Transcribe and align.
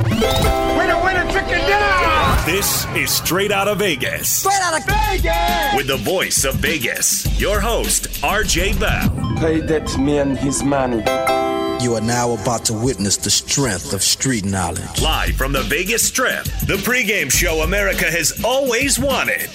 Winner, 0.00 1.00
winner, 1.04 1.24
chicken 1.32 1.60
dinner! 1.66 2.36
This 2.46 2.84
is 2.96 3.10
Straight 3.10 3.52
Out 3.52 3.68
of 3.68 3.78
Vegas. 3.78 4.28
Straight 4.40 4.60
out 4.60 4.76
of 4.80 4.86
Vegas! 4.86 5.76
With 5.76 5.86
the 5.86 5.98
voice 5.98 6.44
of 6.44 6.56
Vegas, 6.56 7.40
your 7.40 7.60
host, 7.60 8.08
RJ 8.22 8.80
Bell. 8.80 9.36
Pay 9.38 9.60
that 9.60 9.96
man 9.98 10.34
his 10.36 10.62
money. 10.64 10.98
You 11.82 11.94
are 11.94 12.00
now 12.00 12.32
about 12.32 12.64
to 12.66 12.72
witness 12.72 13.16
the 13.16 13.30
strength 13.30 13.92
of 13.92 14.02
street 14.02 14.44
knowledge. 14.44 15.00
Live 15.00 15.36
from 15.36 15.52
the 15.52 15.62
Vegas 15.62 16.06
Strip, 16.06 16.44
the 16.66 16.80
pregame 16.82 17.30
show 17.30 17.60
America 17.62 18.04
has 18.10 18.42
always 18.44 18.98
wanted. 18.98 19.48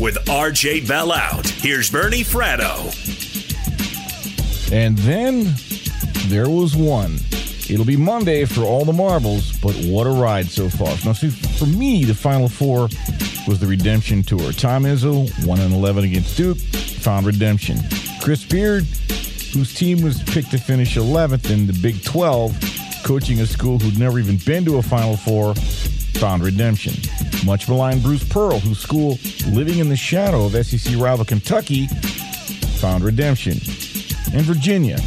With 0.00 0.16
RJ 0.26 0.88
Bell 0.88 1.12
out, 1.12 1.46
here's 1.46 1.90
Bernie 1.90 2.24
Fratto. 2.24 2.90
And 4.72 4.96
then 4.98 5.54
there 6.28 6.48
was 6.48 6.74
one. 6.74 7.18
It'll 7.70 7.84
be 7.84 7.96
Monday 7.96 8.44
for 8.44 8.62
all 8.62 8.84
the 8.84 8.92
marbles, 8.92 9.52
but 9.58 9.74
what 9.84 10.06
a 10.06 10.10
ride 10.10 10.46
so 10.46 10.68
far. 10.68 10.94
Now, 11.04 11.12
see, 11.12 11.30
for 11.30 11.66
me, 11.66 12.04
the 12.04 12.14
Final 12.14 12.48
Four 12.48 12.88
was 13.46 13.60
the 13.60 13.66
redemption 13.66 14.22
tour. 14.22 14.52
Tom 14.52 14.84
Izzo, 14.84 15.28
1 15.46 15.60
and 15.60 15.72
11 15.72 16.04
against 16.04 16.36
Duke, 16.36 16.58
found 16.58 17.26
redemption. 17.26 17.78
Chris 18.20 18.44
Beard, 18.44 18.84
whose 19.52 19.74
team 19.74 20.02
was 20.02 20.22
picked 20.22 20.50
to 20.50 20.58
finish 20.58 20.96
11th 20.96 21.50
in 21.50 21.66
the 21.66 21.72
Big 21.72 22.02
12, 22.02 23.02
coaching 23.04 23.40
a 23.40 23.46
school 23.46 23.78
who'd 23.78 23.98
never 23.98 24.18
even 24.18 24.36
been 24.38 24.64
to 24.64 24.76
a 24.78 24.82
Final 24.82 25.16
Four, 25.16 25.54
found 25.54 26.42
redemption. 26.42 26.94
Much 27.44 27.68
maligned 27.68 28.02
Bruce 28.02 28.24
Pearl, 28.24 28.58
whose 28.58 28.78
school, 28.78 29.18
living 29.48 29.78
in 29.78 29.88
the 29.88 29.96
shadow 29.96 30.44
of 30.44 30.52
SEC 30.66 30.96
rival 30.98 31.24
Kentucky, 31.24 31.86
found 32.78 33.02
redemption. 33.02 33.52
And 34.32 34.42
Virginia, 34.42 34.98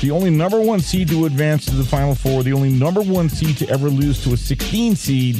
the 0.00 0.10
only 0.10 0.30
number 0.30 0.60
one 0.60 0.80
seed 0.80 1.08
to 1.08 1.26
advance 1.26 1.64
to 1.66 1.74
the 1.74 1.84
Final 1.84 2.14
Four, 2.14 2.42
the 2.42 2.52
only 2.52 2.70
number 2.70 3.00
one 3.00 3.28
seed 3.28 3.56
to 3.58 3.68
ever 3.68 3.88
lose 3.88 4.22
to 4.24 4.34
a 4.34 4.36
16 4.36 4.94
seed, 4.94 5.36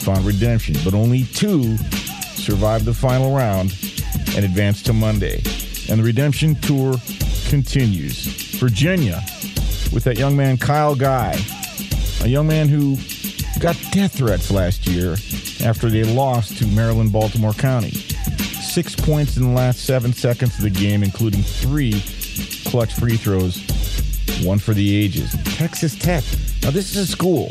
found 0.00 0.24
redemption. 0.24 0.76
But 0.84 0.94
only 0.94 1.24
two 1.24 1.76
survived 1.76 2.84
the 2.84 2.94
final 2.94 3.34
round 3.34 3.76
and 4.36 4.44
advanced 4.44 4.86
to 4.86 4.92
Monday. 4.92 5.42
And 5.88 6.00
the 6.00 6.04
redemption 6.04 6.54
tour 6.56 6.94
continues. 7.48 8.26
Virginia, 8.58 9.22
with 9.92 10.04
that 10.04 10.18
young 10.18 10.36
man, 10.36 10.56
Kyle 10.56 10.94
Guy, 10.94 11.38
a 12.22 12.28
young 12.28 12.46
man 12.46 12.68
who 12.68 12.96
got 13.60 13.76
death 13.92 14.16
threats 14.16 14.50
last 14.50 14.86
year 14.86 15.12
after 15.64 15.88
they 15.88 16.04
lost 16.04 16.58
to 16.58 16.66
Maryland 16.68 17.12
Baltimore 17.12 17.52
County. 17.52 17.90
Six 17.90 18.94
points 18.96 19.36
in 19.36 19.44
the 19.44 19.50
last 19.50 19.84
seven 19.84 20.12
seconds 20.12 20.56
of 20.56 20.62
the 20.62 20.70
game, 20.70 21.02
including 21.02 21.42
three 21.42 22.02
clutch 22.74 22.94
free 22.94 23.16
throws, 23.16 23.58
one 24.44 24.58
for 24.58 24.74
the 24.74 24.96
ages. 24.96 25.32
Texas 25.44 25.96
Tech. 25.96 26.24
Now, 26.60 26.72
this 26.72 26.90
is 26.90 26.96
a 26.96 27.06
school. 27.06 27.48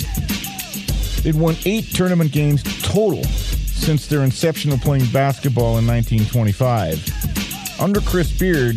They'd 1.21 1.33
won 1.33 1.55
eight 1.63 1.85
tournament 1.95 2.33
games 2.33 2.61
total 2.81 3.23
since 3.23 4.07
their 4.07 4.23
inception 4.25 4.73
of 4.73 4.81
playing 4.81 5.05
basketball 5.13 5.77
in 5.77 5.87
1925. 5.87 7.79
Under 7.79 8.01
Chris 8.01 8.37
Beard, 8.37 8.75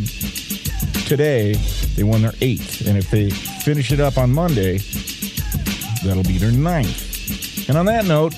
today, 1.09 1.55
they 1.97 2.05
won 2.05 2.23
their 2.23 2.35
eighth. 2.41 2.87
And 2.87 2.97
if 2.97 3.11
they 3.11 3.31
finish 3.31 3.91
it 3.91 3.99
up 3.99 4.17
on 4.17 4.33
Monday, 4.33 4.79
that'll 6.05 6.23
be 6.23 6.39
their 6.39 6.53
ninth. 6.53 7.69
And 7.69 7.77
on 7.77 7.87
that 7.87 8.05
note, 8.05 8.35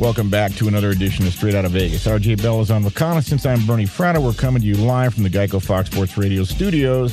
Welcome 0.00 0.30
back 0.30 0.52
to 0.52 0.66
another 0.66 0.88
edition 0.88 1.26
of 1.26 1.34
Straight 1.34 1.54
Out 1.54 1.66
of 1.66 1.72
Vegas. 1.72 2.06
RJ 2.06 2.42
Bell 2.42 2.62
is 2.62 2.70
on 2.70 2.82
reconnaissance. 2.82 3.44
I'm 3.44 3.66
Bernie 3.66 3.84
Fratto. 3.84 4.24
We're 4.24 4.32
coming 4.32 4.62
to 4.62 4.66
you 4.66 4.76
live 4.76 5.12
from 5.12 5.24
the 5.24 5.28
Geico 5.28 5.62
Fox 5.62 5.90
Sports 5.90 6.16
Radio 6.16 6.42
studios, 6.44 7.12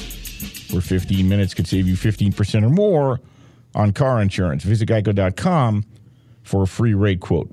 where 0.71 0.81
15 0.81 1.27
minutes 1.27 1.53
could 1.53 1.67
save 1.67 1.85
you 1.85 1.95
15% 1.95 2.63
or 2.63 2.69
more 2.69 3.19
on 3.75 3.91
car 3.91 4.21
insurance. 4.21 4.63
Visit 4.63 4.87
geico.com 4.87 5.85
for 6.43 6.63
a 6.63 6.65
free 6.65 6.93
rate 6.93 7.19
quote. 7.19 7.51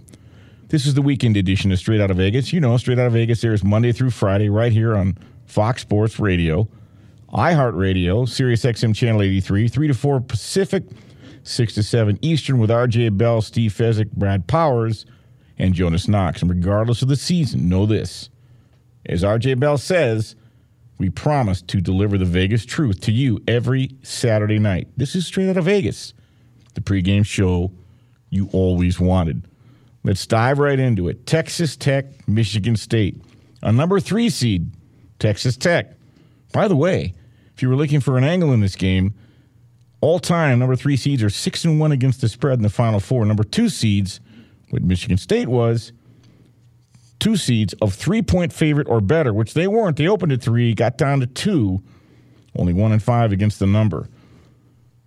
This 0.68 0.86
is 0.86 0.94
the 0.94 1.02
weekend 1.02 1.36
edition 1.36 1.72
of 1.72 1.80
Straight 1.80 2.00
Out 2.00 2.12
of 2.12 2.18
Vegas. 2.18 2.52
You 2.52 2.60
know, 2.60 2.76
Straight 2.76 3.00
Out 3.00 3.08
of 3.08 3.14
Vegas 3.14 3.42
airs 3.42 3.64
Monday 3.64 3.90
through 3.90 4.10
Friday 4.10 4.48
right 4.48 4.70
here 4.70 4.96
on 4.96 5.18
Fox 5.46 5.82
Sports 5.82 6.20
Radio, 6.20 6.68
iHeartRadio, 7.32 8.28
Sirius 8.28 8.64
XM 8.64 8.94
Channel 8.94 9.22
83, 9.22 9.66
3 9.66 9.88
to 9.88 9.94
4 9.94 10.20
Pacific, 10.20 10.84
6 11.42 11.74
to 11.74 11.82
7 11.82 12.20
Eastern 12.22 12.58
with 12.58 12.70
RJ 12.70 13.18
Bell, 13.18 13.42
Steve 13.42 13.72
Fezzik, 13.72 14.12
Brad 14.12 14.46
Powers, 14.46 15.04
and 15.58 15.74
Jonas 15.74 16.08
Knox. 16.08 16.42
And 16.42 16.50
regardless 16.50 17.02
of 17.02 17.08
the 17.08 17.16
season, 17.16 17.68
know 17.68 17.86
this. 17.86 18.30
As 19.06 19.22
RJ 19.22 19.58
Bell 19.60 19.78
says, 19.78 20.34
we 20.98 21.10
promise 21.10 21.60
to 21.62 21.80
deliver 21.80 22.16
the 22.16 22.24
Vegas 22.24 22.64
truth 22.64 23.00
to 23.02 23.12
you 23.12 23.42
every 23.46 23.90
Saturday 24.02 24.58
night. 24.58 24.88
This 24.96 25.14
is 25.14 25.26
straight 25.26 25.50
out 25.50 25.56
of 25.56 25.64
Vegas, 25.64 26.14
the 26.74 26.80
pregame 26.80 27.26
show 27.26 27.72
you 28.30 28.48
always 28.52 28.98
wanted. 28.98 29.46
Let's 30.02 30.26
dive 30.26 30.58
right 30.58 30.78
into 30.78 31.08
it. 31.08 31.26
Texas 31.26 31.76
Tech, 31.76 32.28
Michigan 32.28 32.76
State. 32.76 33.20
A 33.62 33.72
number 33.72 34.00
three 34.00 34.28
seed, 34.28 34.70
Texas 35.18 35.56
Tech. 35.56 35.92
By 36.52 36.68
the 36.68 36.76
way, 36.76 37.14
if 37.54 37.62
you 37.62 37.68
were 37.68 37.76
looking 37.76 38.00
for 38.00 38.18
an 38.18 38.24
angle 38.24 38.52
in 38.52 38.60
this 38.60 38.76
game, 38.76 39.14
all 40.00 40.18
time 40.18 40.58
number 40.58 40.76
three 40.76 40.96
seeds 40.96 41.22
are 41.22 41.30
six 41.30 41.64
and 41.64 41.80
one 41.80 41.90
against 41.90 42.20
the 42.20 42.28
spread 42.28 42.58
in 42.58 42.62
the 42.62 42.68
final 42.68 43.00
four. 43.00 43.24
Number 43.24 43.44
two 43.44 43.68
seeds 43.68 44.20
what 44.74 44.82
Michigan 44.82 45.16
State 45.16 45.48
was 45.48 45.92
two 47.24 47.36
seeds 47.38 47.72
of 47.80 47.94
three 47.94 48.20
point 48.20 48.52
favorite 48.52 48.86
or 48.86 49.00
better, 49.00 49.32
which 49.32 49.54
they 49.54 49.66
weren't. 49.66 49.96
They 49.96 50.06
opened 50.06 50.32
at 50.32 50.42
three, 50.42 50.74
got 50.74 50.98
down 50.98 51.20
to 51.20 51.26
two, 51.26 51.82
only 52.54 52.74
one 52.74 52.92
and 52.92 53.02
five 53.02 53.32
against 53.32 53.58
the 53.58 53.66
number. 53.66 54.08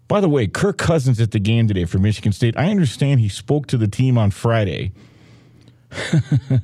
By 0.08 0.22
the 0.22 0.28
way, 0.28 0.48
Kirk 0.48 0.80
Cousins 0.80 1.22
at 1.22 1.30
the 1.30 1.40
game 1.40 1.68
today 1.68 1.86
for 1.86 2.00
Michigan 2.00 2.32
State. 2.32 2.58
I 2.58 2.72
understand 2.72 3.20
he 3.20 3.30
spoke 3.30 3.68
to 3.68 3.78
the 3.78 3.88
team 3.88 4.18
on 4.18 4.32
Friday. 4.32 4.94
uh, 6.12 6.60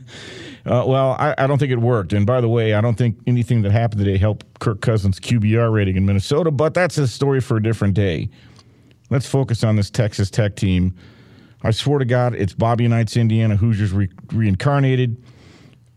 well, 0.65 1.15
I, 1.19 1.35
I, 1.37 1.45
don't 1.45 1.59
think 1.59 1.71
it 1.71 1.79
worked. 1.79 2.13
And 2.13 2.25
by 2.25 2.41
the 2.41 2.49
way, 2.49 2.73
I 2.73 2.81
don't 2.81 2.97
think 2.97 3.17
anything 3.27 3.61
that 3.61 3.71
happened 3.71 3.99
today 3.99 4.17
helped 4.17 4.59
Kirk 4.59 4.81
Cousins' 4.81 5.19
QBR 5.19 5.71
rating 5.71 5.97
in 5.97 6.05
Minnesota, 6.05 6.51
but 6.51 6.73
that's 6.73 6.97
a 6.97 7.07
story 7.07 7.39
for 7.41 7.57
a 7.57 7.63
different 7.63 7.93
day. 7.93 8.29
Let's 9.09 9.27
focus 9.27 9.63
on 9.63 9.75
this 9.75 9.89
Texas 9.89 10.29
Tech 10.29 10.55
team. 10.55 10.95
I 11.63 11.71
swear 11.71 11.99
to 11.99 12.05
God, 12.05 12.35
it's 12.35 12.53
Bobby 12.53 12.87
Knight's 12.87 13.15
Indiana 13.15 13.55
Hoosiers 13.55 13.93
re- 13.93 14.09
reincarnated. 14.33 15.15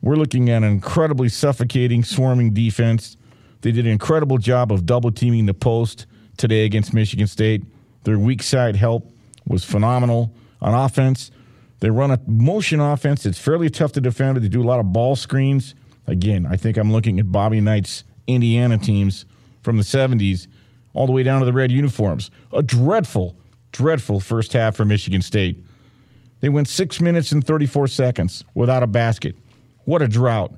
We're 0.01 0.15
looking 0.15 0.49
at 0.49 0.63
an 0.63 0.71
incredibly 0.71 1.29
suffocating, 1.29 2.05
swarming 2.05 2.55
defense. 2.55 3.17
They 3.63 3.73
did 3.73 3.85
an 3.85 3.91
incredible 3.91 4.39
job 4.39 4.71
of 4.71 4.87
double 4.87 5.11
teaming 5.11 5.47
the 5.47 5.55
post 5.55 6.07
today 6.37 6.65
against 6.65 6.95
Michigan 6.95 7.27
State. 7.27 7.65
Their 8.05 8.19
weak 8.19 8.45
side 8.45 8.77
help 8.77 9.13
was 9.45 9.65
phenomenal 9.65 10.33
on 10.63 10.73
offense. 10.73 11.33
They 11.81 11.91
run 11.91 12.13
a 12.13 12.21
motion 12.29 12.79
offense. 12.79 13.27
It's 13.27 13.39
fairly 13.39 13.69
tough 13.69 13.93
to 13.93 14.01
defend. 14.01 14.37
They 14.37 14.49
do 14.49 14.63
a 14.63 14.65
lot 14.65 14.79
of 14.79 14.93
ball 14.93 15.17
screens. 15.17 15.75
Again, 16.07 16.47
I 16.47 16.57
think 16.57 16.77
I'm 16.77 16.93
looking 16.93 17.19
at 17.19 17.33
Bobby 17.33 17.61
Knight's 17.61 18.05
Indiana 18.29 18.79
teams 18.79 19.27
from 19.63 19.77
the 19.77 19.83
70s 19.83 20.47
all 20.95 21.07
the 21.07 21.13
way 21.13 21.25
down 21.25 21.41
to 21.41 21.47
the 21.47 21.53
red 21.53 21.73
uniforms. 21.73 22.31
A 22.53 22.63
dreadful, 22.63 23.37
dreadful 23.77 24.21
first 24.21 24.55
half 24.55 24.75
for 24.75 24.87
Michigan 24.87 25.21
State. 25.21 25.63
They 26.41 26.49
went 26.49 26.67
six 26.69 26.99
minutes 27.01 27.31
and 27.31 27.47
34 27.47 27.89
seconds 27.89 28.43
without 28.55 28.83
a 28.83 28.87
basket. 28.87 29.37
What 29.85 30.01
a 30.01 30.09
drought 30.09 30.55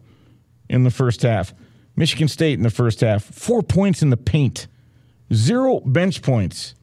in 0.69 0.85
the 0.85 0.91
first 0.91 1.23
half. 1.23 1.53
Michigan 1.97 2.29
State 2.29 2.55
in 2.55 2.63
the 2.63 2.71
first 2.71 3.01
half, 3.01 3.25
four 3.25 3.61
points 3.63 4.03
in 4.03 4.11
the 4.11 4.17
paint, 4.17 4.69
zero 5.33 5.81
bench 5.81 6.23
points. 6.23 6.75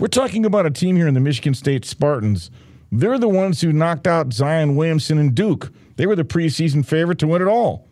We're 0.00 0.08
talking 0.08 0.46
about 0.46 0.64
a 0.64 0.70
team 0.70 0.96
here 0.96 1.06
in 1.06 1.14
the 1.14 1.20
Michigan 1.20 1.52
State 1.52 1.84
Spartans. 1.84 2.50
They're 2.90 3.18
the 3.18 3.28
ones 3.28 3.60
who 3.60 3.72
knocked 3.72 4.06
out 4.06 4.32
Zion 4.32 4.74
Williamson 4.74 5.18
and 5.18 5.34
Duke. 5.34 5.70
They 5.96 6.06
were 6.06 6.16
the 6.16 6.24
preseason 6.24 6.84
favorite 6.86 7.18
to 7.18 7.26
win 7.26 7.42
it 7.42 7.48
all, 7.48 7.86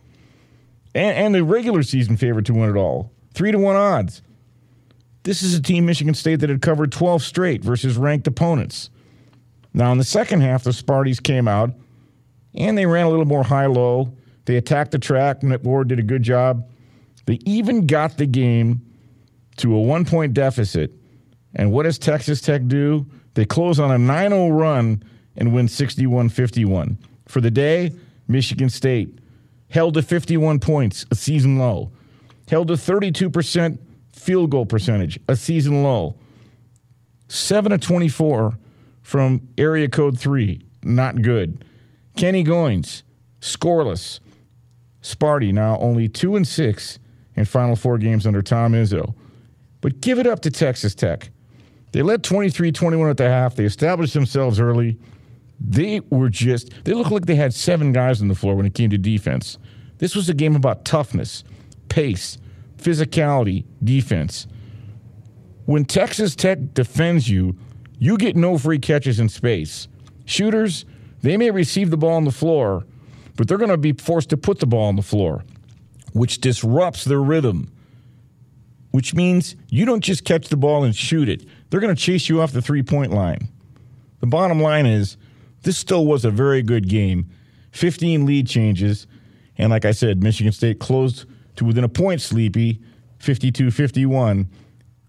and, 0.95 1.15
and 1.15 1.35
the 1.35 1.43
regular 1.43 1.83
season 1.83 2.17
favorite 2.17 2.47
to 2.47 2.53
win 2.55 2.71
it 2.71 2.75
all. 2.75 3.11
Three 3.35 3.51
to 3.51 3.59
one 3.59 3.75
odds. 3.75 4.23
This 5.23 5.43
is 5.43 5.53
a 5.55 5.61
team, 5.61 5.85
Michigan 5.85 6.13
State, 6.13 6.37
that 6.37 6.49
had 6.49 6.61
covered 6.61 6.91
12 6.91 7.21
straight 7.21 7.63
versus 7.63 7.97
ranked 7.97 8.27
opponents. 8.27 8.89
Now, 9.73 9.91
in 9.91 9.97
the 9.97 10.03
second 10.03 10.41
half, 10.41 10.63
the 10.63 10.71
Sparties 10.71 11.21
came 11.21 11.47
out 11.47 11.71
and 12.55 12.77
they 12.77 12.85
ran 12.85 13.05
a 13.05 13.09
little 13.09 13.25
more 13.25 13.43
high 13.43 13.67
low. 13.67 14.13
They 14.45 14.55
attacked 14.55 14.91
the 14.91 14.99
track. 14.99 15.43
Nick 15.43 15.63
Ward 15.63 15.89
did 15.89 15.99
a 15.99 16.03
good 16.03 16.23
job. 16.23 16.67
They 17.25 17.39
even 17.45 17.85
got 17.85 18.17
the 18.17 18.25
game 18.25 18.81
to 19.57 19.75
a 19.75 19.81
one 19.81 20.05
point 20.05 20.33
deficit. 20.33 20.91
And 21.53 21.71
what 21.71 21.83
does 21.83 21.99
Texas 21.99 22.41
Tech 22.41 22.65
do? 22.67 23.05
They 23.33 23.45
close 23.45 23.79
on 23.79 23.91
a 23.91 23.97
9 23.97 24.29
0 24.31 24.49
run 24.49 25.03
and 25.35 25.53
win 25.53 25.67
61 25.67 26.29
51. 26.29 26.97
For 27.27 27.41
the 27.41 27.51
day, 27.51 27.91
Michigan 28.27 28.69
State 28.69 29.19
held 29.69 29.93
to 29.95 30.01
51 30.01 30.59
points, 30.59 31.05
a 31.11 31.15
season 31.15 31.59
low, 31.59 31.91
held 32.47 32.69
to 32.69 32.75
32% 32.75 33.77
field 34.17 34.51
goal 34.51 34.65
percentage, 34.65 35.19
a 35.27 35.35
season 35.35 35.83
low, 35.83 36.15
7 37.27 37.71
of 37.71 37.81
24 37.81 38.57
from 39.01 39.47
area 39.57 39.87
code 39.87 40.19
3, 40.19 40.61
not 40.83 41.21
good. 41.21 41.63
Kenny 42.15 42.43
Goins, 42.43 43.03
scoreless. 43.41 44.19
Sparty 45.01 45.53
now 45.53 45.77
only 45.79 46.09
2 46.09 46.35
and 46.35 46.45
6 46.47 46.99
in 47.35 47.45
Final 47.45 47.75
Four 47.75 47.97
games 47.97 48.27
under 48.27 48.41
Tom 48.41 48.73
Izzo. 48.73 49.13
But 49.79 50.01
give 50.01 50.19
it 50.19 50.27
up 50.27 50.41
to 50.41 50.51
Texas 50.51 50.95
Tech. 50.95 51.29
They 51.93 52.01
led 52.01 52.23
23 52.23 52.71
21 52.71 53.09
at 53.09 53.17
the 53.17 53.29
half. 53.29 53.55
They 53.55 53.63
established 53.63 54.13
themselves 54.13 54.59
early. 54.59 54.97
They 55.59 56.01
were 56.09 56.29
just, 56.29 56.71
they 56.83 56.93
looked 56.93 57.11
like 57.11 57.25
they 57.25 57.35
had 57.35 57.53
seven 57.53 57.93
guys 57.93 58.21
on 58.21 58.27
the 58.27 58.35
floor 58.35 58.55
when 58.55 58.65
it 58.65 58.73
came 58.73 58.89
to 58.89 58.97
defense. 58.97 59.57
This 59.99 60.15
was 60.15 60.29
a 60.29 60.33
game 60.33 60.55
about 60.55 60.85
toughness, 60.85 61.43
pace, 61.89 62.37
physicality, 62.77 63.65
defense. 63.83 64.47
When 65.65 65.85
Texas 65.85 66.35
Tech 66.35 66.73
defends 66.73 67.29
you, 67.29 67.57
you 67.99 68.17
get 68.17 68.35
no 68.35 68.57
free 68.57 68.79
catches 68.79 69.19
in 69.19 69.29
space. 69.29 69.87
Shooters, 70.25 70.85
they 71.21 71.37
may 71.37 71.51
receive 71.51 71.89
the 71.89 71.97
ball 71.97 72.13
on 72.13 72.25
the 72.25 72.31
floor, 72.31 72.85
but 73.35 73.47
they're 73.47 73.57
going 73.57 73.71
to 73.71 73.77
be 73.77 73.93
forced 73.93 74.29
to 74.29 74.37
put 74.37 74.59
the 74.59 74.67
ball 74.67 74.87
on 74.87 74.95
the 74.95 75.01
floor, 75.01 75.43
which 76.13 76.39
disrupts 76.39 77.03
their 77.03 77.21
rhythm, 77.21 77.71
which 78.91 79.13
means 79.13 79.55
you 79.69 79.85
don't 79.85 80.03
just 80.03 80.25
catch 80.25 80.49
the 80.49 80.57
ball 80.57 80.83
and 80.83 80.95
shoot 80.95 81.27
it. 81.27 81.45
They're 81.69 81.79
going 81.79 81.95
to 81.95 82.01
chase 82.01 82.29
you 82.29 82.41
off 82.41 82.51
the 82.51 82.61
three 82.61 82.83
point 82.83 83.11
line. 83.11 83.49
The 84.19 84.27
bottom 84.27 84.61
line 84.61 84.85
is 84.85 85.17
this 85.63 85.77
still 85.77 86.05
was 86.05 86.23
a 86.25 86.31
very 86.31 86.61
good 86.61 86.87
game. 86.87 87.29
15 87.71 88.25
lead 88.25 88.47
changes. 88.47 89.07
And 89.57 89.69
like 89.69 89.85
I 89.85 89.91
said, 89.91 90.23
Michigan 90.23 90.53
State 90.53 90.79
closed 90.79 91.25
to 91.57 91.65
within 91.65 91.83
a 91.83 91.89
point 91.89 92.21
sleepy, 92.21 92.81
52 93.19 93.71
51, 93.71 94.47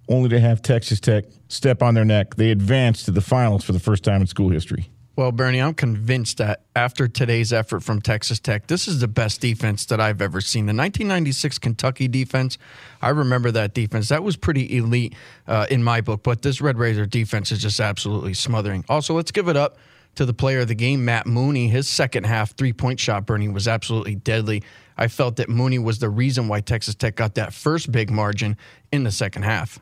only 0.08 0.28
to 0.28 0.40
have 0.40 0.62
Texas 0.62 1.00
Tech 1.00 1.24
step 1.48 1.82
on 1.82 1.94
their 1.94 2.04
neck. 2.04 2.34
They 2.34 2.50
advanced 2.50 3.04
to 3.06 3.10
the 3.10 3.20
finals 3.20 3.64
for 3.64 3.72
the 3.72 3.80
first 3.80 4.04
time 4.04 4.20
in 4.20 4.26
school 4.26 4.48
history. 4.48 4.90
Well, 5.18 5.32
Bernie, 5.32 5.60
I'm 5.60 5.74
convinced 5.74 6.38
that 6.38 6.62
after 6.76 7.08
today's 7.08 7.52
effort 7.52 7.80
from 7.80 8.00
Texas 8.00 8.38
Tech, 8.38 8.68
this 8.68 8.86
is 8.86 9.00
the 9.00 9.08
best 9.08 9.40
defense 9.40 9.84
that 9.86 10.00
I've 10.00 10.22
ever 10.22 10.40
seen. 10.40 10.66
The 10.66 10.70
1996 10.70 11.58
Kentucky 11.58 12.06
defense, 12.06 12.56
I 13.02 13.08
remember 13.08 13.50
that 13.50 13.74
defense. 13.74 14.10
That 14.10 14.22
was 14.22 14.36
pretty 14.36 14.76
elite 14.76 15.16
uh, 15.48 15.66
in 15.68 15.82
my 15.82 16.02
book, 16.02 16.22
but 16.22 16.42
this 16.42 16.60
Red 16.60 16.78
Raider 16.78 17.04
defense 17.04 17.50
is 17.50 17.60
just 17.60 17.80
absolutely 17.80 18.32
smothering. 18.32 18.84
Also, 18.88 19.12
let's 19.12 19.32
give 19.32 19.48
it 19.48 19.56
up 19.56 19.76
to 20.18 20.26
the 20.26 20.34
player 20.34 20.60
of 20.60 20.68
the 20.68 20.74
game, 20.74 21.04
Matt 21.04 21.28
Mooney. 21.28 21.68
His 21.68 21.88
second 21.88 22.24
half 22.24 22.56
three 22.56 22.72
point 22.72 22.98
shot, 22.98 23.24
Bernie, 23.24 23.48
was 23.48 23.68
absolutely 23.68 24.16
deadly. 24.16 24.64
I 24.96 25.06
felt 25.06 25.36
that 25.36 25.48
Mooney 25.48 25.78
was 25.78 26.00
the 26.00 26.10
reason 26.10 26.48
why 26.48 26.60
Texas 26.60 26.96
Tech 26.96 27.14
got 27.14 27.36
that 27.36 27.54
first 27.54 27.92
big 27.92 28.10
margin 28.10 28.56
in 28.90 29.04
the 29.04 29.12
second 29.12 29.44
half. 29.44 29.78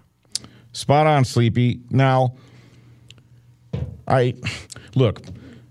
Spot 0.72 1.06
on, 1.06 1.24
Sleepy. 1.24 1.80
Now, 1.88 2.34
I 4.06 4.34
look, 4.94 5.22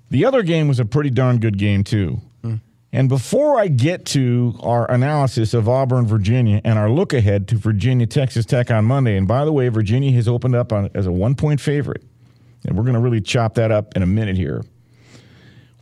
the 0.09 0.25
other 0.25 0.41
game 0.41 0.68
was 0.68 0.79
a 0.79 0.85
pretty 0.85 1.11
darn 1.11 1.38
good 1.38 1.59
game, 1.59 1.83
too. 1.83 2.19
Mm. 2.44 2.59
And 2.91 3.07
before 3.07 3.59
I 3.59 3.68
get 3.68 4.03
to 4.07 4.57
our 4.63 4.89
analysis 4.89 5.53
of 5.53 5.69
Auburn, 5.69 6.07
Virginia, 6.07 6.59
and 6.65 6.79
our 6.79 6.89
look 6.89 7.13
ahead 7.13 7.47
to 7.50 7.56
Virginia, 7.56 8.07
Texas 8.07 8.47
Tech 8.47 8.71
on 8.71 8.85
Monday, 8.85 9.15
and 9.15 9.27
by 9.27 9.45
the 9.45 9.53
way, 9.53 9.68
Virginia 9.68 10.11
has 10.13 10.27
opened 10.27 10.56
up 10.56 10.73
on, 10.73 10.89
as 10.95 11.06
a 11.06 11.11
one 11.11 11.35
point 11.35 11.61
favorite. 11.61 12.04
And 12.66 12.78
we're 12.78 12.84
going 12.84 12.95
to 12.95 13.00
really 13.00 13.22
chop 13.22 13.56
that 13.56 13.72
up 13.72 13.95
in 13.95 14.04
a 14.04 14.07
minute 14.07 14.36
here. 14.36 14.64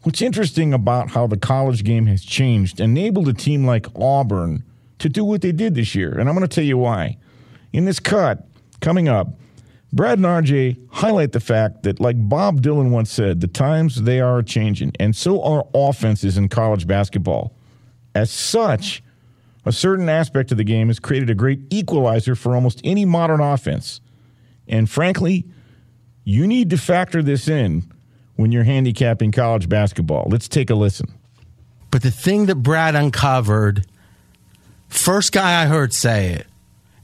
What's 0.04 0.22
interesting 0.22 0.74
about 0.74 1.12
how 1.12 1.28
the 1.28 1.38
college 1.38 1.84
game 1.84 2.08
has 2.08 2.24
changed 2.24 2.80
enabled 2.80 3.30
a 3.30 3.34
team 3.34 3.66
like 3.66 3.88
Auburn 3.96 4.64
to 5.00 5.10
do 5.10 5.24
what 5.24 5.42
they 5.42 5.52
did 5.52 5.76
this 5.76 5.96
year. 5.96 6.18
And 6.18 6.30
I'm 6.30 6.36
going 6.36 6.48
to 6.48 6.54
tell 6.54 6.64
you 6.64 6.78
why. 6.78 7.18
In 7.72 7.86
this 7.86 8.00
cut, 8.00 8.46
coming 8.82 9.08
up, 9.08 9.28
Brad 9.94 10.18
and 10.18 10.26
RJ 10.26 10.78
highlight 10.90 11.34
the 11.34 11.40
fact 11.40 11.84
that, 11.84 12.00
like 12.00 12.16
Bob 12.28 12.62
Dylan 12.62 12.90
once 12.90 13.12
said, 13.12 13.42
the 13.42 13.48
times 13.48 14.04
they 14.04 14.20
are 14.20 14.42
changing, 14.42 14.92
and 15.00 15.16
so 15.16 15.44
are 15.44 15.66
offenses 15.74 16.36
in 16.36 16.50
college 16.50 16.88
basketball. 16.88 17.54
As 18.16 18.32
such, 18.32 19.04
a 19.66 19.72
certain 19.72 20.10
aspect 20.10 20.52
of 20.52 20.58
the 20.58 20.64
game 20.64 20.88
has 20.88 21.00
created 21.00 21.30
a 21.30 21.36
great 21.36 21.60
equalizer 21.70 22.34
for 22.34 22.56
almost 22.56 22.82
any 22.84 23.06
modern 23.06 23.40
offense. 23.40 24.02
And 24.68 24.90
frankly, 24.90 25.46
you 26.24 26.48
need 26.48 26.70
to 26.70 26.78
factor 26.78 27.22
this 27.22 27.48
in 27.48 27.84
when 28.36 28.52
you're 28.52 28.64
handicapping 28.64 29.32
college 29.32 29.70
basketball. 29.70 30.28
Let's 30.30 30.48
take 30.48 30.70
a 30.70 30.76
listen. 30.76 31.14
But 31.92 32.02
the 32.02 32.12
thing 32.12 32.48
that 32.48 32.56
Brad 32.56 32.96
uncovered, 32.96 33.86
first 34.88 35.32
guy 35.32 35.62
I 35.62 35.68
heard 35.68 35.94
say 35.94 36.34
it, 36.34 36.48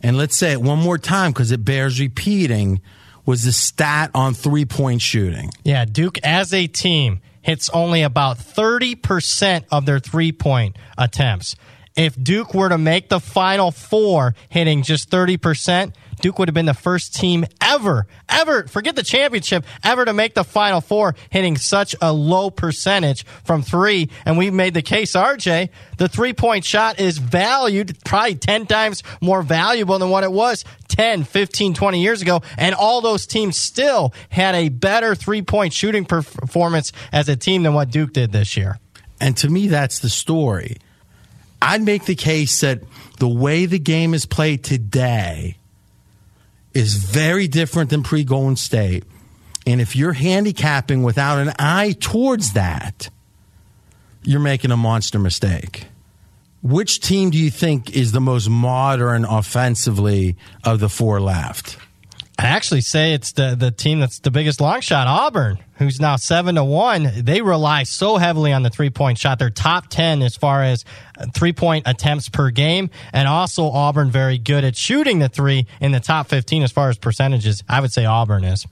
and 0.02 0.18
let's 0.18 0.36
say 0.36 0.54
it 0.54 0.62
one 0.62 0.80
more 0.80 0.98
time 0.98 1.32
because 1.32 1.52
it 1.52 1.64
bears 1.64 2.00
repeating, 2.00 2.82
was 3.26 3.44
the 3.44 3.52
stat 3.52 4.10
on 4.16 4.34
three 4.34 4.66
point 4.66 5.02
shooting. 5.02 5.52
Yeah, 5.64 5.86
Duke 5.86 6.18
as 6.24 6.54
a 6.54 6.66
team 6.68 7.22
hits 7.42 7.70
only 7.70 8.02
about 8.02 8.38
30% 8.38 9.66
of 9.72 9.86
their 9.86 10.00
three 10.00 10.32
point 10.32 10.78
attempts. 10.98 11.56
If 12.00 12.16
Duke 12.16 12.54
were 12.54 12.70
to 12.70 12.78
make 12.78 13.10
the 13.10 13.20
final 13.20 13.72
four 13.72 14.34
hitting 14.48 14.84
just 14.84 15.10
30%, 15.10 15.94
Duke 16.22 16.40
would 16.40 16.48
have 16.48 16.56
been 16.56 16.66
the 16.66 16.74
first 16.74 17.14
team 17.14 17.46
ever, 17.60 18.08
ever, 18.30 18.68
forget 18.68 18.96
the 18.96 19.04
championship, 19.04 19.66
ever 19.84 20.06
to 20.06 20.14
make 20.14 20.34
the 20.34 20.46
Final 20.46 20.80
Four, 20.80 21.16
hitting 21.30 21.58
such 21.58 21.98
a 22.02 22.14
low 22.14 22.52
percentage 22.52 23.26
from 23.44 23.64
three. 23.64 24.10
And 24.24 24.38
we 24.38 24.50
made 24.50 24.76
the 24.76 24.82
case, 24.82 25.12
RJ, 25.12 25.72
the 25.98 26.08
three 26.08 26.32
point 26.32 26.64
shot 26.64 27.02
is 27.02 27.18
valued 27.18 27.98
probably 28.06 28.36
10 28.36 28.66
times 28.68 29.04
more 29.20 29.42
valuable 29.42 30.00
than 30.00 30.10
what 30.10 30.24
it 30.24 30.32
was 30.32 30.64
10, 30.88 31.26
15, 31.26 31.74
20 31.74 32.02
years 32.02 32.22
ago. 32.22 32.42
And 32.58 32.76
all 32.76 33.02
those 33.02 33.28
teams 33.28 33.58
still 33.58 34.14
had 34.30 34.56
a 34.56 34.70
better 34.70 35.16
three 35.16 35.42
point 35.42 35.74
shooting 35.74 36.06
performance 36.06 36.94
as 37.12 37.28
a 37.28 37.36
team 37.36 37.64
than 37.64 37.74
what 37.74 37.92
Duke 37.92 38.14
did 38.14 38.32
this 38.32 38.56
year. 38.56 38.80
And 39.20 39.36
to 39.38 39.50
me, 39.50 39.68
that's 39.68 40.00
the 40.00 40.10
story. 40.10 40.78
I'd 41.62 41.82
make 41.82 42.06
the 42.06 42.16
case 42.16 42.62
that 42.62 42.82
the 43.20 43.28
way 43.28 43.66
the 43.66 43.80
game 43.80 44.14
is 44.14 44.26
played 44.26 44.64
today 44.64 45.58
is 46.74 46.96
very 46.96 47.48
different 47.48 47.90
than 47.90 48.04
pre 48.04 48.24
Golden 48.24 48.56
State. 48.56 49.04
And 49.68 49.82
if 49.82 49.96
you're 49.96 50.14
handicapping 50.14 51.04
without 51.04 51.38
an 51.40 51.54
eye 51.60 51.96
towards 52.00 52.54
that, 52.54 53.10
you're 54.24 54.40
making 54.40 54.72
a 54.72 54.78
monster 54.78 55.20
mistake. 55.20 55.88
Which 56.62 57.00
team 57.00 57.30
do 57.30 57.38
you 57.38 57.50
think 57.50 57.96
is 57.96 58.12
the 58.12 58.22
most 58.22 58.50
modern 58.50 59.26
offensively 59.26 60.36
of 60.64 60.80
the 60.80 60.90
four 60.90 61.22
left? 61.22 61.78
I 62.40 62.48
actually 62.48 62.82
say 62.82 63.12
it's 63.12 63.34
the 63.34 63.54
the 63.54 63.70
team 63.70 64.00
that's 64.00 64.20
the 64.20 64.32
biggest 64.32 64.62
long 64.62 64.80
shot, 64.80 65.08
Auburn, 65.08 65.60
who's 65.78 66.00
now 66.00 66.16
seven 66.16 66.56
to 66.56 66.64
one. 66.64 67.12
They 67.18 67.42
rely 67.42 67.84
so 67.84 68.16
heavily 68.16 68.54
on 68.54 68.64
the 68.64 68.70
three 68.70 68.90
point 68.90 69.18
shot. 69.18 69.40
They're 69.40 69.50
top 69.50 69.88
ten 69.88 70.22
as 70.22 70.38
far 70.38 70.64
as 70.64 70.86
uh, 71.18 71.26
three 71.36 71.52
point 71.52 71.86
attempts 71.86 72.30
per 72.30 72.50
game, 72.50 72.92
and 73.12 73.28
also 73.28 73.66
Auburn 73.70 74.10
very 74.10 74.38
good 74.38 74.64
at 74.64 74.78
shooting 74.78 75.20
the 75.20 75.28
three 75.28 75.68
in 75.82 75.92
the 75.92 76.00
top 76.00 76.30
fifteen 76.30 76.64
as 76.64 76.72
far 76.72 76.88
as 76.88 76.98
percentages. 76.98 77.62
I 77.68 77.82
would 77.82 77.92
say 77.92 78.06
Auburn 78.06 78.46
is. 78.46 78.66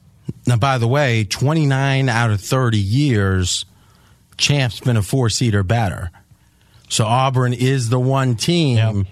Now, 0.46 0.56
by 0.56 0.78
the 0.78 0.88
way, 0.88 1.24
twenty 1.24 1.66
nine 1.66 2.08
out 2.08 2.30
of 2.30 2.40
thirty 2.40 2.80
years, 2.80 3.66
Champ's 4.38 4.80
been 4.80 4.96
a 4.96 5.02
four 5.02 5.28
seed 5.28 5.54
or 5.54 5.62
better. 5.62 6.10
So 6.88 7.04
Auburn 7.04 7.52
is 7.52 7.90
the 7.90 8.00
one 8.00 8.34
team 8.34 8.76
yep. 8.78 9.06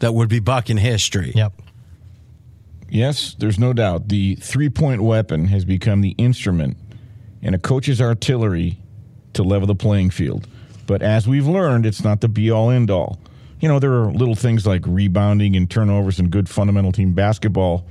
that 0.00 0.12
would 0.12 0.28
be 0.28 0.40
bucking 0.40 0.76
history. 0.76 1.32
Yep. 1.34 1.54
Yes, 2.94 3.34
there's 3.34 3.58
no 3.58 3.72
doubt. 3.72 4.08
The 4.08 4.36
three 4.36 4.68
point 4.68 5.02
weapon 5.02 5.46
has 5.46 5.64
become 5.64 6.00
the 6.00 6.10
instrument 6.10 6.76
in 7.42 7.52
a 7.52 7.58
coach's 7.58 8.00
artillery 8.00 8.78
to 9.32 9.42
level 9.42 9.66
the 9.66 9.74
playing 9.74 10.10
field. 10.10 10.46
But 10.86 11.02
as 11.02 11.26
we've 11.26 11.48
learned, 11.48 11.86
it's 11.86 12.04
not 12.04 12.20
the 12.20 12.28
be 12.28 12.52
all 12.52 12.70
end 12.70 12.92
all. 12.92 13.18
You 13.58 13.66
know, 13.66 13.80
there 13.80 13.94
are 13.94 14.12
little 14.12 14.36
things 14.36 14.64
like 14.64 14.82
rebounding 14.86 15.56
and 15.56 15.68
turnovers 15.68 16.20
and 16.20 16.30
good 16.30 16.48
fundamental 16.48 16.92
team 16.92 17.14
basketball. 17.14 17.84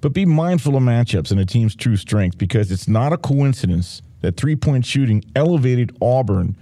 But 0.00 0.12
be 0.12 0.26
mindful 0.26 0.76
of 0.76 0.82
matchups 0.82 1.30
and 1.30 1.38
a 1.38 1.46
team's 1.46 1.76
true 1.76 1.96
strength 1.96 2.36
because 2.36 2.72
it's 2.72 2.88
not 2.88 3.12
a 3.12 3.16
coincidence 3.16 4.02
that 4.22 4.36
three 4.36 4.56
point 4.56 4.84
shooting 4.84 5.22
elevated 5.36 5.96
Auburn 6.02 6.56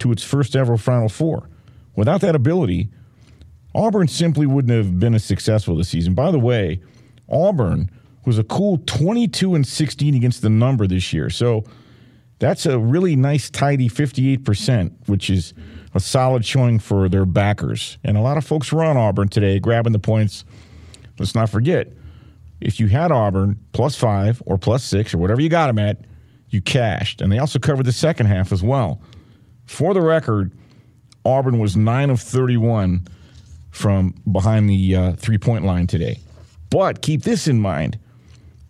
to 0.00 0.12
its 0.12 0.22
first 0.22 0.54
ever 0.54 0.76
Final 0.76 1.08
Four. 1.08 1.48
Without 1.96 2.20
that 2.20 2.36
ability, 2.36 2.90
Auburn 3.74 4.08
simply 4.08 4.46
wouldn't 4.46 4.72
have 4.72 4.98
been 4.98 5.14
as 5.14 5.24
successful 5.24 5.76
this 5.76 5.88
season. 5.88 6.14
By 6.14 6.30
the 6.30 6.38
way, 6.38 6.80
Auburn 7.28 7.90
was 8.24 8.38
a 8.38 8.44
cool 8.44 8.78
22 8.86 9.54
and 9.54 9.66
16 9.66 10.14
against 10.14 10.42
the 10.42 10.50
number 10.50 10.86
this 10.86 11.12
year. 11.12 11.30
So 11.30 11.64
that's 12.38 12.66
a 12.66 12.78
really 12.78 13.16
nice, 13.16 13.50
tidy 13.50 13.88
58%, 13.88 14.92
which 15.06 15.30
is 15.30 15.54
a 15.94 16.00
solid 16.00 16.44
showing 16.44 16.78
for 16.78 17.08
their 17.08 17.24
backers. 17.24 17.98
And 18.04 18.16
a 18.16 18.20
lot 18.20 18.36
of 18.36 18.44
folks 18.44 18.72
were 18.72 18.84
on 18.84 18.96
Auburn 18.96 19.28
today, 19.28 19.58
grabbing 19.58 19.92
the 19.92 19.98
points. 19.98 20.44
Let's 21.18 21.34
not 21.34 21.50
forget, 21.50 21.92
if 22.60 22.78
you 22.80 22.88
had 22.88 23.12
Auburn 23.12 23.58
plus 23.72 23.96
five 23.96 24.42
or 24.46 24.58
plus 24.58 24.84
six 24.84 25.14
or 25.14 25.18
whatever 25.18 25.40
you 25.40 25.48
got 25.48 25.66
them 25.66 25.78
at, 25.78 25.98
you 26.48 26.60
cashed. 26.60 27.20
And 27.20 27.32
they 27.32 27.38
also 27.38 27.58
covered 27.58 27.86
the 27.86 27.92
second 27.92 28.26
half 28.26 28.52
as 28.52 28.62
well. 28.62 29.00
For 29.64 29.94
the 29.94 30.02
record, 30.02 30.52
Auburn 31.24 31.58
was 31.58 31.76
9 31.76 32.10
of 32.10 32.20
31 32.20 33.06
from 33.72 34.14
behind 34.30 34.70
the 34.70 34.94
uh, 34.94 35.12
three 35.14 35.38
point 35.38 35.64
line 35.64 35.88
today. 35.88 36.20
But 36.70 37.02
keep 37.02 37.22
this 37.22 37.48
in 37.48 37.60
mind 37.60 37.98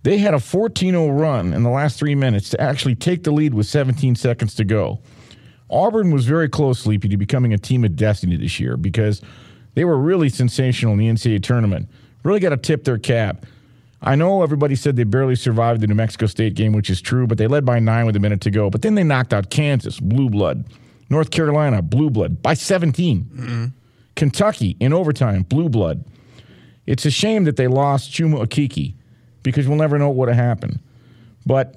they 0.02 0.18
had 0.18 0.35
a 0.35 0.40
14 0.40 0.92
0 0.92 1.11
run 1.11 1.52
in 1.52 1.62
the 1.62 1.71
last 1.71 1.99
three 1.99 2.14
minutes 2.14 2.50
to 2.50 2.61
actually 2.61 2.94
take 2.94 3.23
the 3.23 3.30
lead 3.30 3.54
with 3.54 3.66
17 3.66 4.16
seconds 4.16 4.54
to 4.56 4.64
go. 4.64 5.00
Auburn 5.71 6.11
was 6.11 6.26
very 6.26 6.49
close, 6.49 6.80
Sleepy, 6.80 7.09
to 7.09 7.16
becoming 7.16 7.52
a 7.52 7.59
team 7.59 7.85
of 7.85 7.97
destiny 7.97 8.37
this 8.37 8.61
year 8.61 8.76
because 8.76 9.23
they 9.75 9.85
were 9.85 9.97
really 9.97 10.28
sensational 10.28 10.92
in 10.92 10.99
the 10.99 11.09
NCAA 11.09 11.42
tournament. 11.42 11.88
Really 12.25 12.40
got 12.40 12.50
to 12.50 12.56
tip 12.56 12.85
their 12.85 12.99
cap. 12.99 13.47
I 14.02 14.16
know 14.16 14.42
everybody 14.42 14.75
said 14.75 14.97
they 14.97 15.04
barely 15.04 15.37
survived 15.37 15.80
the 15.80 15.87
New 15.87 15.94
Mexico 15.94 16.26
State 16.26 16.54
game, 16.54 16.73
which 16.73 16.90
is 16.90 17.00
true, 17.00 17.26
but 17.26 17.38
they 17.38 17.47
led 17.47 17.64
by 17.64 17.78
nine 17.78 18.04
with 18.04 18.16
a 18.16 18.21
minute 18.21 18.40
to 18.42 18.50
go. 18.50 18.68
But 18.68 18.82
then 18.82 18.97
they 18.97 19.04
knocked 19.04 19.32
out 19.32 19.50
Kansas, 19.50 20.00
blue 20.00 20.28
blood, 20.28 20.64
North 21.09 21.30
Carolina, 21.30 21.80
blue 21.80 22.11
blood, 22.11 22.42
by 22.42 22.54
17. 22.54 23.25
Mm-hmm. 23.25 23.64
Kentucky 24.16 24.76
in 24.81 24.92
overtime, 24.92 25.42
blue 25.42 25.69
blood. 25.69 26.04
It's 26.87 27.07
a 27.07 27.11
shame 27.11 27.45
that 27.45 27.57
they 27.57 27.69
lost 27.69 28.11
Chuma 28.11 28.45
Okeke 28.45 28.95
because 29.42 29.69
we'll 29.69 29.78
never 29.78 29.99
know 29.99 30.09
what 30.09 30.16
would 30.16 30.28
have 30.28 30.45
happened. 30.45 30.81
But, 31.47 31.76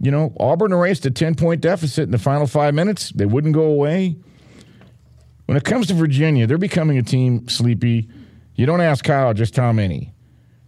you 0.00 0.10
know, 0.10 0.32
Auburn 0.38 0.72
erased 0.72 1.06
a 1.06 1.10
10 1.10 1.34
point 1.34 1.60
deficit 1.60 2.04
in 2.04 2.10
the 2.10 2.18
final 2.18 2.46
five 2.46 2.74
minutes. 2.74 3.10
They 3.10 3.26
wouldn't 3.26 3.54
go 3.54 3.64
away. 3.64 4.16
When 5.46 5.56
it 5.56 5.64
comes 5.64 5.88
to 5.88 5.94
Virginia, 5.94 6.46
they're 6.46 6.58
becoming 6.58 6.98
a 6.98 7.02
team 7.02 7.48
sleepy. 7.48 8.08
You 8.54 8.66
don't 8.66 8.80
ask 8.80 9.04
Kyle 9.04 9.34
just 9.34 9.56
how 9.56 9.72
many. 9.72 10.12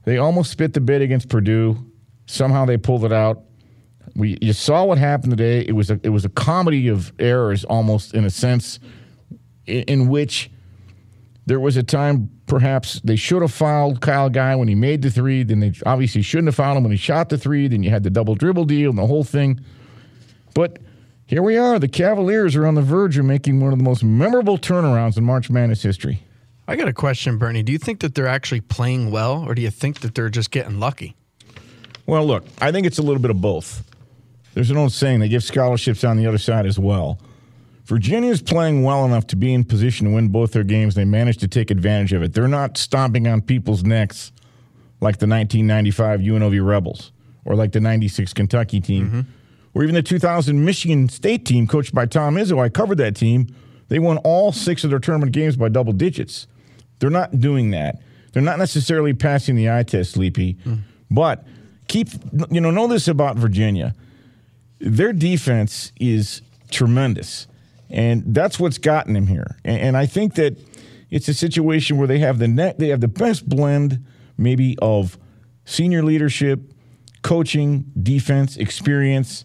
They 0.04 0.18
almost 0.18 0.50
spit 0.50 0.73
the 0.75 0.80
bid 0.80 1.02
against 1.02 1.28
Purdue. 1.28 1.78
Somehow 2.26 2.64
they 2.64 2.76
pulled 2.76 3.04
it 3.04 3.12
out. 3.12 3.42
We 4.14 4.38
you 4.40 4.52
saw 4.52 4.85
what 4.85 4.99
happened 4.99 5.32
today. 5.32 5.61
It 5.61 5.73
was 5.73 5.90
a 5.90 6.00
it 6.02 6.11
was 6.11 6.25
a 6.25 6.28
comedy 6.28 6.88
of 6.88 7.12
errors 7.18 7.64
almost 7.64 8.14
in 8.14 8.25
a 8.25 8.30
sense 8.30 8.78
in, 9.66 9.82
in 9.82 10.08
which 10.08 10.50
there 11.46 11.60
was 11.60 11.76
a 11.76 11.82
time 11.82 12.28
perhaps 12.46 13.00
they 13.04 13.16
should 13.16 13.40
have 13.40 13.52
fouled 13.52 14.00
Kyle 14.00 14.28
Guy 14.28 14.54
when 14.56 14.68
he 14.68 14.74
made 14.74 15.02
the 15.02 15.10
three. 15.10 15.44
Then 15.44 15.60
they 15.60 15.72
obviously 15.86 16.22
shouldn't 16.22 16.48
have 16.48 16.56
fouled 16.56 16.76
him 16.76 16.82
when 16.82 16.92
he 16.92 16.98
shot 16.98 17.28
the 17.28 17.38
three. 17.38 17.68
Then 17.68 17.82
you 17.82 17.90
had 17.90 18.02
the 18.02 18.10
double 18.10 18.34
dribble 18.34 18.64
deal 18.64 18.90
and 18.90 18.98
the 18.98 19.06
whole 19.06 19.24
thing. 19.24 19.60
But 20.54 20.78
here 21.24 21.42
we 21.42 21.56
are. 21.56 21.78
The 21.78 21.88
Cavaliers 21.88 22.56
are 22.56 22.66
on 22.66 22.74
the 22.74 22.82
verge 22.82 23.16
of 23.16 23.24
making 23.24 23.60
one 23.60 23.72
of 23.72 23.78
the 23.78 23.84
most 23.84 24.02
memorable 24.02 24.58
turnarounds 24.58 25.16
in 25.16 25.24
March 25.24 25.48
Madness 25.48 25.82
history. 25.82 26.22
I 26.68 26.74
got 26.74 26.88
a 26.88 26.92
question, 26.92 27.38
Bernie. 27.38 27.62
Do 27.62 27.70
you 27.70 27.78
think 27.78 28.00
that 28.00 28.16
they're 28.16 28.26
actually 28.26 28.60
playing 28.60 29.12
well, 29.12 29.44
or 29.46 29.54
do 29.54 29.62
you 29.62 29.70
think 29.70 30.00
that 30.00 30.16
they're 30.16 30.28
just 30.28 30.50
getting 30.50 30.80
lucky? 30.80 31.14
Well, 32.06 32.26
look, 32.26 32.44
I 32.60 32.72
think 32.72 32.86
it's 32.86 32.98
a 32.98 33.02
little 33.02 33.22
bit 33.22 33.30
of 33.30 33.40
both. 33.40 33.84
There's 34.54 34.70
an 34.70 34.76
old 34.76 34.92
saying 34.92 35.20
they 35.20 35.28
give 35.28 35.44
scholarships 35.44 36.02
on 36.02 36.16
the 36.16 36.26
other 36.26 36.38
side 36.38 36.66
as 36.66 36.78
well. 36.78 37.20
Virginia's 37.86 38.42
playing 38.42 38.82
well 38.82 39.04
enough 39.04 39.28
to 39.28 39.36
be 39.36 39.54
in 39.54 39.62
position 39.62 40.08
to 40.08 40.14
win 40.14 40.28
both 40.28 40.52
their 40.52 40.64
games. 40.64 40.96
They 40.96 41.04
managed 41.04 41.38
to 41.40 41.48
take 41.48 41.70
advantage 41.70 42.12
of 42.12 42.22
it. 42.22 42.32
They're 42.32 42.48
not 42.48 42.76
stomping 42.76 43.28
on 43.28 43.40
people's 43.40 43.84
necks 43.84 44.32
like 45.00 45.18
the 45.18 45.28
1995 45.28 46.20
UNLV 46.20 46.66
Rebels 46.66 47.12
or 47.44 47.54
like 47.54 47.70
the 47.70 47.80
96 47.80 48.32
Kentucky 48.32 48.80
team 48.80 49.06
mm-hmm. 49.06 49.20
or 49.72 49.84
even 49.84 49.94
the 49.94 50.02
2000 50.02 50.64
Michigan 50.64 51.08
State 51.08 51.46
team 51.46 51.68
coached 51.68 51.94
by 51.94 52.06
Tom 52.06 52.34
Izzo. 52.34 52.60
I 52.60 52.68
covered 52.68 52.98
that 52.98 53.14
team. 53.14 53.54
They 53.88 54.00
won 54.00 54.18
all 54.18 54.50
six 54.50 54.82
of 54.82 54.90
their 54.90 54.98
tournament 54.98 55.30
games 55.30 55.54
by 55.54 55.68
double 55.68 55.92
digits. 55.92 56.48
They're 56.98 57.08
not 57.08 57.38
doing 57.40 57.70
that. 57.70 58.00
They're 58.32 58.42
not 58.42 58.58
necessarily 58.58 59.14
passing 59.14 59.54
the 59.54 59.70
eye 59.70 59.84
test, 59.84 60.12
Sleepy. 60.12 60.54
Mm. 60.64 60.80
But 61.08 61.46
keep, 61.86 62.08
you 62.50 62.60
know, 62.60 62.72
know 62.72 62.88
this 62.88 63.06
about 63.06 63.36
Virginia. 63.36 63.94
Their 64.80 65.12
defense 65.12 65.92
is 66.00 66.42
tremendous. 66.72 67.46
And 67.90 68.22
that's 68.34 68.58
what's 68.58 68.78
gotten 68.78 69.16
him 69.16 69.26
here. 69.26 69.58
And, 69.64 69.80
and 69.80 69.96
I 69.96 70.06
think 70.06 70.34
that 70.34 70.58
it's 71.10 71.28
a 71.28 71.34
situation 71.34 71.98
where 71.98 72.08
they 72.08 72.18
have 72.18 72.38
the 72.38 72.48
net, 72.48 72.78
they 72.78 72.88
have 72.88 73.00
the 73.00 73.08
best 73.08 73.48
blend, 73.48 74.04
maybe, 74.36 74.76
of 74.82 75.18
senior 75.64 76.02
leadership, 76.02 76.72
coaching, 77.22 77.90
defense, 78.00 78.56
experience. 78.56 79.44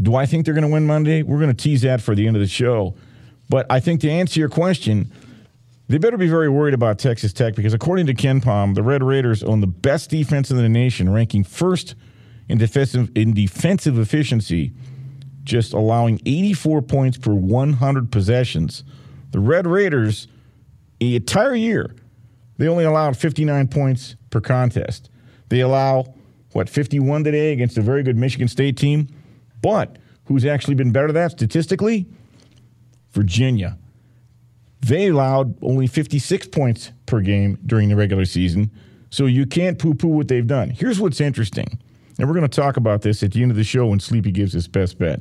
Do 0.00 0.14
I 0.14 0.26
think 0.26 0.44
they're 0.44 0.54
going 0.54 0.66
to 0.66 0.72
win 0.72 0.86
Monday? 0.86 1.22
We're 1.22 1.38
going 1.38 1.54
to 1.54 1.62
tease 1.62 1.82
that 1.82 2.00
for 2.00 2.14
the 2.14 2.26
end 2.26 2.36
of 2.36 2.40
the 2.40 2.48
show. 2.48 2.94
But 3.48 3.66
I 3.68 3.80
think 3.80 4.00
to 4.00 4.10
answer 4.10 4.40
your 4.40 4.48
question, 4.48 5.12
they 5.88 5.98
better 5.98 6.16
be 6.16 6.28
very 6.28 6.48
worried 6.48 6.72
about 6.72 6.98
Texas 6.98 7.34
Tech 7.34 7.54
because 7.54 7.74
according 7.74 8.06
to 8.06 8.14
KenPom, 8.14 8.74
the 8.74 8.82
Red 8.82 9.02
Raiders 9.02 9.42
own 9.42 9.60
the 9.60 9.66
best 9.66 10.08
defense 10.08 10.50
in 10.50 10.56
the 10.56 10.68
nation, 10.68 11.12
ranking 11.12 11.44
first 11.44 11.94
in 12.48 12.56
defensive 12.56 13.10
in 13.14 13.34
defensive 13.34 13.98
efficiency 13.98 14.72
just 15.44 15.72
allowing 15.72 16.20
84 16.24 16.82
points 16.82 17.18
per 17.18 17.32
100 17.32 18.10
possessions. 18.12 18.84
The 19.30 19.40
Red 19.40 19.66
Raiders, 19.66 20.28
the 21.00 21.16
entire 21.16 21.54
year, 21.54 21.94
they 22.58 22.68
only 22.68 22.84
allowed 22.84 23.16
59 23.16 23.68
points 23.68 24.16
per 24.30 24.40
contest. 24.40 25.10
They 25.48 25.60
allow, 25.60 26.14
what, 26.52 26.68
51 26.68 27.24
today 27.24 27.52
against 27.52 27.76
a 27.78 27.82
very 27.82 28.02
good 28.02 28.16
Michigan 28.16 28.48
State 28.48 28.76
team. 28.76 29.08
But 29.62 29.96
who's 30.26 30.44
actually 30.44 30.74
been 30.74 30.92
better 30.92 31.08
than 31.08 31.14
that 31.14 31.32
statistically? 31.32 32.06
Virginia. 33.12 33.78
They 34.80 35.08
allowed 35.08 35.62
only 35.62 35.86
56 35.86 36.48
points 36.48 36.92
per 37.06 37.20
game 37.20 37.58
during 37.66 37.88
the 37.88 37.96
regular 37.96 38.24
season. 38.24 38.70
So 39.10 39.26
you 39.26 39.46
can't 39.46 39.78
poo 39.78 39.94
poo 39.94 40.08
what 40.08 40.28
they've 40.28 40.46
done. 40.46 40.70
Here's 40.70 40.98
what's 40.98 41.20
interesting. 41.20 41.78
And 42.18 42.28
we're 42.28 42.34
going 42.34 42.48
to 42.48 42.60
talk 42.60 42.76
about 42.76 43.02
this 43.02 43.22
at 43.22 43.32
the 43.32 43.42
end 43.42 43.50
of 43.50 43.56
the 43.56 43.64
show 43.64 43.86
when 43.86 44.00
Sleepy 44.00 44.30
gives 44.30 44.52
his 44.52 44.68
best 44.68 44.98
bet. 44.98 45.20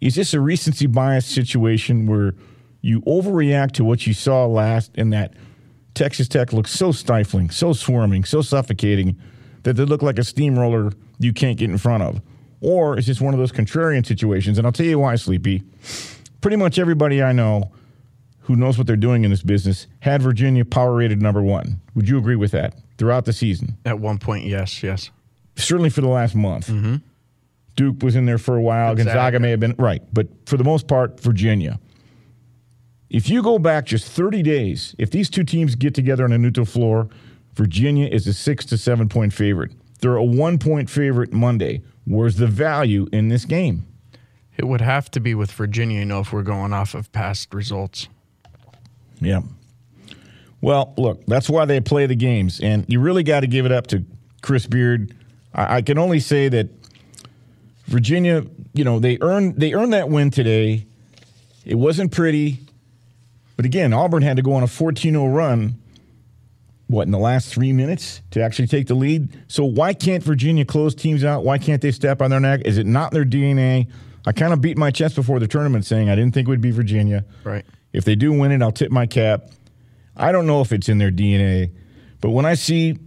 Is 0.00 0.14
this 0.14 0.34
a 0.34 0.40
recency 0.40 0.86
bias 0.86 1.26
situation 1.26 2.06
where 2.06 2.34
you 2.80 3.02
overreact 3.02 3.72
to 3.72 3.84
what 3.84 4.06
you 4.06 4.14
saw 4.14 4.46
last 4.46 4.92
and 4.94 5.12
that 5.12 5.34
Texas 5.94 6.28
Tech 6.28 6.52
looks 6.52 6.70
so 6.70 6.92
stifling, 6.92 7.50
so 7.50 7.72
swarming, 7.72 8.24
so 8.24 8.40
suffocating 8.42 9.18
that 9.64 9.74
they 9.76 9.84
look 9.84 10.02
like 10.02 10.18
a 10.18 10.24
steamroller 10.24 10.92
you 11.18 11.32
can't 11.32 11.58
get 11.58 11.68
in 11.68 11.78
front 11.78 12.02
of? 12.02 12.20
Or 12.62 12.98
is 12.98 13.06
this 13.06 13.20
one 13.20 13.34
of 13.34 13.40
those 13.40 13.52
contrarian 13.52 14.06
situations? 14.06 14.58
And 14.58 14.66
I'll 14.66 14.72
tell 14.72 14.86
you 14.86 14.98
why, 14.98 15.16
Sleepy. 15.16 15.62
Pretty 16.40 16.56
much 16.56 16.78
everybody 16.78 17.22
I 17.22 17.32
know 17.32 17.70
who 18.40 18.56
knows 18.56 18.78
what 18.78 18.86
they're 18.86 18.96
doing 18.96 19.24
in 19.24 19.30
this 19.30 19.42
business, 19.42 19.86
had 20.00 20.22
Virginia 20.22 20.64
power 20.64 20.96
rated 20.96 21.22
number 21.22 21.42
one. 21.42 21.80
Would 21.94 22.08
you 22.08 22.18
agree 22.18 22.36
with 22.36 22.50
that 22.52 22.74
throughout 22.98 23.24
the 23.24 23.32
season? 23.32 23.76
At 23.84 24.00
one 24.00 24.18
point, 24.18 24.44
yes, 24.44 24.82
yes. 24.82 25.10
Certainly 25.56 25.90
for 25.90 26.00
the 26.00 26.08
last 26.08 26.34
month. 26.34 26.68
Mm-hmm. 26.68 26.96
Duke 27.80 28.02
was 28.02 28.14
in 28.14 28.26
there 28.26 28.36
for 28.36 28.58
a 28.58 28.60
while. 28.60 28.94
Gonzaga. 28.94 29.14
Gonzaga 29.14 29.40
may 29.40 29.50
have 29.52 29.60
been 29.60 29.74
right, 29.78 30.02
but 30.12 30.28
for 30.44 30.58
the 30.58 30.64
most 30.64 30.86
part, 30.86 31.18
Virginia. 31.18 31.80
If 33.08 33.30
you 33.30 33.42
go 33.42 33.58
back 33.58 33.86
just 33.86 34.06
30 34.06 34.42
days, 34.42 34.94
if 34.98 35.10
these 35.10 35.30
two 35.30 35.44
teams 35.44 35.76
get 35.76 35.94
together 35.94 36.24
on 36.24 36.32
a 36.32 36.36
neutral 36.36 36.66
floor, 36.66 37.08
Virginia 37.54 38.06
is 38.06 38.26
a 38.26 38.34
six 38.34 38.66
to 38.66 38.76
seven 38.76 39.08
point 39.08 39.32
favorite. 39.32 39.72
They're 40.00 40.16
a 40.16 40.22
one 40.22 40.58
point 40.58 40.90
favorite 40.90 41.32
Monday. 41.32 41.80
Where's 42.04 42.36
the 42.36 42.46
value 42.46 43.08
in 43.14 43.28
this 43.28 43.46
game? 43.46 43.86
It 44.58 44.66
would 44.66 44.82
have 44.82 45.10
to 45.12 45.20
be 45.20 45.34
with 45.34 45.50
Virginia, 45.50 46.00
you 46.00 46.04
know, 46.04 46.20
if 46.20 46.34
we're 46.34 46.42
going 46.42 46.74
off 46.74 46.94
of 46.94 47.10
past 47.12 47.54
results. 47.54 48.08
Yeah. 49.22 49.40
Well, 50.60 50.92
look, 50.98 51.24
that's 51.24 51.48
why 51.48 51.64
they 51.64 51.80
play 51.80 52.04
the 52.04 52.14
games, 52.14 52.60
and 52.60 52.84
you 52.88 53.00
really 53.00 53.22
got 53.22 53.40
to 53.40 53.46
give 53.46 53.64
it 53.64 53.72
up 53.72 53.86
to 53.86 54.04
Chris 54.42 54.66
Beard. 54.66 55.16
I, 55.54 55.76
I 55.76 55.82
can 55.82 55.96
only 55.96 56.20
say 56.20 56.50
that 56.50 56.79
Virginia, 57.90 58.44
you 58.72 58.84
know, 58.84 59.00
they 59.00 59.18
earned 59.20 59.56
they 59.56 59.74
earned 59.74 59.92
that 59.92 60.08
win 60.08 60.30
today. 60.30 60.86
It 61.64 61.74
wasn't 61.74 62.12
pretty, 62.12 62.60
but 63.56 63.64
again, 63.66 63.92
Auburn 63.92 64.22
had 64.22 64.36
to 64.36 64.42
go 64.42 64.54
on 64.54 64.62
a 64.62 64.66
14-0 64.66 65.34
run. 65.34 65.74
What 66.86 67.02
in 67.02 67.10
the 67.10 67.18
last 67.18 67.52
three 67.52 67.72
minutes 67.72 68.22
to 68.30 68.42
actually 68.42 68.68
take 68.68 68.86
the 68.86 68.94
lead? 68.94 69.36
So 69.48 69.64
why 69.64 69.92
can't 69.92 70.22
Virginia 70.22 70.64
close 70.64 70.94
teams 70.94 71.24
out? 71.24 71.44
Why 71.44 71.58
can't 71.58 71.82
they 71.82 71.90
step 71.90 72.22
on 72.22 72.30
their 72.30 72.40
neck? 72.40 72.62
Is 72.64 72.78
it 72.78 72.86
not 72.86 73.12
their 73.12 73.24
DNA? 73.24 73.88
I 74.26 74.32
kind 74.32 74.52
of 74.52 74.60
beat 74.60 74.78
my 74.78 74.90
chest 74.90 75.16
before 75.16 75.38
the 75.38 75.46
tournament 75.48 75.84
saying 75.84 76.08
I 76.08 76.14
didn't 76.14 76.32
think 76.32 76.48
it 76.48 76.50
would 76.50 76.60
be 76.60 76.70
Virginia. 76.70 77.24
Right. 77.44 77.64
If 77.92 78.04
they 78.04 78.14
do 78.14 78.32
win 78.32 78.52
it, 78.52 78.62
I'll 78.62 78.72
tip 78.72 78.90
my 78.90 79.06
cap. 79.06 79.50
I 80.16 80.32
don't 80.32 80.46
know 80.46 80.60
if 80.60 80.72
it's 80.72 80.88
in 80.88 80.98
their 80.98 81.10
DNA, 81.10 81.72
but 82.20 82.30
when 82.30 82.46
I 82.46 82.54
see 82.54 82.98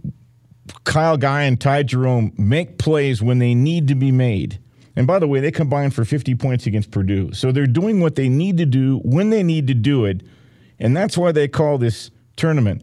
Kyle 0.84 1.16
Guy 1.16 1.42
and 1.42 1.60
Ty 1.60 1.84
Jerome 1.84 2.32
make 2.36 2.78
plays 2.78 3.22
when 3.22 3.38
they 3.38 3.54
need 3.54 3.88
to 3.88 3.94
be 3.94 4.12
made, 4.12 4.60
and 4.96 5.06
by 5.06 5.18
the 5.18 5.26
way, 5.26 5.40
they 5.40 5.50
combined 5.50 5.94
for 5.94 6.04
50 6.04 6.34
points 6.36 6.66
against 6.66 6.90
Purdue. 6.90 7.32
So 7.32 7.50
they're 7.50 7.66
doing 7.66 8.00
what 8.00 8.14
they 8.14 8.28
need 8.28 8.58
to 8.58 8.66
do 8.66 8.98
when 8.98 9.30
they 9.30 9.42
need 9.42 9.66
to 9.66 9.74
do 9.74 10.04
it. 10.04 10.22
And 10.78 10.96
that's 10.96 11.18
why 11.18 11.32
they 11.32 11.48
call 11.48 11.78
this 11.78 12.10
tournament 12.36 12.82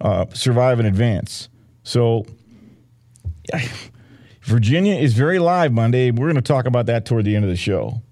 uh, 0.00 0.26
Survive 0.32 0.78
and 0.78 0.88
Advance. 0.88 1.48
So 1.82 2.24
Virginia 4.42 4.94
is 4.94 5.14
very 5.14 5.38
live 5.38 5.72
Monday. 5.72 6.10
We're 6.10 6.26
going 6.26 6.36
to 6.36 6.42
talk 6.42 6.66
about 6.66 6.86
that 6.86 7.04
toward 7.04 7.24
the 7.24 7.36
end 7.36 7.44
of 7.44 7.50
the 7.50 7.56
show. 7.56 8.02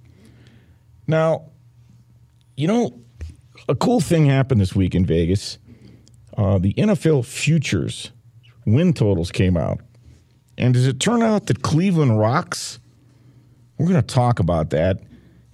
Now, 1.06 1.50
you 2.56 2.68
know, 2.68 3.00
a 3.68 3.74
cool 3.74 4.00
thing 4.00 4.26
happened 4.26 4.60
this 4.60 4.74
week 4.74 4.94
in 4.94 5.06
Vegas. 5.06 5.58
Uh, 6.36 6.58
the 6.58 6.74
NFL 6.74 7.24
futures 7.24 8.12
win 8.66 8.92
totals 8.92 9.30
came 9.30 9.56
out. 9.56 9.80
And 10.58 10.74
does 10.74 10.86
it 10.86 11.00
turn 11.00 11.22
out 11.22 11.46
that 11.46 11.62
Cleveland 11.62 12.18
rocks? 12.18 12.78
We're 13.78 13.86
going 13.86 14.00
to 14.00 14.14
talk 14.14 14.38
about 14.38 14.70
that 14.70 15.00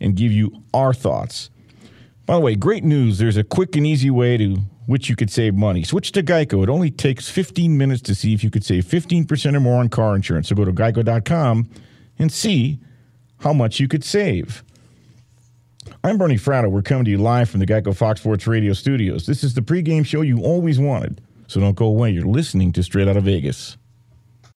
and 0.00 0.16
give 0.16 0.32
you 0.32 0.62
our 0.74 0.92
thoughts. 0.92 1.50
By 2.26 2.34
the 2.34 2.40
way, 2.40 2.54
great 2.54 2.84
news. 2.84 3.18
There's 3.18 3.36
a 3.36 3.44
quick 3.44 3.76
and 3.76 3.86
easy 3.86 4.10
way 4.10 4.36
to 4.36 4.56
which 4.86 5.08
you 5.08 5.16
could 5.16 5.30
save 5.30 5.54
money. 5.54 5.84
Switch 5.84 6.12
to 6.12 6.22
Geico. 6.22 6.62
It 6.62 6.68
only 6.68 6.90
takes 6.90 7.28
15 7.28 7.76
minutes 7.76 8.02
to 8.02 8.14
see 8.14 8.34
if 8.34 8.42
you 8.42 8.50
could 8.50 8.64
save 8.64 8.84
15% 8.84 9.56
or 9.56 9.60
more 9.60 9.80
on 9.80 9.88
car 9.88 10.14
insurance. 10.14 10.48
So 10.48 10.54
go 10.54 10.64
to 10.64 10.72
geico.com 10.72 11.68
and 12.18 12.32
see 12.32 12.78
how 13.40 13.52
much 13.52 13.80
you 13.80 13.88
could 13.88 14.04
save. 14.04 14.62
I'm 16.04 16.18
Bernie 16.18 16.36
Fratto. 16.36 16.70
We're 16.70 16.82
coming 16.82 17.04
to 17.04 17.10
you 17.10 17.18
live 17.18 17.50
from 17.50 17.60
the 17.60 17.66
Geico 17.66 17.94
Fox 17.94 18.20
Sports 18.20 18.46
Radio 18.46 18.72
studios. 18.72 19.26
This 19.26 19.44
is 19.44 19.54
the 19.54 19.62
pregame 19.62 20.06
show 20.06 20.22
you 20.22 20.42
always 20.42 20.78
wanted. 20.78 21.20
So 21.48 21.60
don't 21.60 21.76
go 21.76 21.86
away. 21.86 22.10
You're 22.10 22.24
listening 22.24 22.72
to 22.72 22.82
Straight 22.82 23.08
Out 23.08 23.16
of 23.16 23.24
Vegas. 23.24 23.76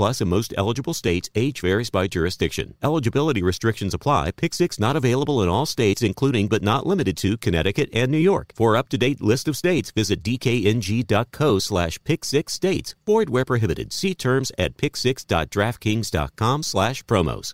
plus 0.00 0.22
in 0.22 0.28
most 0.28 0.54
eligible 0.56 0.94
states. 0.94 1.28
Age 1.34 1.60
varies 1.60 1.90
by 1.90 2.06
jurisdiction. 2.06 2.72
Eligibility 2.82 3.42
restrictions 3.42 3.92
apply. 3.92 4.30
Pick 4.30 4.54
6 4.54 4.78
not 4.78 4.96
available 4.96 5.42
in 5.42 5.50
all 5.50 5.66
states, 5.66 6.00
including 6.00 6.48
but 6.48 6.62
not 6.62 6.86
limited 6.86 7.18
to 7.18 7.36
Connecticut 7.36 7.90
and 7.92 8.10
New 8.10 8.24
York. 8.32 8.52
For 8.54 8.76
up 8.76 8.88
to 8.88 8.96
date 8.96 9.20
list 9.20 9.46
of 9.46 9.58
states, 9.58 9.90
visit 9.90 10.22
dkng.co 10.22 11.58
slash 11.58 12.02
pick 12.02 12.24
6 12.24 12.50
states. 12.50 12.94
Void 13.04 13.28
where 13.28 13.44
prohibited. 13.44 13.92
See 13.92 14.14
terms 14.14 14.50
at 14.56 14.78
pick6.draftkings.com 14.78 16.62
slash 16.62 17.02
promos. 17.04 17.52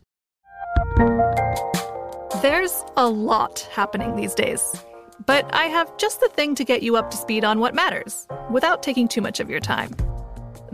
There's 2.43 2.85
a 2.97 3.09
lot 3.09 3.69
happening 3.73 4.15
these 4.15 4.37
days, 4.37 4.63
but 5.27 5.53
I 5.53 5.65
have 5.65 5.97
just 5.97 6.21
the 6.21 6.29
thing 6.29 6.55
to 6.55 6.65
get 6.65 6.85
you 6.85 6.95
up 6.95 7.11
to 7.11 7.17
speed 7.17 7.45
on 7.45 7.59
what 7.59 7.75
matters 7.75 8.29
without 8.53 8.85
taking 8.85 9.09
too 9.09 9.21
much 9.21 9.41
of 9.41 9.51
your 9.51 9.59
time. 9.59 9.97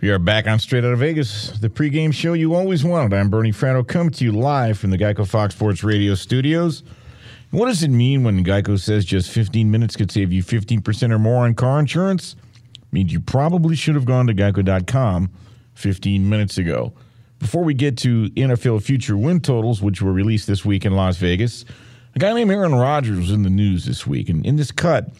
We 0.00 0.08
are 0.08 0.18
back 0.18 0.46
on 0.46 0.58
Straight 0.58 0.82
Out 0.82 0.94
of 0.94 1.00
Vegas, 1.00 1.50
the 1.58 1.68
pregame 1.68 2.14
show 2.14 2.32
you 2.32 2.54
always 2.54 2.82
wanted. 2.82 3.12
I'm 3.12 3.28
Bernie 3.28 3.52
Fratto, 3.52 3.86
coming 3.86 4.10
to 4.12 4.24
you 4.24 4.32
live 4.32 4.78
from 4.78 4.88
the 4.88 4.96
Geico 4.96 5.28
Fox 5.28 5.54
Sports 5.54 5.84
Radio 5.84 6.14
studios. 6.14 6.82
What 7.50 7.66
does 7.66 7.82
it 7.82 7.90
mean 7.90 8.24
when 8.24 8.42
Geico 8.42 8.80
says 8.80 9.04
just 9.04 9.30
15 9.30 9.70
minutes 9.70 9.96
could 9.96 10.10
save 10.10 10.32
you 10.32 10.42
15% 10.42 11.12
or 11.12 11.18
more 11.18 11.44
on 11.44 11.54
car 11.54 11.78
insurance? 11.78 12.34
It 12.76 12.90
means 12.90 13.12
you 13.12 13.20
probably 13.20 13.76
should 13.76 13.94
have 13.94 14.06
gone 14.06 14.26
to 14.28 14.32
geico.com 14.32 15.28
15 15.74 16.26
minutes 16.26 16.56
ago. 16.56 16.94
Before 17.38 17.62
we 17.62 17.74
get 17.74 17.98
to 17.98 18.30
NFL 18.30 18.82
future 18.82 19.18
win 19.18 19.40
totals, 19.40 19.82
which 19.82 20.00
were 20.00 20.14
released 20.14 20.46
this 20.46 20.64
week 20.64 20.86
in 20.86 20.96
Las 20.96 21.18
Vegas, 21.18 21.66
a 22.14 22.18
guy 22.18 22.32
named 22.32 22.50
Aaron 22.50 22.74
Rodgers 22.74 23.18
was 23.18 23.30
in 23.32 23.42
the 23.42 23.50
news 23.50 23.84
this 23.84 24.06
week. 24.06 24.30
And 24.30 24.46
in 24.46 24.56
this 24.56 24.72
cut, 24.72 25.10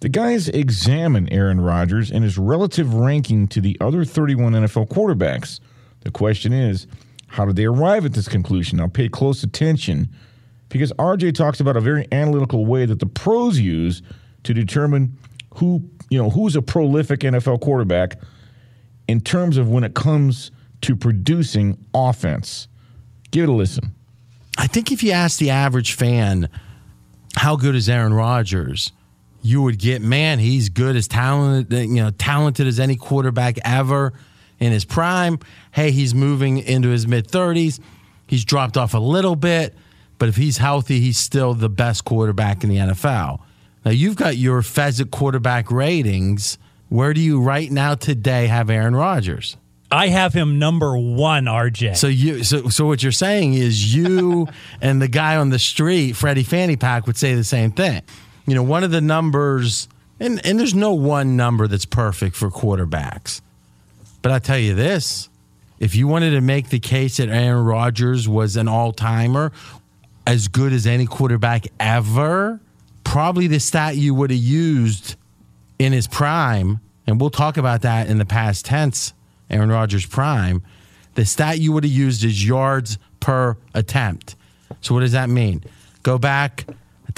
the 0.00 0.08
guys 0.08 0.48
examine 0.48 1.28
Aaron 1.32 1.60
Rodgers 1.60 2.10
and 2.10 2.22
his 2.22 2.38
relative 2.38 2.94
ranking 2.94 3.48
to 3.48 3.60
the 3.60 3.76
other 3.80 4.04
31 4.04 4.52
NFL 4.52 4.88
quarterbacks. 4.88 5.60
The 6.00 6.10
question 6.10 6.52
is, 6.52 6.86
how 7.26 7.44
did 7.44 7.56
they 7.56 7.64
arrive 7.64 8.04
at 8.04 8.12
this 8.12 8.28
conclusion? 8.28 8.78
Now, 8.78 8.86
pay 8.86 9.08
close 9.08 9.42
attention 9.42 10.08
because 10.68 10.92
RJ 10.92 11.34
talks 11.34 11.60
about 11.60 11.76
a 11.76 11.80
very 11.80 12.06
analytical 12.12 12.64
way 12.64 12.86
that 12.86 13.00
the 13.00 13.06
pros 13.06 13.58
use 13.58 14.02
to 14.44 14.54
determine 14.54 15.16
who, 15.54 15.82
you 16.10 16.18
know, 16.18 16.30
who's 16.30 16.54
a 16.54 16.62
prolific 16.62 17.20
NFL 17.20 17.60
quarterback 17.60 18.18
in 19.08 19.20
terms 19.20 19.56
of 19.56 19.68
when 19.68 19.82
it 19.82 19.94
comes 19.94 20.50
to 20.82 20.94
producing 20.94 21.76
offense. 21.92 22.68
Give 23.30 23.44
it 23.44 23.48
a 23.48 23.52
listen. 23.52 23.94
I 24.56 24.66
think 24.66 24.92
if 24.92 25.02
you 25.02 25.12
ask 25.12 25.38
the 25.38 25.50
average 25.50 25.94
fan, 25.94 26.48
how 27.36 27.56
good 27.56 27.74
is 27.74 27.88
Aaron 27.88 28.14
Rodgers? 28.14 28.92
You 29.42 29.62
would 29.62 29.78
get, 29.78 30.02
man, 30.02 30.38
he's 30.38 30.68
good 30.68 30.96
as 30.96 31.08
talented, 31.08 31.88
you 31.88 32.02
know, 32.02 32.10
talented 32.10 32.66
as 32.66 32.80
any 32.80 32.96
quarterback 32.96 33.58
ever 33.64 34.12
in 34.58 34.72
his 34.72 34.84
prime. 34.84 35.38
Hey, 35.70 35.90
he's 35.90 36.14
moving 36.14 36.58
into 36.58 36.88
his 36.88 37.06
mid 37.06 37.28
30s. 37.28 37.80
He's 38.26 38.44
dropped 38.44 38.76
off 38.76 38.94
a 38.94 38.98
little 38.98 39.36
bit, 39.36 39.74
but 40.18 40.28
if 40.28 40.36
he's 40.36 40.58
healthy, 40.58 41.00
he's 41.00 41.18
still 41.18 41.54
the 41.54 41.68
best 41.68 42.04
quarterback 42.04 42.62
in 42.62 42.70
the 42.70 42.76
NFL. 42.76 43.40
Now, 43.84 43.90
you've 43.90 44.16
got 44.16 44.36
your 44.36 44.60
Fezzik 44.60 45.10
quarterback 45.10 45.70
ratings. 45.70 46.58
Where 46.88 47.14
do 47.14 47.20
you 47.20 47.40
right 47.40 47.70
now 47.70 47.94
today 47.94 48.46
have 48.48 48.70
Aaron 48.70 48.94
Rodgers? 48.94 49.56
I 49.90 50.08
have 50.08 50.34
him 50.34 50.58
number 50.58 50.98
one, 50.98 51.44
RJ. 51.46 51.96
So 51.96 52.08
you, 52.08 52.44
so 52.44 52.68
so 52.68 52.84
what 52.84 53.02
you're 53.02 53.10
saying 53.12 53.54
is 53.54 53.94
you 53.94 54.46
and 54.82 55.00
the 55.00 55.08
guy 55.08 55.36
on 55.36 55.48
the 55.48 55.58
street, 55.58 56.12
Freddie 56.12 56.42
Fanny 56.42 56.76
Pack, 56.76 57.06
would 57.06 57.16
say 57.16 57.34
the 57.34 57.44
same 57.44 57.70
thing 57.70 58.02
you 58.48 58.54
know, 58.54 58.62
one 58.62 58.84
of 58.84 58.90
the 58.90 59.00
numbers, 59.00 59.88
and, 60.18 60.44
and 60.44 60.58
there's 60.58 60.74
no 60.74 60.94
one 60.94 61.36
number 61.36 61.66
that's 61.66 61.84
perfect 61.84 62.34
for 62.34 62.50
quarterbacks. 62.50 63.40
But 64.22 64.32
I 64.32 64.38
tell 64.38 64.58
you 64.58 64.74
this 64.74 65.28
if 65.78 65.94
you 65.94 66.08
wanted 66.08 66.30
to 66.30 66.40
make 66.40 66.70
the 66.70 66.80
case 66.80 67.18
that 67.18 67.28
Aaron 67.28 67.64
Rodgers 67.64 68.28
was 68.28 68.56
an 68.56 68.66
all 68.66 68.92
timer, 68.92 69.52
as 70.26 70.48
good 70.48 70.72
as 70.72 70.86
any 70.86 71.06
quarterback 71.06 71.66
ever, 71.78 72.60
probably 73.04 73.46
the 73.46 73.60
stat 73.60 73.96
you 73.96 74.14
would 74.14 74.30
have 74.30 74.40
used 74.40 75.16
in 75.78 75.92
his 75.92 76.08
prime, 76.08 76.80
and 77.06 77.20
we'll 77.20 77.30
talk 77.30 77.56
about 77.56 77.82
that 77.82 78.08
in 78.08 78.18
the 78.18 78.26
past 78.26 78.64
tense, 78.64 79.12
Aaron 79.48 79.70
Rodgers' 79.70 80.04
prime, 80.04 80.62
the 81.14 81.24
stat 81.24 81.58
you 81.58 81.72
would 81.72 81.84
have 81.84 81.92
used 81.92 82.24
is 82.24 82.46
yards 82.46 82.98
per 83.20 83.56
attempt. 83.74 84.36
So, 84.80 84.94
what 84.94 85.00
does 85.00 85.12
that 85.12 85.30
mean? 85.30 85.62
Go 86.02 86.18
back 86.18 86.66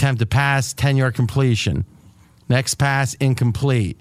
Attempt 0.01 0.21
to 0.21 0.25
pass, 0.25 0.73
10 0.73 0.97
yard 0.97 1.15
completion. 1.15 1.85
Next 2.49 2.77
pass, 2.77 3.13
incomplete. 3.21 4.01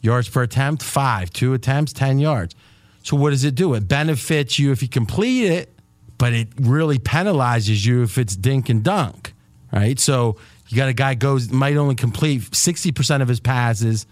Yards 0.00 0.26
per 0.26 0.44
attempt, 0.44 0.82
five. 0.82 1.30
Two 1.30 1.52
attempts, 1.52 1.92
10 1.92 2.18
yards. 2.18 2.54
So 3.02 3.14
what 3.14 3.28
does 3.28 3.44
it 3.44 3.54
do? 3.54 3.74
It 3.74 3.86
benefits 3.86 4.58
you 4.58 4.72
if 4.72 4.80
you 4.80 4.88
complete 4.88 5.44
it, 5.44 5.78
but 6.16 6.32
it 6.32 6.48
really 6.58 6.98
penalizes 6.98 7.84
you 7.84 8.02
if 8.04 8.16
it's 8.16 8.34
dink 8.36 8.70
and 8.70 8.82
dunk, 8.82 9.34
right? 9.70 9.98
So 9.98 10.38
you 10.68 10.78
got 10.78 10.88
a 10.88 10.94
guy 10.94 11.12
goes 11.12 11.50
might 11.50 11.76
only 11.76 11.94
complete 11.94 12.40
60% 12.40 13.20
of 13.20 13.28
his 13.28 13.38
passes, 13.38 14.06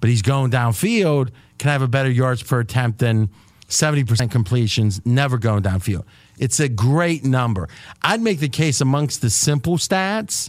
but 0.00 0.08
he's 0.08 0.22
going 0.22 0.50
downfield, 0.50 1.32
can 1.58 1.68
have 1.68 1.82
a 1.82 1.88
better 1.88 2.10
yards 2.10 2.42
per 2.42 2.60
attempt 2.60 2.98
than 2.98 3.28
70% 3.68 4.30
completions, 4.30 5.02
never 5.04 5.36
going 5.36 5.62
downfield. 5.62 6.04
It's 6.38 6.60
a 6.60 6.70
great 6.70 7.26
number. 7.26 7.68
I'd 8.00 8.22
make 8.22 8.40
the 8.40 8.48
case 8.48 8.80
amongst 8.80 9.20
the 9.20 9.28
simple 9.28 9.76
stats 9.76 10.48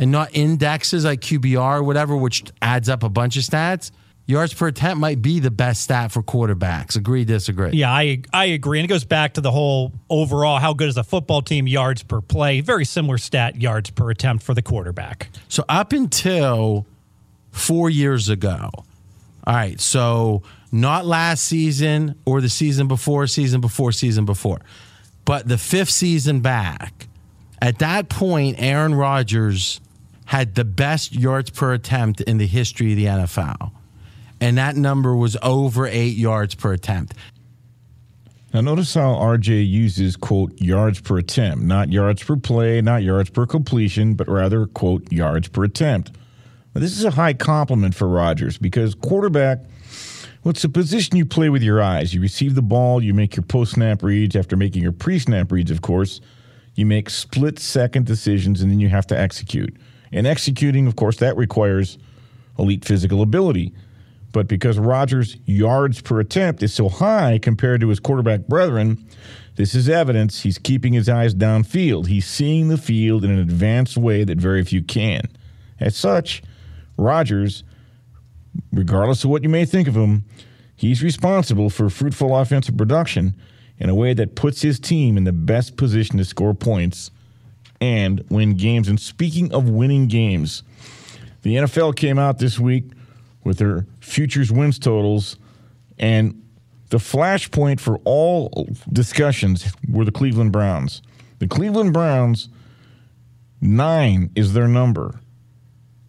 and 0.00 0.10
not 0.10 0.30
indexes 0.34 1.04
like 1.04 1.20
QBR 1.20 1.78
or 1.78 1.82
whatever, 1.82 2.16
which 2.16 2.42
adds 2.62 2.88
up 2.88 3.02
a 3.02 3.08
bunch 3.08 3.36
of 3.36 3.44
stats. 3.44 3.92
Yards 4.26 4.54
per 4.54 4.68
attempt 4.68 5.00
might 5.00 5.20
be 5.20 5.40
the 5.40 5.50
best 5.50 5.82
stat 5.82 6.10
for 6.10 6.22
quarterbacks. 6.22 6.96
Agree, 6.96 7.24
disagree? 7.24 7.70
Yeah, 7.72 7.90
I 7.90 8.22
I 8.32 8.46
agree. 8.46 8.78
And 8.78 8.84
it 8.84 8.88
goes 8.88 9.04
back 9.04 9.34
to 9.34 9.40
the 9.40 9.50
whole 9.50 9.92
overall 10.08 10.58
how 10.58 10.72
good 10.72 10.88
is 10.88 10.96
a 10.96 11.04
football 11.04 11.42
team 11.42 11.66
yards 11.66 12.02
per 12.02 12.20
play. 12.20 12.60
Very 12.60 12.84
similar 12.84 13.18
stat 13.18 13.60
yards 13.60 13.90
per 13.90 14.10
attempt 14.10 14.44
for 14.44 14.54
the 14.54 14.62
quarterback. 14.62 15.28
So 15.48 15.64
up 15.68 15.92
until 15.92 16.86
four 17.50 17.90
years 17.90 18.28
ago, 18.28 18.70
all 18.72 18.84
right, 19.46 19.80
so 19.80 20.42
not 20.70 21.04
last 21.06 21.44
season 21.44 22.14
or 22.24 22.40
the 22.40 22.48
season 22.48 22.86
before, 22.86 23.26
season 23.26 23.60
before, 23.60 23.90
season 23.90 24.24
before. 24.24 24.60
But 25.24 25.48
the 25.48 25.58
fifth 25.58 25.90
season 25.90 26.40
back, 26.40 27.08
at 27.60 27.80
that 27.80 28.08
point, 28.08 28.56
Aaron 28.60 28.94
Rodgers 28.94 29.80
had 30.30 30.54
the 30.54 30.64
best 30.64 31.12
yards 31.12 31.50
per 31.50 31.72
attempt 31.72 32.20
in 32.20 32.38
the 32.38 32.46
history 32.46 32.92
of 32.92 32.96
the 32.96 33.04
NFL. 33.06 33.72
And 34.40 34.56
that 34.58 34.76
number 34.76 35.16
was 35.16 35.36
over 35.42 35.88
eight 35.88 36.16
yards 36.16 36.54
per 36.54 36.72
attempt. 36.72 37.14
Now, 38.54 38.60
notice 38.60 38.94
how 38.94 39.14
RJ 39.14 39.68
uses, 39.68 40.14
quote, 40.14 40.52
yards 40.60 41.00
per 41.00 41.18
attempt, 41.18 41.64
not 41.64 41.90
yards 41.90 42.22
per 42.22 42.36
play, 42.36 42.80
not 42.80 43.02
yards 43.02 43.28
per 43.30 43.44
completion, 43.44 44.14
but 44.14 44.28
rather, 44.28 44.66
quote, 44.66 45.10
yards 45.10 45.48
per 45.48 45.64
attempt. 45.64 46.12
Now, 46.76 46.80
this 46.80 46.96
is 46.96 47.04
a 47.04 47.10
high 47.10 47.34
compliment 47.34 47.96
for 47.96 48.06
Rodgers 48.06 48.56
because 48.56 48.94
quarterback 48.94 49.58
well, 50.44 50.50
it's 50.50 50.62
a 50.62 50.68
position 50.68 51.16
you 51.16 51.26
play 51.26 51.48
with 51.48 51.64
your 51.64 51.82
eyes. 51.82 52.14
You 52.14 52.20
receive 52.20 52.54
the 52.54 52.62
ball, 52.62 53.02
you 53.02 53.14
make 53.14 53.34
your 53.34 53.42
post 53.42 53.72
snap 53.72 54.04
reads. 54.04 54.36
After 54.36 54.56
making 54.56 54.80
your 54.80 54.92
pre 54.92 55.18
snap 55.18 55.50
reads, 55.50 55.72
of 55.72 55.82
course, 55.82 56.20
you 56.76 56.86
make 56.86 57.10
split 57.10 57.58
second 57.58 58.06
decisions 58.06 58.62
and 58.62 58.70
then 58.70 58.78
you 58.78 58.90
have 58.90 59.08
to 59.08 59.18
execute. 59.18 59.76
And 60.12 60.26
executing, 60.26 60.86
of 60.86 60.96
course, 60.96 61.16
that 61.18 61.36
requires 61.36 61.98
elite 62.58 62.84
physical 62.84 63.22
ability. 63.22 63.72
But 64.32 64.48
because 64.48 64.78
Rodgers' 64.78 65.36
yards 65.44 66.00
per 66.00 66.20
attempt 66.20 66.62
is 66.62 66.72
so 66.72 66.88
high 66.88 67.38
compared 67.38 67.80
to 67.80 67.88
his 67.88 68.00
quarterback 68.00 68.46
brethren, 68.46 69.04
this 69.56 69.74
is 69.74 69.88
evidence 69.88 70.42
he's 70.42 70.58
keeping 70.58 70.92
his 70.92 71.08
eyes 71.08 71.34
downfield. 71.34 72.06
He's 72.06 72.26
seeing 72.26 72.68
the 72.68 72.78
field 72.78 73.24
in 73.24 73.30
an 73.30 73.38
advanced 73.38 73.96
way 73.96 74.24
that 74.24 74.38
very 74.38 74.64
few 74.64 74.82
can. 74.82 75.28
As 75.80 75.96
such, 75.96 76.42
Rodgers 76.96 77.64
regardless 78.72 79.24
of 79.24 79.30
what 79.30 79.42
you 79.42 79.48
may 79.48 79.64
think 79.64 79.88
of 79.88 79.96
him, 79.96 80.24
he's 80.76 81.02
responsible 81.02 81.70
for 81.70 81.88
fruitful 81.90 82.36
offensive 82.36 82.76
production 82.76 83.34
in 83.78 83.88
a 83.88 83.94
way 83.94 84.14
that 84.14 84.34
puts 84.34 84.62
his 84.62 84.78
team 84.78 85.16
in 85.16 85.24
the 85.24 85.32
best 85.32 85.76
position 85.76 86.18
to 86.18 86.24
score 86.24 86.54
points 86.54 87.10
and 87.80 88.24
win 88.28 88.54
games. 88.54 88.88
And 88.88 89.00
speaking 89.00 89.52
of 89.52 89.68
winning 89.68 90.06
games, 90.06 90.62
the 91.42 91.56
NFL 91.56 91.96
came 91.96 92.18
out 92.18 92.38
this 92.38 92.58
week 92.58 92.84
with 93.44 93.58
their 93.58 93.86
futures 94.00 94.52
wins 94.52 94.78
totals, 94.78 95.36
and 95.98 96.42
the 96.90 96.98
flashpoint 96.98 97.80
for 97.80 97.98
all 98.04 98.68
discussions 98.92 99.72
were 99.88 100.04
the 100.04 100.12
Cleveland 100.12 100.52
Browns. 100.52 101.00
The 101.38 101.48
Cleveland 101.48 101.92
Browns, 101.92 102.48
nine 103.60 104.30
is 104.34 104.52
their 104.52 104.68
number. 104.68 105.20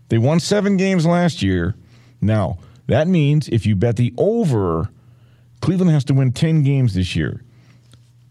They 0.10 0.18
won 0.18 0.42
seven 0.42 0.76
games 0.76 1.06
last 1.06 1.42
year. 1.42 1.76
Now, 2.20 2.58
that 2.88 3.08
means 3.08 3.48
if 3.48 3.66
you 3.66 3.76
bet 3.76 3.96
the 3.96 4.14
over, 4.18 4.90
Cleveland 5.62 5.92
has 5.92 6.04
to 6.06 6.14
win 6.14 6.34
10 6.34 6.64
games 6.64 6.96
this 6.96 7.16
year. 7.16 7.42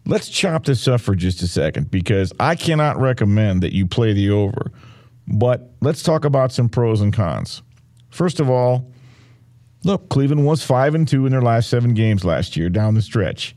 Let's 0.05 0.29
chop 0.29 0.65
this 0.65 0.87
up 0.87 1.01
for 1.01 1.15
just 1.15 1.41
a 1.41 1.47
second 1.47 1.91
because 1.91 2.33
I 2.39 2.55
cannot 2.55 2.99
recommend 2.99 3.61
that 3.63 3.73
you 3.73 3.85
play 3.85 4.13
the 4.13 4.31
over. 4.31 4.71
But 5.27 5.71
let's 5.81 6.03
talk 6.03 6.25
about 6.25 6.51
some 6.51 6.69
pros 6.69 7.01
and 7.01 7.13
cons. 7.13 7.61
First 8.09 8.39
of 8.39 8.49
all, 8.49 8.91
Look, 9.83 10.09
Cleveland 10.09 10.45
was 10.45 10.63
5 10.63 10.93
and 10.93 11.07
2 11.07 11.25
in 11.25 11.31
their 11.31 11.41
last 11.41 11.69
7 11.69 11.93
games 11.93 12.23
last 12.23 12.55
year 12.55 12.69
down 12.69 12.93
the 12.93 13.01
stretch. 13.01 13.55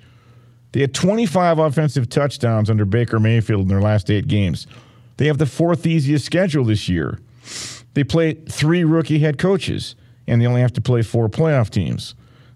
They 0.72 0.80
had 0.80 0.94
25 0.94 1.59
offensive 1.59 2.09
touchdowns 2.09 2.70
under 2.70 2.85
Baker 2.85 3.20
Mayfield 3.20 3.62
in 3.62 3.68
their 3.68 3.80
last 3.80 4.11
8 4.11 4.26
games. 4.26 4.66
They 5.18 5.26
have 5.26 5.38
the 5.38 5.46
fourth 5.46 5.87
easiest 5.87 6.24
schedule 6.24 6.64
this 6.64 6.88
year. 6.88 7.20
They 7.92 8.04
play 8.04 8.35
3 8.35 8.85
rookie 8.85 9.18
head 9.18 9.38
coaches 9.38 9.96
and 10.26 10.40
they 10.40 10.46
only 10.46 10.62
have 10.62 10.72
to 10.72 10.80
play 10.80 11.02
4 11.02 11.28
playoff 11.28 11.68
teams. 11.68 12.14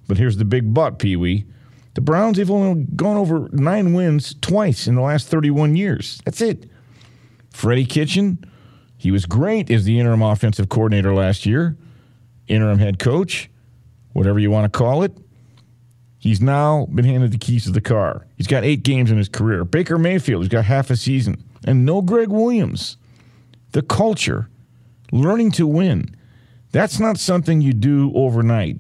But 0.08 0.16
here's 0.16 0.38
the 0.38 0.46
big 0.46 0.72
but, 0.72 0.98
Pee 0.98 1.16
Wee. 1.16 1.44
The 1.98 2.02
Browns 2.02 2.38
have 2.38 2.48
only 2.48 2.84
gone 2.94 3.16
over 3.16 3.48
9 3.50 3.92
wins 3.92 4.36
twice 4.40 4.86
in 4.86 4.94
the 4.94 5.00
last 5.00 5.26
31 5.26 5.74
years. 5.74 6.22
That's 6.24 6.40
it. 6.40 6.70
Freddie 7.50 7.86
Kitchen, 7.86 8.38
he 8.96 9.10
was 9.10 9.26
great 9.26 9.68
as 9.68 9.82
the 9.82 9.98
interim 9.98 10.22
offensive 10.22 10.68
coordinator 10.68 11.12
last 11.12 11.44
year, 11.44 11.76
interim 12.46 12.78
head 12.78 13.00
coach, 13.00 13.50
whatever 14.12 14.38
you 14.38 14.48
want 14.48 14.72
to 14.72 14.78
call 14.78 15.02
it. 15.02 15.10
He's 16.18 16.40
now 16.40 16.86
been 16.86 17.04
handed 17.04 17.32
the 17.32 17.38
keys 17.38 17.64
to 17.64 17.72
the 17.72 17.80
car. 17.80 18.28
He's 18.36 18.46
got 18.46 18.62
eight 18.62 18.84
games 18.84 19.10
in 19.10 19.18
his 19.18 19.28
career. 19.28 19.64
Baker 19.64 19.98
Mayfield, 19.98 20.44
he's 20.44 20.52
got 20.52 20.66
half 20.66 20.90
a 20.90 20.96
season. 20.96 21.42
And 21.64 21.84
no 21.84 22.00
Gregg 22.00 22.28
Williams. 22.28 22.96
The 23.72 23.82
culture, 23.82 24.48
learning 25.10 25.50
to 25.50 25.66
win, 25.66 26.14
that's 26.70 27.00
not 27.00 27.18
something 27.18 27.60
you 27.60 27.72
do 27.72 28.12
overnight. 28.14 28.78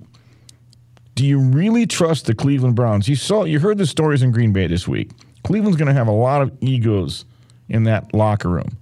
Do 1.18 1.26
you 1.26 1.40
really 1.40 1.84
trust 1.84 2.26
the 2.26 2.34
Cleveland 2.36 2.76
Browns? 2.76 3.08
You 3.08 3.16
saw, 3.16 3.42
you 3.42 3.58
heard 3.58 3.76
the 3.76 3.88
stories 3.88 4.22
in 4.22 4.30
Green 4.30 4.52
Bay 4.52 4.68
this 4.68 4.86
week. 4.86 5.10
Cleveland's 5.42 5.76
going 5.76 5.88
to 5.88 5.92
have 5.92 6.06
a 6.06 6.12
lot 6.12 6.42
of 6.42 6.56
egos 6.60 7.24
in 7.68 7.82
that 7.84 8.14
locker 8.14 8.48
room. 8.48 8.78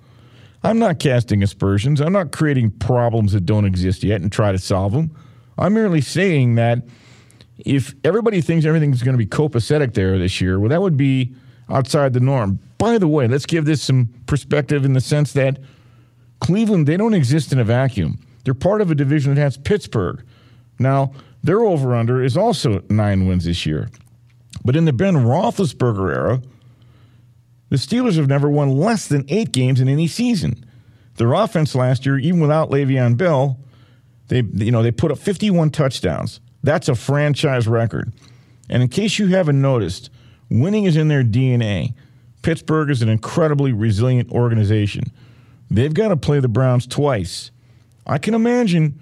I'm 0.63 0.79
not 0.79 0.99
casting 0.99 1.43
aspersions. 1.43 1.99
I'm 1.99 2.13
not 2.13 2.33
creating 2.33 2.73
problems 2.73 3.33
that 3.33 3.47
don't 3.47 3.65
exist 3.65 4.05
yet 4.05 4.21
and 4.21 4.31
try 4.31 4.53
to 4.53 4.59
solve 4.59 4.93
them. 4.93 5.17
I'm 5.57 5.73
merely 5.73 6.03
saying 6.03 6.57
that 6.57 6.83
if 7.57 7.95
everybody 8.05 8.43
thinks 8.43 8.67
everything's 8.67 9.03
going 9.03 9.15
to 9.15 9.19
be 9.19 9.25
copacetic 9.25 9.95
there 9.95 10.19
this 10.19 10.39
year, 10.39 10.61
well, 10.61 10.69
that 10.69 10.83
would 10.83 10.99
be 10.99 11.35
outside 11.71 12.13
the 12.13 12.21
norm. 12.21 12.59
By 12.77 12.99
the 12.99 13.09
way, 13.09 13.27
let's 13.29 13.47
give 13.47 13.65
this 13.65 13.81
some 13.81 14.11
perspective 14.27 14.85
in 14.85 14.93
the 14.93 15.01
sense 15.01 15.33
that 15.33 15.59
Cleveland, 16.41 16.87
they 16.87 16.99
don't 16.99 17.15
exist 17.15 17.51
in 17.51 17.59
a 17.59 17.65
vacuum. 17.65 18.19
They're 18.45 18.53
part 18.53 18.83
of 18.83 18.91
a 18.91 18.95
division 18.95 19.35
that 19.35 19.41
has 19.41 19.57
Pittsburgh. 19.57 20.23
Now, 20.79 21.15
their 21.47 21.61
over 21.61 21.95
under 21.95 22.23
is 22.23 22.37
also 22.37 22.83
nine 22.91 23.27
wins 23.27 23.45
this 23.45 23.65
year. 23.65 23.89
But 24.65 24.77
in 24.77 24.85
the 24.85 24.93
Ben 24.93 25.15
Roethlisberger 25.15 26.13
era, 26.13 26.43
the 27.69 27.77
Steelers 27.77 28.17
have 28.17 28.29
never 28.29 28.49
won 28.49 28.77
less 28.77 29.07
than 29.07 29.25
eight 29.29 29.53
games 29.53 29.81
in 29.81 29.89
any 29.89 30.09
season. 30.09 30.65
Their 31.17 31.33
offense 31.33 31.75
last 31.75 32.05
year, 32.05 32.19
even 32.19 32.41
without 32.41 32.71
Le'Veon 32.71 33.17
Bell, 33.17 33.59
they 34.29 34.43
you 34.55 34.73
know 34.73 34.83
they 34.83 34.91
put 34.91 35.13
up 35.13 35.19
51 35.19 35.71
touchdowns. 35.71 36.41
That's 36.63 36.89
a 36.89 36.95
franchise 36.95 37.69
record. 37.69 38.13
And 38.69 38.83
in 38.83 38.89
case 38.89 39.19
you 39.19 39.29
haven't 39.29 39.61
noticed, 39.61 40.11
winning 40.51 40.85
is 40.85 40.97
in 40.97 41.09
their 41.09 41.23
DNA. 41.23 41.95
Pittsburgh 42.43 42.91
is 42.91 43.03
an 43.03 43.09
incredibly 43.09 43.73
resilient 43.73 44.31
organization. 44.33 45.05
They've 45.71 45.95
got 45.95 46.09
to 46.09 46.17
play 46.17 46.41
the 46.41 46.49
Browns 46.49 46.87
twice. 46.87 47.53
I 48.05 48.19
can 48.19 48.35
imagine 48.35 49.01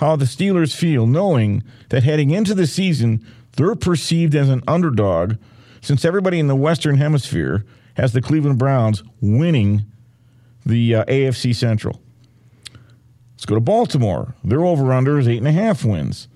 how 0.00 0.16
the 0.16 0.24
Steelers 0.24 0.74
feel 0.74 1.06
knowing 1.06 1.62
that 1.90 2.04
heading 2.04 2.30
into 2.30 2.54
the 2.54 2.66
season, 2.66 3.22
they're 3.56 3.74
perceived 3.74 4.34
as 4.34 4.48
an 4.48 4.62
underdog 4.66 5.34
since 5.82 6.06
everybody 6.06 6.38
in 6.38 6.46
the 6.46 6.56
Western 6.56 6.96
Hemisphere 6.96 7.66
has 7.98 8.14
the 8.14 8.22
Cleveland 8.22 8.58
Browns 8.58 9.02
winning 9.20 9.84
the 10.64 10.94
uh, 10.94 11.04
AFC 11.04 11.54
Central. 11.54 12.00
Let's 13.34 13.44
go 13.44 13.56
to 13.56 13.60
Baltimore. 13.60 14.34
Their 14.42 14.64
over 14.64 14.90
under 14.90 15.18
is 15.18 15.28
eight 15.28 15.36
and 15.36 15.48
a 15.48 15.52
half 15.52 15.84
wins. 15.84 16.28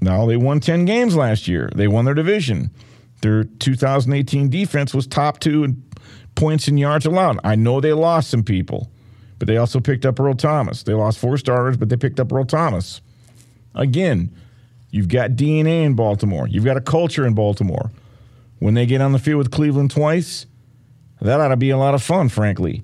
Now 0.00 0.24
they 0.24 0.36
won 0.36 0.60
10 0.60 0.84
games 0.84 1.16
last 1.16 1.48
year. 1.48 1.70
They 1.74 1.88
won 1.88 2.04
their 2.04 2.14
division. 2.14 2.70
Their 3.22 3.42
2018 3.42 4.48
defense 4.48 4.94
was 4.94 5.08
top 5.08 5.40
two 5.40 5.64
in 5.64 5.82
points 6.36 6.68
and 6.68 6.78
yards 6.78 7.04
allowed. 7.04 7.40
I 7.42 7.56
know 7.56 7.80
they 7.80 7.94
lost 7.94 8.30
some 8.30 8.44
people, 8.44 8.92
but 9.40 9.48
they 9.48 9.56
also 9.56 9.80
picked 9.80 10.06
up 10.06 10.20
Earl 10.20 10.34
Thomas. 10.34 10.84
They 10.84 10.94
lost 10.94 11.18
four 11.18 11.36
starters, 11.36 11.76
but 11.76 11.88
they 11.88 11.96
picked 11.96 12.20
up 12.20 12.32
Earl 12.32 12.44
Thomas. 12.44 13.00
Again, 13.74 14.34
you've 14.90 15.08
got 15.08 15.32
DNA 15.32 15.84
in 15.84 15.94
Baltimore. 15.94 16.48
You've 16.48 16.64
got 16.64 16.76
a 16.76 16.80
culture 16.80 17.26
in 17.26 17.34
Baltimore. 17.34 17.90
When 18.58 18.74
they 18.74 18.86
get 18.86 19.00
on 19.00 19.12
the 19.12 19.18
field 19.18 19.38
with 19.38 19.50
Cleveland 19.50 19.90
twice, 19.90 20.46
that 21.20 21.40
ought 21.40 21.48
to 21.48 21.56
be 21.56 21.70
a 21.70 21.78
lot 21.78 21.94
of 21.94 22.02
fun, 22.02 22.28
frankly. 22.28 22.82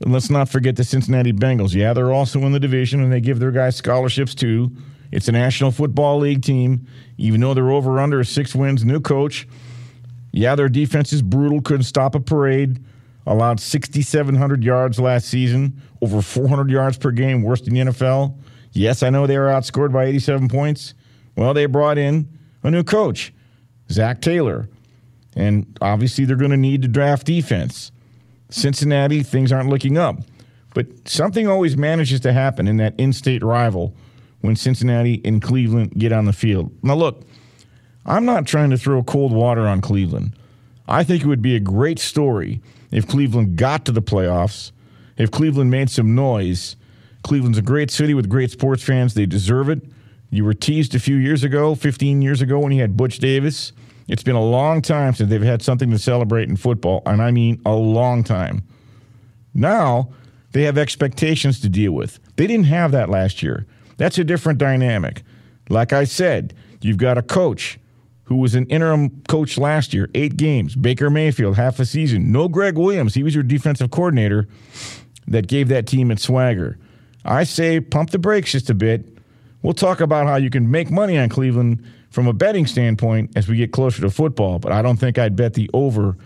And 0.00 0.12
let's 0.12 0.30
not 0.30 0.48
forget 0.48 0.76
the 0.76 0.84
Cincinnati 0.84 1.32
Bengals. 1.32 1.74
Yeah, 1.74 1.92
they're 1.92 2.12
also 2.12 2.40
in 2.40 2.52
the 2.52 2.60
division 2.60 3.02
and 3.02 3.12
they 3.12 3.20
give 3.20 3.38
their 3.38 3.52
guys 3.52 3.76
scholarships 3.76 4.34
too. 4.34 4.72
It's 5.12 5.28
a 5.28 5.32
National 5.32 5.70
Football 5.70 6.18
League 6.18 6.42
team. 6.42 6.86
Even 7.18 7.40
though 7.40 7.54
they're 7.54 7.70
over 7.70 8.00
under 8.00 8.24
six 8.24 8.54
wins, 8.54 8.84
new 8.84 9.00
coach. 9.00 9.46
Yeah, 10.32 10.54
their 10.54 10.68
defense 10.68 11.12
is 11.12 11.22
brutal, 11.22 11.60
couldn't 11.60 11.84
stop 11.84 12.14
a 12.14 12.20
parade. 12.20 12.82
Allowed 13.26 13.60
6,700 13.60 14.64
yards 14.64 14.98
last 14.98 15.28
season, 15.28 15.80
over 16.00 16.20
400 16.20 16.70
yards 16.70 16.98
per 16.98 17.12
game, 17.12 17.42
worst 17.42 17.68
in 17.68 17.74
the 17.74 17.80
NFL. 17.80 18.36
Yes, 18.72 19.02
I 19.02 19.10
know 19.10 19.26
they 19.26 19.38
were 19.38 19.46
outscored 19.46 19.92
by 19.92 20.04
87 20.04 20.48
points. 20.48 20.94
Well, 21.36 21.54
they 21.54 21.66
brought 21.66 21.98
in 21.98 22.28
a 22.62 22.70
new 22.70 22.82
coach, 22.82 23.32
Zac 23.90 24.20
Taylor. 24.20 24.68
And 25.34 25.78
obviously, 25.80 26.24
they're 26.24 26.36
going 26.36 26.50
to 26.50 26.56
need 26.56 26.82
to 26.82 26.88
draft 26.88 27.26
defense. 27.26 27.90
Cincinnati, 28.50 29.22
things 29.22 29.50
aren't 29.50 29.70
looking 29.70 29.96
up. 29.96 30.18
But 30.74 31.08
something 31.08 31.48
always 31.48 31.76
manages 31.76 32.20
to 32.20 32.32
happen 32.32 32.66
in 32.66 32.78
that 32.78 32.98
in 32.98 33.12
state 33.12 33.42
rival 33.42 33.94
when 34.40 34.56
Cincinnati 34.56 35.20
and 35.24 35.40
Cleveland 35.40 35.92
get 35.98 36.12
on 36.12 36.24
the 36.24 36.32
field. 36.32 36.72
Now, 36.82 36.94
look, 36.94 37.22
I'm 38.04 38.24
not 38.24 38.46
trying 38.46 38.70
to 38.70 38.78
throw 38.78 39.02
cold 39.02 39.32
water 39.32 39.66
on 39.66 39.80
Cleveland. 39.80 40.34
I 40.88 41.04
think 41.04 41.22
it 41.22 41.26
would 41.26 41.42
be 41.42 41.56
a 41.56 41.60
great 41.60 41.98
story 41.98 42.60
if 42.90 43.06
Cleveland 43.06 43.56
got 43.56 43.84
to 43.86 43.92
the 43.92 44.02
playoffs, 44.02 44.72
if 45.16 45.30
Cleveland 45.30 45.70
made 45.70 45.90
some 45.90 46.14
noise. 46.14 46.76
Cleveland's 47.22 47.58
a 47.58 47.62
great 47.62 47.90
city 47.90 48.14
with 48.14 48.28
great 48.28 48.50
sports 48.50 48.82
fans. 48.82 49.14
They 49.14 49.26
deserve 49.26 49.68
it. 49.68 49.82
You 50.30 50.44
were 50.44 50.54
teased 50.54 50.94
a 50.94 50.98
few 50.98 51.16
years 51.16 51.44
ago, 51.44 51.74
15 51.74 52.22
years 52.22 52.40
ago, 52.40 52.58
when 52.58 52.72
you 52.72 52.80
had 52.80 52.96
Butch 52.96 53.18
Davis. 53.18 53.72
It's 54.08 54.22
been 54.22 54.34
a 54.34 54.44
long 54.44 54.82
time 54.82 55.14
since 55.14 55.30
they've 55.30 55.42
had 55.42 55.62
something 55.62 55.90
to 55.90 55.98
celebrate 55.98 56.48
in 56.48 56.56
football, 56.56 57.02
and 57.06 57.22
I 57.22 57.30
mean 57.30 57.60
a 57.64 57.74
long 57.74 58.24
time. 58.24 58.62
Now 59.54 60.10
they 60.52 60.62
have 60.62 60.78
expectations 60.78 61.60
to 61.60 61.68
deal 61.68 61.92
with. 61.92 62.18
They 62.36 62.46
didn't 62.46 62.66
have 62.66 62.92
that 62.92 63.08
last 63.08 63.42
year. 63.42 63.66
That's 63.96 64.18
a 64.18 64.24
different 64.24 64.58
dynamic. 64.58 65.22
Like 65.68 65.92
I 65.92 66.04
said, 66.04 66.54
you've 66.80 66.96
got 66.96 67.18
a 67.18 67.22
coach 67.22 67.78
who 68.24 68.36
was 68.36 68.54
an 68.54 68.66
interim 68.66 69.22
coach 69.28 69.58
last 69.58 69.92
year, 69.92 70.08
eight 70.14 70.36
games. 70.36 70.74
Baker 70.74 71.10
Mayfield, 71.10 71.56
half 71.56 71.78
a 71.78 71.84
season. 71.84 72.32
No 72.32 72.48
Gregg 72.48 72.78
Williams. 72.78 73.14
He 73.14 73.22
was 73.22 73.34
your 73.34 73.44
defensive 73.44 73.90
coordinator 73.90 74.48
that 75.26 75.46
gave 75.46 75.68
that 75.68 75.86
team 75.86 76.10
its 76.10 76.22
swagger. 76.22 76.78
I 77.24 77.44
say 77.44 77.80
pump 77.80 78.10
the 78.10 78.18
brakes 78.18 78.52
just 78.52 78.70
a 78.70 78.74
bit. 78.74 79.06
We'll 79.62 79.74
talk 79.74 80.00
about 80.00 80.26
how 80.26 80.36
you 80.36 80.50
can 80.50 80.70
make 80.70 80.90
money 80.90 81.16
on 81.18 81.28
Cleveland 81.28 81.84
from 82.10 82.26
a 82.26 82.32
betting 82.32 82.66
standpoint 82.66 83.30
as 83.36 83.48
we 83.48 83.56
get 83.56 83.72
closer 83.72 84.02
to 84.02 84.10
football, 84.10 84.58
but 84.58 84.72
I 84.72 84.82
don't 84.82 84.96
think 84.96 85.18
I'd 85.18 85.36
bet 85.36 85.54
the 85.54 85.70
over 85.72 86.16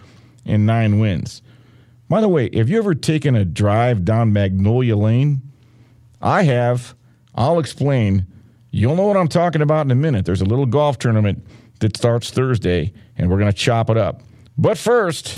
in 0.44 0.66
nine 0.66 0.98
wins. 0.98 1.42
By 2.08 2.20
the 2.20 2.28
way, 2.28 2.48
have 2.54 2.68
you 2.68 2.78
ever 2.78 2.94
taken 2.94 3.34
a 3.34 3.44
drive 3.44 4.04
down 4.04 4.32
Magnolia 4.32 4.96
Lane? 4.96 5.42
I 6.22 6.44
have. 6.44 6.94
I'll 7.34 7.58
explain. 7.58 8.26
You'll 8.70 8.96
know 8.96 9.06
what 9.06 9.16
I'm 9.16 9.28
talking 9.28 9.62
about 9.62 9.86
in 9.86 9.90
a 9.90 9.96
minute. 9.96 10.24
There's 10.24 10.40
a 10.40 10.46
little 10.46 10.66
golf 10.66 10.98
tournament 10.98 11.44
that 11.80 11.96
starts 11.96 12.30
Thursday, 12.30 12.92
and 13.16 13.30
we're 13.30 13.38
going 13.38 13.52
to 13.52 13.56
chop 13.56 13.90
it 13.90 13.96
up. 13.96 14.22
But 14.56 14.78
first, 14.78 15.36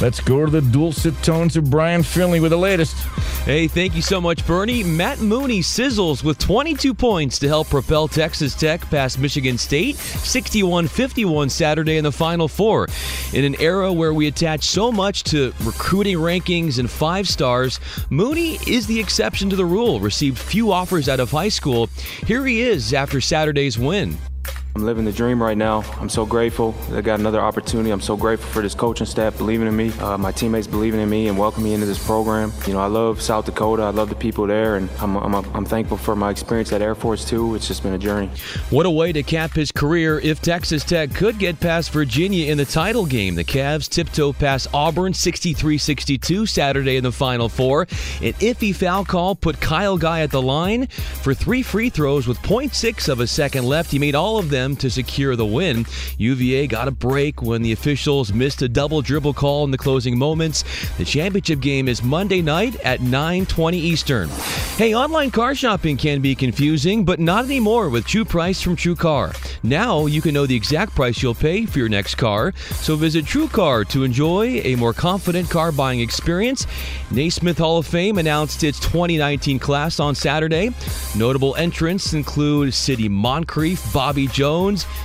let's 0.00 0.20
go 0.20 0.44
to 0.44 0.50
the 0.50 0.60
dulcet 0.60 1.14
tones 1.22 1.56
of 1.56 1.70
Brian 1.70 2.02
Finley 2.02 2.40
with 2.40 2.50
the 2.50 2.58
latest. 2.58 2.96
Hey, 3.44 3.68
thank 3.68 3.94
you 3.94 4.02
so 4.02 4.20
much, 4.20 4.44
Bernie. 4.46 4.82
Matt 4.82 5.20
Mooney 5.20 5.60
sizzles 5.60 6.24
with 6.24 6.38
22 6.38 6.92
points 6.92 7.38
to 7.38 7.48
help 7.48 7.68
propel 7.68 8.08
Texas 8.08 8.54
Tech 8.54 8.80
past 8.90 9.18
Michigan 9.18 9.56
State, 9.56 9.96
61 9.96 10.88
51 10.88 11.48
Saturday 11.48 11.96
in 11.96 12.04
the 12.04 12.12
Final 12.12 12.48
Four. 12.48 12.88
In 13.32 13.44
an 13.44 13.54
era 13.60 13.92
where 13.92 14.12
we 14.12 14.26
attach 14.26 14.64
so 14.64 14.90
much 14.90 15.22
to 15.24 15.54
recruiting 15.62 16.16
rankings 16.16 16.78
and 16.78 16.90
five 16.90 17.28
stars, 17.28 17.78
Mooney 18.10 18.58
is 18.66 18.86
the 18.86 18.98
exception 18.98 19.48
to 19.50 19.56
the 19.56 19.64
rule, 19.64 20.00
received 20.00 20.38
few 20.38 20.72
offers 20.72 21.08
out 21.08 21.20
of 21.20 21.30
high 21.30 21.48
school. 21.48 21.88
Here 22.26 22.44
he 22.44 22.62
is 22.62 22.92
after 22.92 23.20
Saturday's 23.20 23.78
win. 23.78 24.16
I'm 24.76 24.84
living 24.84 25.06
the 25.06 25.12
dream 25.12 25.42
right 25.42 25.56
now. 25.56 25.84
I'm 26.02 26.10
so 26.10 26.26
grateful 26.26 26.72
that 26.90 26.98
I 26.98 27.00
got 27.00 27.18
another 27.18 27.40
opportunity. 27.40 27.88
I'm 27.88 28.02
so 28.02 28.14
grateful 28.14 28.46
for 28.50 28.60
this 28.60 28.74
coaching 28.74 29.06
staff 29.06 29.38
believing 29.38 29.66
in 29.68 29.74
me, 29.74 29.90
uh, 30.00 30.18
my 30.18 30.32
teammates 30.32 30.66
believing 30.66 31.00
in 31.00 31.08
me 31.08 31.28
and 31.28 31.38
welcoming 31.38 31.70
me 31.70 31.72
into 31.72 31.86
this 31.86 32.04
program. 32.04 32.52
You 32.66 32.74
know, 32.74 32.80
I 32.80 32.86
love 32.86 33.22
South 33.22 33.46
Dakota. 33.46 33.84
I 33.84 33.88
love 33.88 34.10
the 34.10 34.14
people 34.14 34.46
there, 34.46 34.76
and 34.76 34.90
I'm, 34.98 35.16
I'm, 35.16 35.34
I'm 35.34 35.64
thankful 35.64 35.96
for 35.96 36.14
my 36.14 36.28
experience 36.30 36.74
at 36.74 36.82
Air 36.82 36.94
Force 36.94 37.24
too. 37.24 37.54
It's 37.54 37.66
just 37.66 37.84
been 37.84 37.94
a 37.94 37.98
journey. 37.98 38.28
What 38.68 38.84
a 38.84 38.90
way 38.90 39.14
to 39.14 39.22
cap 39.22 39.52
his 39.52 39.72
career 39.72 40.20
if 40.20 40.42
Texas 40.42 40.84
Tech 40.84 41.14
could 41.14 41.38
get 41.38 41.58
past 41.58 41.90
Virginia 41.90 42.52
in 42.52 42.58
the 42.58 42.66
title 42.66 43.06
game. 43.06 43.34
The 43.34 43.44
Cavs 43.44 43.88
tiptoe 43.88 44.34
past 44.34 44.68
Auburn 44.74 45.14
63 45.14 45.78
62 45.78 46.44
Saturday 46.44 46.96
in 46.96 47.02
the 47.02 47.12
Final 47.12 47.48
Four. 47.48 47.84
An 48.20 48.34
iffy 48.40 48.74
foul 48.74 49.06
call 49.06 49.36
put 49.36 49.58
Kyle 49.58 49.96
Guy 49.96 50.20
at 50.20 50.30
the 50.30 50.42
line 50.42 50.88
for 50.88 51.32
three 51.32 51.62
free 51.62 51.88
throws 51.88 52.28
with 52.28 52.36
0.6 52.42 53.08
of 53.08 53.20
a 53.20 53.26
second 53.26 53.64
left. 53.64 53.90
He 53.90 53.98
made 53.98 54.14
all 54.14 54.36
of 54.36 54.50
them 54.50 54.65
to 54.74 54.90
secure 54.90 55.36
the 55.36 55.46
win. 55.46 55.86
UVA 56.18 56.66
got 56.66 56.88
a 56.88 56.90
break 56.90 57.42
when 57.42 57.62
the 57.62 57.70
officials 57.70 58.32
missed 58.32 58.62
a 58.62 58.68
double 58.68 59.02
dribble 59.02 59.34
call 59.34 59.62
in 59.64 59.70
the 59.70 59.78
closing 59.78 60.18
moments. 60.18 60.64
The 60.98 61.04
championship 61.04 61.60
game 61.60 61.86
is 61.86 62.02
Monday 62.02 62.42
night 62.42 62.74
at 62.80 63.00
9:20 63.00 63.78
Eastern. 63.78 64.28
Hey, 64.76 64.94
online 64.94 65.30
car 65.30 65.54
shopping 65.54 65.96
can 65.96 66.20
be 66.20 66.34
confusing, 66.34 67.04
but 67.04 67.20
not 67.20 67.44
anymore 67.44 67.90
with 67.90 68.06
True 68.06 68.24
Price 68.24 68.60
from 68.60 68.76
True 68.76 68.96
Car. 68.96 69.32
Now 69.62 70.06
you 70.06 70.22
can 70.22 70.34
know 70.34 70.46
the 70.46 70.56
exact 70.56 70.94
price 70.94 71.22
you'll 71.22 71.34
pay 71.34 71.66
for 71.66 71.78
your 71.78 71.88
next 71.88 72.14
car. 72.14 72.52
So 72.56 72.96
visit 72.96 73.26
True 73.26 73.48
Car 73.48 73.84
to 73.86 74.04
enjoy 74.04 74.60
a 74.64 74.74
more 74.76 74.92
confident 74.92 75.50
car 75.50 75.72
buying 75.72 76.00
experience. 76.00 76.66
Naismith 77.10 77.58
Hall 77.58 77.78
of 77.78 77.86
Fame 77.86 78.18
announced 78.18 78.64
its 78.64 78.80
2019 78.80 79.58
class 79.58 80.00
on 80.00 80.14
Saturday. 80.14 80.70
Notable 81.16 81.54
entrants 81.56 82.12
include 82.12 82.72
Sidney 82.72 83.08
Moncrief, 83.08 83.92
Bobby 83.92 84.26
Jones, 84.28 84.46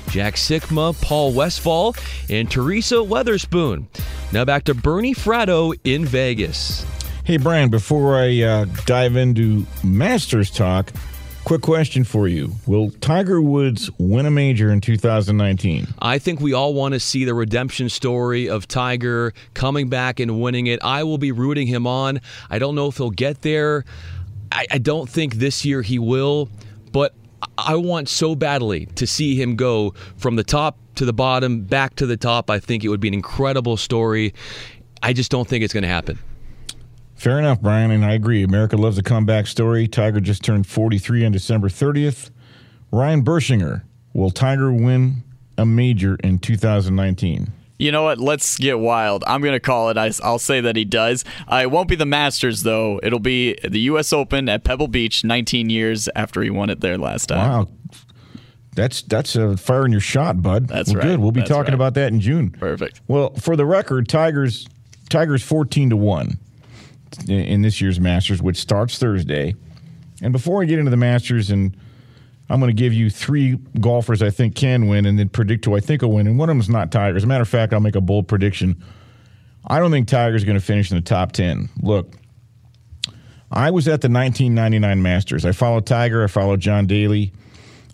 Jack 0.09 0.35
Sikma, 0.35 0.99
Paul 1.01 1.33
Westphal, 1.33 1.95
and 2.29 2.49
Teresa 2.49 2.95
Weatherspoon. 2.95 3.85
Now 4.31 4.45
back 4.45 4.63
to 4.65 4.73
Bernie 4.73 5.13
Fratto 5.13 5.77
in 5.83 6.05
Vegas. 6.05 6.85
Hey, 7.23 7.37
Brian, 7.37 7.69
before 7.69 8.17
I 8.17 8.41
uh, 8.41 8.65
dive 8.85 9.15
into 9.15 9.65
Masters 9.83 10.49
talk, 10.49 10.91
quick 11.43 11.61
question 11.61 12.03
for 12.03 12.27
you. 12.27 12.53
Will 12.65 12.91
Tiger 13.01 13.41
Woods 13.41 13.89
win 13.99 14.25
a 14.25 14.31
major 14.31 14.71
in 14.71 14.81
2019? 14.81 15.87
I 15.99 16.17
think 16.17 16.39
we 16.39 16.53
all 16.53 16.73
want 16.73 16.93
to 16.93 16.99
see 16.99 17.25
the 17.25 17.33
redemption 17.33 17.89
story 17.89 18.49
of 18.49 18.67
Tiger 18.67 19.33
coming 19.53 19.89
back 19.89 20.19
and 20.19 20.41
winning 20.41 20.67
it. 20.67 20.79
I 20.83 21.03
will 21.03 21.17
be 21.17 21.31
rooting 21.31 21.67
him 21.67 21.85
on. 21.85 22.21
I 22.49 22.57
don't 22.57 22.75
know 22.75 22.87
if 22.87 22.97
he'll 22.97 23.11
get 23.11 23.41
there. 23.41 23.85
I, 24.51 24.65
I 24.71 24.77
don't 24.77 25.09
think 25.09 25.35
this 25.35 25.63
year 25.65 25.81
he 25.81 25.99
will, 25.99 26.49
but 26.91 27.13
I 27.57 27.75
want 27.75 28.09
so 28.09 28.35
badly 28.35 28.85
to 28.95 29.07
see 29.07 29.35
him 29.41 29.55
go 29.55 29.93
from 30.17 30.35
the 30.35 30.43
top 30.43 30.77
to 30.95 31.05
the 31.05 31.13
bottom, 31.13 31.61
back 31.61 31.95
to 31.95 32.05
the 32.05 32.17
top. 32.17 32.49
I 32.49 32.59
think 32.59 32.83
it 32.83 32.89
would 32.89 32.99
be 32.99 33.07
an 33.07 33.13
incredible 33.13 33.77
story. 33.77 34.33
I 35.01 35.13
just 35.13 35.31
don't 35.31 35.47
think 35.47 35.63
it's 35.63 35.73
going 35.73 35.83
to 35.83 35.89
happen. 35.89 36.19
Fair 37.15 37.37
enough, 37.37 37.61
Brian, 37.61 37.91
and 37.91 38.03
I 38.03 38.13
agree. 38.13 38.43
America 38.43 38.75
loves 38.77 38.97
a 38.97 39.03
comeback 39.03 39.45
story. 39.47 39.87
Tiger 39.87 40.19
just 40.19 40.43
turned 40.43 40.65
43 40.65 41.25
on 41.25 41.31
December 41.31 41.69
30th. 41.69 42.31
Ryan 42.91 43.23
Bershinger, 43.23 43.83
will 44.13 44.31
Tiger 44.31 44.71
win 44.71 45.23
a 45.57 45.65
major 45.65 46.17
in 46.23 46.39
2019? 46.39 47.51
You 47.81 47.91
know 47.91 48.03
what? 48.03 48.19
Let's 48.19 48.59
get 48.59 48.77
wild. 48.77 49.23
I'm 49.25 49.41
going 49.41 49.53
to 49.53 49.59
call 49.59 49.89
it. 49.89 49.97
I, 49.97 50.11
will 50.23 50.37
say 50.37 50.61
that 50.61 50.75
he 50.75 50.85
does. 50.85 51.25
Uh, 51.47 51.61
it 51.63 51.71
won't 51.71 51.89
be 51.89 51.95
the 51.95 52.05
Masters, 52.05 52.61
though. 52.61 52.99
It'll 53.01 53.17
be 53.17 53.57
the 53.67 53.79
U.S. 53.79 54.13
Open 54.13 54.47
at 54.49 54.63
Pebble 54.63 54.87
Beach 54.87 55.23
19 55.23 55.71
years 55.71 56.07
after 56.15 56.43
he 56.43 56.51
won 56.51 56.69
it 56.69 56.81
there 56.81 56.99
last 56.99 57.27
time. 57.27 57.49
Wow. 57.49 57.67
That's 58.73 59.01
that's 59.01 59.35
a 59.35 59.57
fire 59.57 59.85
in 59.85 59.91
your 59.91 59.99
shot, 59.99 60.41
bud. 60.43 60.67
That's 60.67 60.89
well, 60.89 60.99
right. 60.99 61.07
Good. 61.07 61.19
We'll 61.19 61.31
be 61.31 61.41
that's 61.41 61.49
talking 61.49 61.71
right. 61.71 61.73
about 61.73 61.95
that 61.95 62.13
in 62.13 62.21
June. 62.21 62.51
Perfect. 62.51 63.01
Well, 63.07 63.33
for 63.33 63.55
the 63.55 63.65
record, 63.65 64.07
Tigers 64.07 64.67
Tigers 65.09 65.43
14 65.43 65.89
to 65.89 65.97
1 65.97 66.37
in 67.27 67.63
this 67.63 67.81
year's 67.81 67.99
Masters, 67.99 68.41
which 68.41 68.57
starts 68.57 68.97
Thursday. 68.97 69.55
And 70.21 70.31
before 70.31 70.61
I 70.61 70.65
get 70.65 70.77
into 70.79 70.91
the 70.91 70.97
Masters 70.97 71.49
and 71.49 71.75
I'm 72.51 72.59
going 72.59 72.69
to 72.69 72.79
give 72.79 72.93
you 72.93 73.09
three 73.09 73.57
golfers 73.79 74.21
I 74.21 74.29
think 74.29 74.55
can 74.55 74.89
win 74.89 75.05
and 75.05 75.17
then 75.17 75.29
predict 75.29 75.63
who 75.63 75.77
I 75.77 75.79
think 75.79 76.01
will 76.01 76.11
win. 76.11 76.27
And 76.27 76.37
one 76.37 76.49
of 76.49 76.53
them 76.55 76.59
is 76.59 76.69
not 76.69 76.91
Tiger. 76.91 77.15
As 77.15 77.23
a 77.23 77.27
matter 77.27 77.43
of 77.43 77.47
fact, 77.47 77.71
I'll 77.73 77.79
make 77.79 77.95
a 77.95 78.01
bold 78.01 78.27
prediction. 78.27 78.83
I 79.65 79.79
don't 79.79 79.89
think 79.89 80.09
Tiger's 80.09 80.43
going 80.43 80.59
to 80.59 80.65
finish 80.65 80.91
in 80.91 80.97
the 80.97 81.01
top 81.01 81.31
10. 81.31 81.69
Look, 81.81 82.13
I 83.51 83.71
was 83.71 83.87
at 83.87 84.01
the 84.01 84.09
1999 84.09 85.01
Masters. 85.01 85.45
I 85.45 85.53
followed 85.53 85.85
Tiger. 85.85 86.25
I 86.25 86.27
followed 86.27 86.59
John 86.59 86.87
Daly. 86.87 87.31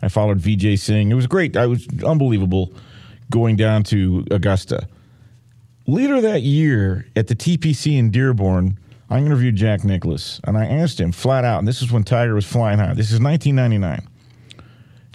I 0.01 0.09
followed 0.09 0.39
Vijay 0.39 0.79
Singh. 0.79 1.11
It 1.11 1.15
was 1.15 1.27
great. 1.27 1.55
I 1.55 1.67
was 1.67 1.87
unbelievable 2.03 2.73
going 3.29 3.57
down 3.57 3.83
to 3.83 4.25
Augusta. 4.31 4.87
Later 5.85 6.19
that 6.19 6.41
year 6.41 7.05
at 7.15 7.27
the 7.27 7.35
TPC 7.35 7.97
in 7.97 8.09
Dearborn, 8.09 8.79
I 9.09 9.19
interviewed 9.19 9.55
Jack 9.55 9.83
Nicklaus 9.83 10.41
and 10.45 10.57
I 10.57 10.65
asked 10.65 10.99
him 10.99 11.11
flat 11.11 11.45
out, 11.45 11.59
and 11.59 11.67
this 11.67 11.83
is 11.83 11.91
when 11.91 12.03
Tiger 12.03 12.33
was 12.33 12.45
flying 12.45 12.79
high. 12.79 12.95
This 12.95 13.11
is 13.11 13.21
1999. 13.21 14.16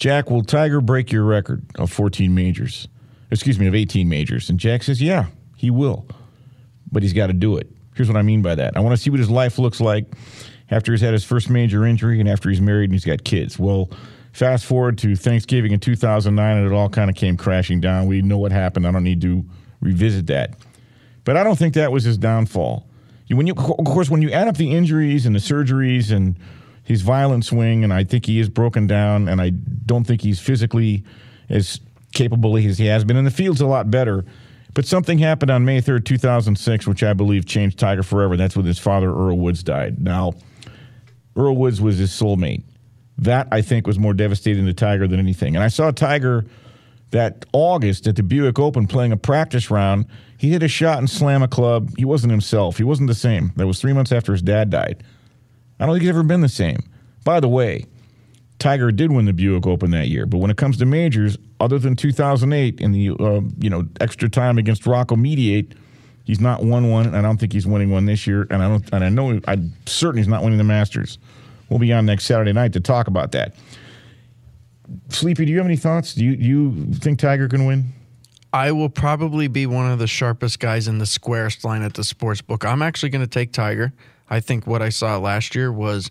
Jack, 0.02 0.30
will 0.30 0.42
Tiger 0.42 0.80
break 0.80 1.12
your 1.12 1.22
record 1.22 1.64
of 1.76 1.92
14 1.92 2.34
majors? 2.34 2.88
Excuse 3.30 3.56
me, 3.56 3.68
of 3.68 3.74
18 3.76 4.08
majors. 4.08 4.50
And 4.50 4.58
Jack 4.58 4.82
says, 4.82 5.00
yeah, 5.00 5.26
he 5.56 5.70
will. 5.70 6.08
But 6.90 7.04
he's 7.04 7.12
got 7.12 7.28
to 7.28 7.32
do 7.32 7.56
it. 7.56 7.70
Here's 7.94 8.08
what 8.08 8.16
I 8.16 8.22
mean 8.22 8.42
by 8.42 8.56
that. 8.56 8.76
I 8.76 8.80
want 8.80 8.96
to 8.96 9.00
see 9.00 9.10
what 9.10 9.20
his 9.20 9.30
life 9.30 9.60
looks 9.60 9.80
like 9.80 10.06
after 10.72 10.90
he's 10.90 11.02
had 11.02 11.12
his 11.12 11.22
first 11.22 11.48
major 11.48 11.86
injury 11.86 12.18
and 12.18 12.28
after 12.28 12.50
he's 12.50 12.60
married 12.60 12.86
and 12.86 12.94
he's 12.94 13.04
got 13.04 13.22
kids. 13.22 13.60
Well, 13.60 13.90
fast 14.32 14.64
forward 14.64 14.98
to 14.98 15.14
Thanksgiving 15.14 15.70
in 15.70 15.78
2009, 15.78 16.56
and 16.56 16.66
it 16.66 16.72
all 16.72 16.88
kind 16.88 17.08
of 17.08 17.14
came 17.14 17.36
crashing 17.36 17.80
down. 17.80 18.08
We 18.08 18.22
know 18.22 18.38
what 18.38 18.50
happened. 18.50 18.88
I 18.88 18.90
don't 18.90 19.04
need 19.04 19.20
to 19.20 19.44
revisit 19.80 20.26
that. 20.26 20.56
But 21.22 21.36
I 21.36 21.44
don't 21.44 21.56
think 21.56 21.74
that 21.74 21.92
was 21.92 22.02
his 22.02 22.18
downfall. 22.18 22.88
When 23.28 23.46
you, 23.46 23.54
of 23.54 23.84
course, 23.84 24.10
when 24.10 24.20
you 24.20 24.32
add 24.32 24.48
up 24.48 24.56
the 24.56 24.72
injuries 24.72 25.26
and 25.26 25.34
the 25.36 25.38
surgeries 25.38 26.10
and 26.10 26.36
his 26.84 27.02
violent 27.02 27.44
swing, 27.44 27.84
and 27.84 27.92
I 27.92 28.04
think 28.04 28.26
he 28.26 28.40
is 28.40 28.48
broken 28.48 28.86
down, 28.86 29.28
and 29.28 29.40
I 29.40 29.50
don't 29.50 30.04
think 30.04 30.20
he's 30.20 30.40
physically 30.40 31.04
as 31.48 31.80
capable 32.12 32.56
as 32.56 32.78
he 32.78 32.86
has 32.86 33.04
been. 33.04 33.16
In 33.16 33.24
the 33.24 33.30
field's 33.30 33.60
a 33.60 33.66
lot 33.66 33.90
better. 33.90 34.24
But 34.74 34.86
something 34.86 35.18
happened 35.18 35.50
on 35.50 35.64
May 35.64 35.82
3rd, 35.82 36.06
2006, 36.06 36.86
which 36.86 37.02
I 37.02 37.12
believe 37.12 37.44
changed 37.44 37.78
Tiger 37.78 38.02
forever. 38.02 38.36
That's 38.36 38.56
when 38.56 38.64
his 38.64 38.78
father, 38.78 39.10
Earl 39.10 39.38
Woods, 39.38 39.62
died. 39.62 40.00
Now, 40.00 40.32
Earl 41.36 41.56
Woods 41.56 41.80
was 41.80 41.98
his 41.98 42.10
soulmate. 42.10 42.62
That, 43.18 43.48
I 43.52 43.60
think, 43.60 43.86
was 43.86 43.98
more 43.98 44.14
devastating 44.14 44.64
to 44.64 44.72
Tiger 44.72 45.06
than 45.06 45.20
anything. 45.20 45.54
And 45.56 45.62
I 45.62 45.68
saw 45.68 45.90
Tiger 45.90 46.46
that 47.10 47.44
August 47.52 48.06
at 48.06 48.16
the 48.16 48.22
Buick 48.22 48.58
Open 48.58 48.86
playing 48.86 49.12
a 49.12 49.18
practice 49.18 49.70
round. 49.70 50.06
He 50.38 50.50
hit 50.50 50.62
a 50.62 50.68
shot 50.68 50.98
and 50.98 51.08
slam 51.08 51.42
a 51.42 51.48
club. 51.48 51.90
He 51.98 52.06
wasn't 52.06 52.30
himself. 52.30 52.78
He 52.78 52.84
wasn't 52.84 53.08
the 53.08 53.14
same. 53.14 53.52
That 53.56 53.66
was 53.66 53.78
three 53.78 53.92
months 53.92 54.12
after 54.12 54.32
his 54.32 54.40
dad 54.40 54.70
died. 54.70 55.04
I 55.82 55.86
don't 55.86 55.96
think 55.96 56.02
he's 56.02 56.10
ever 56.10 56.22
been 56.22 56.42
the 56.42 56.48
same. 56.48 56.78
By 57.24 57.40
the 57.40 57.48
way, 57.48 57.86
Tiger 58.60 58.92
did 58.92 59.10
win 59.10 59.24
the 59.24 59.32
Buick 59.32 59.66
Open 59.66 59.90
that 59.90 60.06
year, 60.06 60.26
but 60.26 60.38
when 60.38 60.48
it 60.48 60.56
comes 60.56 60.76
to 60.76 60.86
majors, 60.86 61.36
other 61.58 61.76
than 61.76 61.96
2008 61.96 62.80
in 62.80 62.92
the 62.92 63.10
uh, 63.10 63.40
you 63.58 63.68
know 63.68 63.88
extra 64.00 64.28
time 64.28 64.58
against 64.58 64.86
Rocco 64.86 65.16
Mediate, 65.16 65.74
he's 66.22 66.38
not 66.38 66.62
won 66.62 66.88
one, 66.88 67.06
and 67.06 67.16
I 67.16 67.22
don't 67.22 67.36
think 67.38 67.52
he's 67.52 67.66
winning 67.66 67.90
one 67.90 68.06
this 68.06 68.28
year. 68.28 68.46
And 68.48 68.62
I 68.62 68.68
don't, 68.68 68.88
and 68.92 69.02
I 69.02 69.08
know 69.08 69.40
I'm 69.48 69.72
certain 69.86 70.18
he's 70.18 70.28
not 70.28 70.44
winning 70.44 70.58
the 70.58 70.64
Masters. 70.64 71.18
We'll 71.68 71.80
be 71.80 71.92
on 71.92 72.06
next 72.06 72.26
Saturday 72.26 72.52
night 72.52 72.74
to 72.74 72.80
talk 72.80 73.08
about 73.08 73.32
that. 73.32 73.56
Sleepy, 75.08 75.44
do 75.44 75.50
you 75.50 75.58
have 75.58 75.66
any 75.66 75.76
thoughts? 75.76 76.14
Do 76.14 76.24
you 76.24 76.32
you 76.32 76.94
think 76.94 77.18
Tiger 77.18 77.48
can 77.48 77.66
win? 77.66 77.92
I 78.52 78.70
will 78.70 78.90
probably 78.90 79.48
be 79.48 79.66
one 79.66 79.90
of 79.90 79.98
the 79.98 80.06
sharpest 80.06 80.60
guys 80.60 80.86
in 80.86 80.98
the 80.98 81.06
squarest 81.06 81.64
line 81.64 81.82
at 81.82 81.94
the 81.94 82.04
sports 82.04 82.40
book. 82.40 82.64
I'm 82.64 82.82
actually 82.82 83.08
going 83.08 83.24
to 83.24 83.30
take 83.30 83.52
Tiger. 83.52 83.92
I 84.30 84.40
think 84.40 84.66
what 84.66 84.82
I 84.82 84.88
saw 84.88 85.18
last 85.18 85.54
year 85.54 85.72
was 85.72 86.10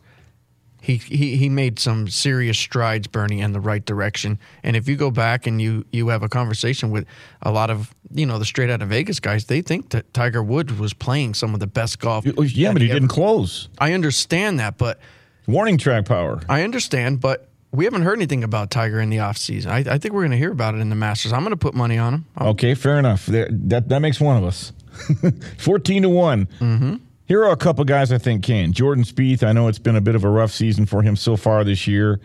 he, 0.81 0.97
he 0.97 1.37
he 1.37 1.47
made 1.47 1.77
some 1.77 2.07
serious 2.09 2.57
strides, 2.57 3.07
Bernie, 3.07 3.39
in 3.39 3.53
the 3.53 3.59
right 3.59 3.85
direction. 3.85 4.39
And 4.63 4.75
if 4.75 4.89
you 4.89 4.95
go 4.95 5.11
back 5.11 5.45
and 5.45 5.61
you 5.61 5.85
you 5.91 6.07
have 6.07 6.23
a 6.23 6.29
conversation 6.29 6.89
with 6.89 7.05
a 7.43 7.51
lot 7.51 7.69
of 7.69 7.93
you 8.11 8.25
know 8.25 8.39
the 8.39 8.45
straight 8.45 8.71
out 8.71 8.81
of 8.81 8.89
Vegas 8.89 9.19
guys, 9.19 9.45
they 9.45 9.61
think 9.61 9.89
that 9.89 10.11
Tiger 10.13 10.41
Woods 10.41 10.73
was 10.73 10.93
playing 10.93 11.35
some 11.35 11.53
of 11.53 11.59
the 11.59 11.67
best 11.67 11.99
golf. 11.99 12.25
Yeah, 12.25 12.31
but 12.73 12.81
he, 12.81 12.87
he 12.87 12.93
didn't 12.93 13.09
close. 13.09 13.69
I 13.77 13.93
understand 13.93 14.59
that, 14.59 14.79
but 14.79 14.99
warning 15.45 15.77
track 15.77 16.05
power. 16.05 16.41
I 16.49 16.63
understand, 16.63 17.21
but 17.21 17.47
we 17.71 17.85
haven't 17.85 18.01
heard 18.01 18.17
anything 18.17 18.43
about 18.43 18.71
Tiger 18.71 18.99
in 18.99 19.11
the 19.11 19.17
offseason. 19.17 19.67
I, 19.67 19.93
I 19.93 19.97
think 19.99 20.13
we're 20.15 20.21
going 20.21 20.31
to 20.31 20.37
hear 20.37 20.51
about 20.51 20.73
it 20.73 20.79
in 20.79 20.89
the 20.89 20.95
Masters. 20.95 21.31
I'm 21.31 21.41
going 21.41 21.51
to 21.51 21.57
put 21.57 21.75
money 21.75 21.99
on 21.99 22.13
him. 22.15 22.25
I'll, 22.35 22.49
okay, 22.49 22.73
fair 22.73 22.97
enough. 22.97 23.27
That 23.27 23.87
that 23.89 23.99
makes 23.99 24.19
one 24.19 24.35
of 24.35 24.43
us. 24.43 24.73
Fourteen 25.59 26.01
to 26.01 26.09
one. 26.09 26.47
Mm-hmm. 26.59 26.95
Here 27.31 27.45
are 27.45 27.53
a 27.53 27.55
couple 27.55 27.85
guys 27.85 28.11
I 28.11 28.17
think 28.17 28.43
can. 28.43 28.73
Jordan 28.73 29.05
Spieth. 29.05 29.41
I 29.41 29.53
know 29.53 29.69
it's 29.69 29.79
been 29.79 29.95
a 29.95 30.01
bit 30.01 30.15
of 30.15 30.25
a 30.25 30.29
rough 30.29 30.51
season 30.51 30.85
for 30.85 31.01
him 31.01 31.15
so 31.15 31.37
far 31.37 31.63
this 31.63 31.87
year, 31.87 32.19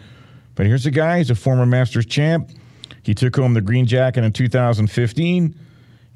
but 0.56 0.66
here's 0.66 0.84
a 0.84 0.90
guy. 0.90 1.18
He's 1.18 1.30
a 1.30 1.36
former 1.36 1.64
Masters 1.64 2.06
champ. 2.06 2.50
He 3.04 3.14
took 3.14 3.36
home 3.36 3.54
the 3.54 3.60
green 3.60 3.86
jacket 3.86 4.24
in 4.24 4.32
2015, 4.32 5.54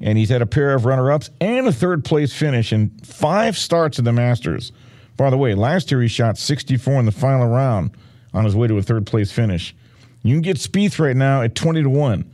and 0.01 0.17
he's 0.17 0.27
had 0.27 0.41
a 0.41 0.45
pair 0.45 0.73
of 0.73 0.83
runner-ups 0.83 1.29
and 1.39 1.67
a 1.67 1.71
third 1.71 2.03
place 2.03 2.33
finish 2.33 2.73
in 2.73 2.89
five 3.01 3.57
starts 3.57 3.97
at 3.97 4.03
the 4.03 4.11
Masters. 4.11 4.73
By 5.15 5.29
the 5.29 5.37
way, 5.37 5.55
last 5.55 5.89
year 5.89 6.01
he 6.01 6.09
shot 6.09 6.37
64 6.37 6.95
in 6.95 7.05
the 7.05 7.13
final 7.13 7.47
round 7.47 7.91
on 8.33 8.43
his 8.43 8.57
way 8.57 8.67
to 8.67 8.77
a 8.77 8.81
third 8.81 9.07
place 9.07 9.31
finish. 9.31 9.73
You 10.21 10.35
can 10.35 10.41
get 10.41 10.57
Spieth 10.57 10.99
right 10.99 11.15
now 11.15 11.43
at 11.43 11.55
20 11.55 11.83
to 11.83 11.89
1. 11.89 12.29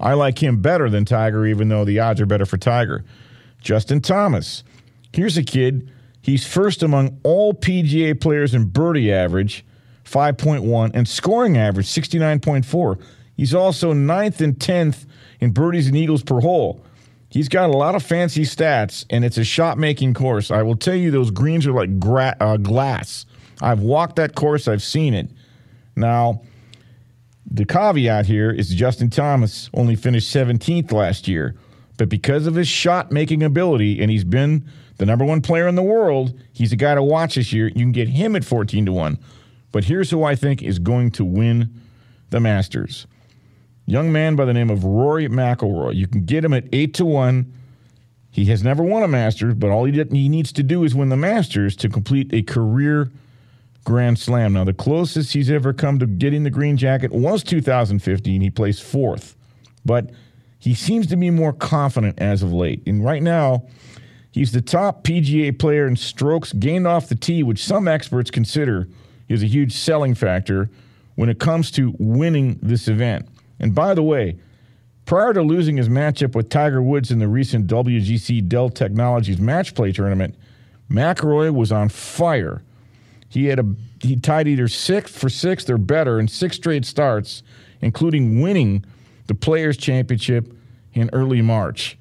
I 0.00 0.14
like 0.14 0.42
him 0.42 0.62
better 0.62 0.88
than 0.88 1.04
Tiger, 1.04 1.44
even 1.44 1.68
though 1.68 1.84
the 1.84 2.00
odds 2.00 2.18
are 2.18 2.24
better 2.24 2.46
for 2.46 2.56
Tiger. 2.56 3.04
Justin 3.60 4.00
Thomas. 4.00 4.64
Here's 5.12 5.36
a 5.36 5.42
kid. 5.42 5.90
He's 6.20 6.46
first 6.46 6.82
among 6.82 7.20
all 7.22 7.54
PGA 7.54 8.20
players 8.20 8.54
in 8.54 8.66
birdie 8.66 9.12
average, 9.12 9.64
5.1, 10.04 10.90
and 10.94 11.08
scoring 11.08 11.56
average, 11.56 11.86
69.4. 11.86 13.00
He's 13.36 13.54
also 13.54 13.92
ninth 13.92 14.40
and 14.40 14.58
10th 14.58 15.06
in 15.40 15.52
birdies 15.52 15.86
and 15.86 15.96
eagles 15.96 16.22
per 16.22 16.40
hole. 16.40 16.84
He's 17.30 17.48
got 17.48 17.70
a 17.70 17.76
lot 17.76 17.94
of 17.94 18.02
fancy 18.02 18.42
stats, 18.42 19.04
and 19.10 19.24
it's 19.24 19.36
a 19.36 19.44
shot 19.44 19.78
making 19.78 20.14
course. 20.14 20.50
I 20.50 20.62
will 20.62 20.76
tell 20.76 20.94
you, 20.94 21.10
those 21.10 21.30
greens 21.30 21.66
are 21.66 21.72
like 21.72 22.00
gra- 22.00 22.36
uh, 22.40 22.56
glass. 22.56 23.26
I've 23.60 23.80
walked 23.80 24.16
that 24.16 24.34
course, 24.34 24.66
I've 24.66 24.82
seen 24.82 25.14
it. 25.14 25.30
Now, 25.94 26.42
the 27.50 27.64
caveat 27.64 28.26
here 28.26 28.50
is 28.50 28.70
Justin 28.74 29.10
Thomas 29.10 29.68
only 29.74 29.96
finished 29.96 30.34
17th 30.34 30.92
last 30.92 31.28
year, 31.28 31.54
but 31.96 32.08
because 32.08 32.46
of 32.46 32.54
his 32.54 32.68
shot 32.68 33.12
making 33.12 33.42
ability, 33.42 34.00
and 34.00 34.10
he's 34.10 34.24
been 34.24 34.64
the 34.98 35.06
number 35.06 35.24
one 35.24 35.40
player 35.40 35.66
in 35.66 35.74
the 35.74 35.82
world, 35.82 36.38
he's 36.52 36.72
a 36.72 36.76
guy 36.76 36.94
to 36.94 37.02
watch 37.02 37.36
this 37.36 37.52
year. 37.52 37.68
You 37.68 37.74
can 37.74 37.92
get 37.92 38.08
him 38.08 38.36
at 38.36 38.44
14 38.44 38.86
to 38.86 38.92
1. 38.92 39.18
But 39.72 39.84
here's 39.84 40.10
who 40.10 40.24
I 40.24 40.34
think 40.34 40.62
is 40.62 40.78
going 40.78 41.10
to 41.12 41.24
win 41.24 41.72
the 42.30 42.40
Masters 42.40 43.06
young 43.88 44.12
man 44.12 44.36
by 44.36 44.44
the 44.44 44.52
name 44.52 44.68
of 44.68 44.84
Rory 44.84 45.26
McIlroy. 45.28 45.94
You 45.94 46.06
can 46.06 46.24
get 46.24 46.44
him 46.44 46.52
at 46.52 46.64
eight 46.72 46.92
to 46.94 47.06
one. 47.06 47.52
He 48.30 48.44
has 48.46 48.62
never 48.62 48.82
won 48.82 49.02
a 49.02 49.08
Masters, 49.08 49.54
but 49.54 49.70
all 49.70 49.84
he, 49.84 49.92
did, 49.92 50.12
he 50.12 50.28
needs 50.28 50.52
to 50.52 50.62
do 50.62 50.84
is 50.84 50.94
win 50.94 51.08
the 51.08 51.16
Masters 51.16 51.74
to 51.76 51.88
complete 51.88 52.32
a 52.32 52.42
career 52.42 53.10
Grand 53.84 54.18
Slam. 54.18 54.52
Now, 54.52 54.64
the 54.64 54.74
closest 54.74 55.32
he's 55.32 55.50
ever 55.50 55.72
come 55.72 55.98
to 55.98 56.06
getting 56.06 56.44
the 56.44 56.50
green 56.50 56.76
jacket 56.76 57.10
was 57.10 57.42
2015. 57.42 58.42
He 58.42 58.50
placed 58.50 58.82
fourth, 58.82 59.34
but 59.86 60.10
he 60.58 60.74
seems 60.74 61.06
to 61.06 61.16
be 61.16 61.30
more 61.30 61.54
confident 61.54 62.18
as 62.18 62.42
of 62.42 62.52
late. 62.52 62.82
And 62.86 63.02
right 63.02 63.22
now, 63.22 63.64
he's 64.38 64.52
the 64.52 64.62
top 64.62 65.02
PGA 65.02 65.58
player 65.58 65.84
in 65.88 65.96
strokes 65.96 66.52
gained 66.52 66.86
off 66.86 67.08
the 67.08 67.16
tee, 67.16 67.42
which 67.42 67.64
some 67.64 67.88
experts 67.88 68.30
consider 68.30 68.86
is 69.26 69.42
a 69.42 69.46
huge 69.46 69.72
selling 69.72 70.14
factor 70.14 70.70
when 71.16 71.28
it 71.28 71.40
comes 71.40 71.72
to 71.72 71.92
winning 71.98 72.56
this 72.62 72.86
event. 72.86 73.28
And 73.58 73.74
by 73.74 73.94
the 73.94 74.02
way, 74.04 74.38
prior 75.06 75.32
to 75.32 75.42
losing 75.42 75.76
his 75.76 75.88
matchup 75.88 76.36
with 76.36 76.50
Tiger 76.50 76.80
Woods 76.80 77.10
in 77.10 77.18
the 77.18 77.26
recent 77.26 77.66
WGC 77.66 78.48
Dell 78.48 78.70
Technologies 78.70 79.40
match 79.40 79.74
play 79.74 79.90
tournament, 79.90 80.36
McIlroy 80.88 81.52
was 81.52 81.72
on 81.72 81.88
fire. 81.88 82.62
He 83.28 83.46
had 83.46 83.58
a 83.58 83.64
he 84.00 84.14
tied 84.14 84.46
either 84.46 84.68
sixth 84.68 85.18
for 85.18 85.28
sixth 85.28 85.68
or 85.68 85.78
better 85.78 86.20
in 86.20 86.28
six 86.28 86.54
straight 86.54 86.84
starts, 86.84 87.42
including 87.80 88.40
winning 88.40 88.84
the 89.26 89.34
Players 89.34 89.76
Championship 89.76 90.56
in 90.94 91.10
early 91.12 91.42
March. 91.42 91.97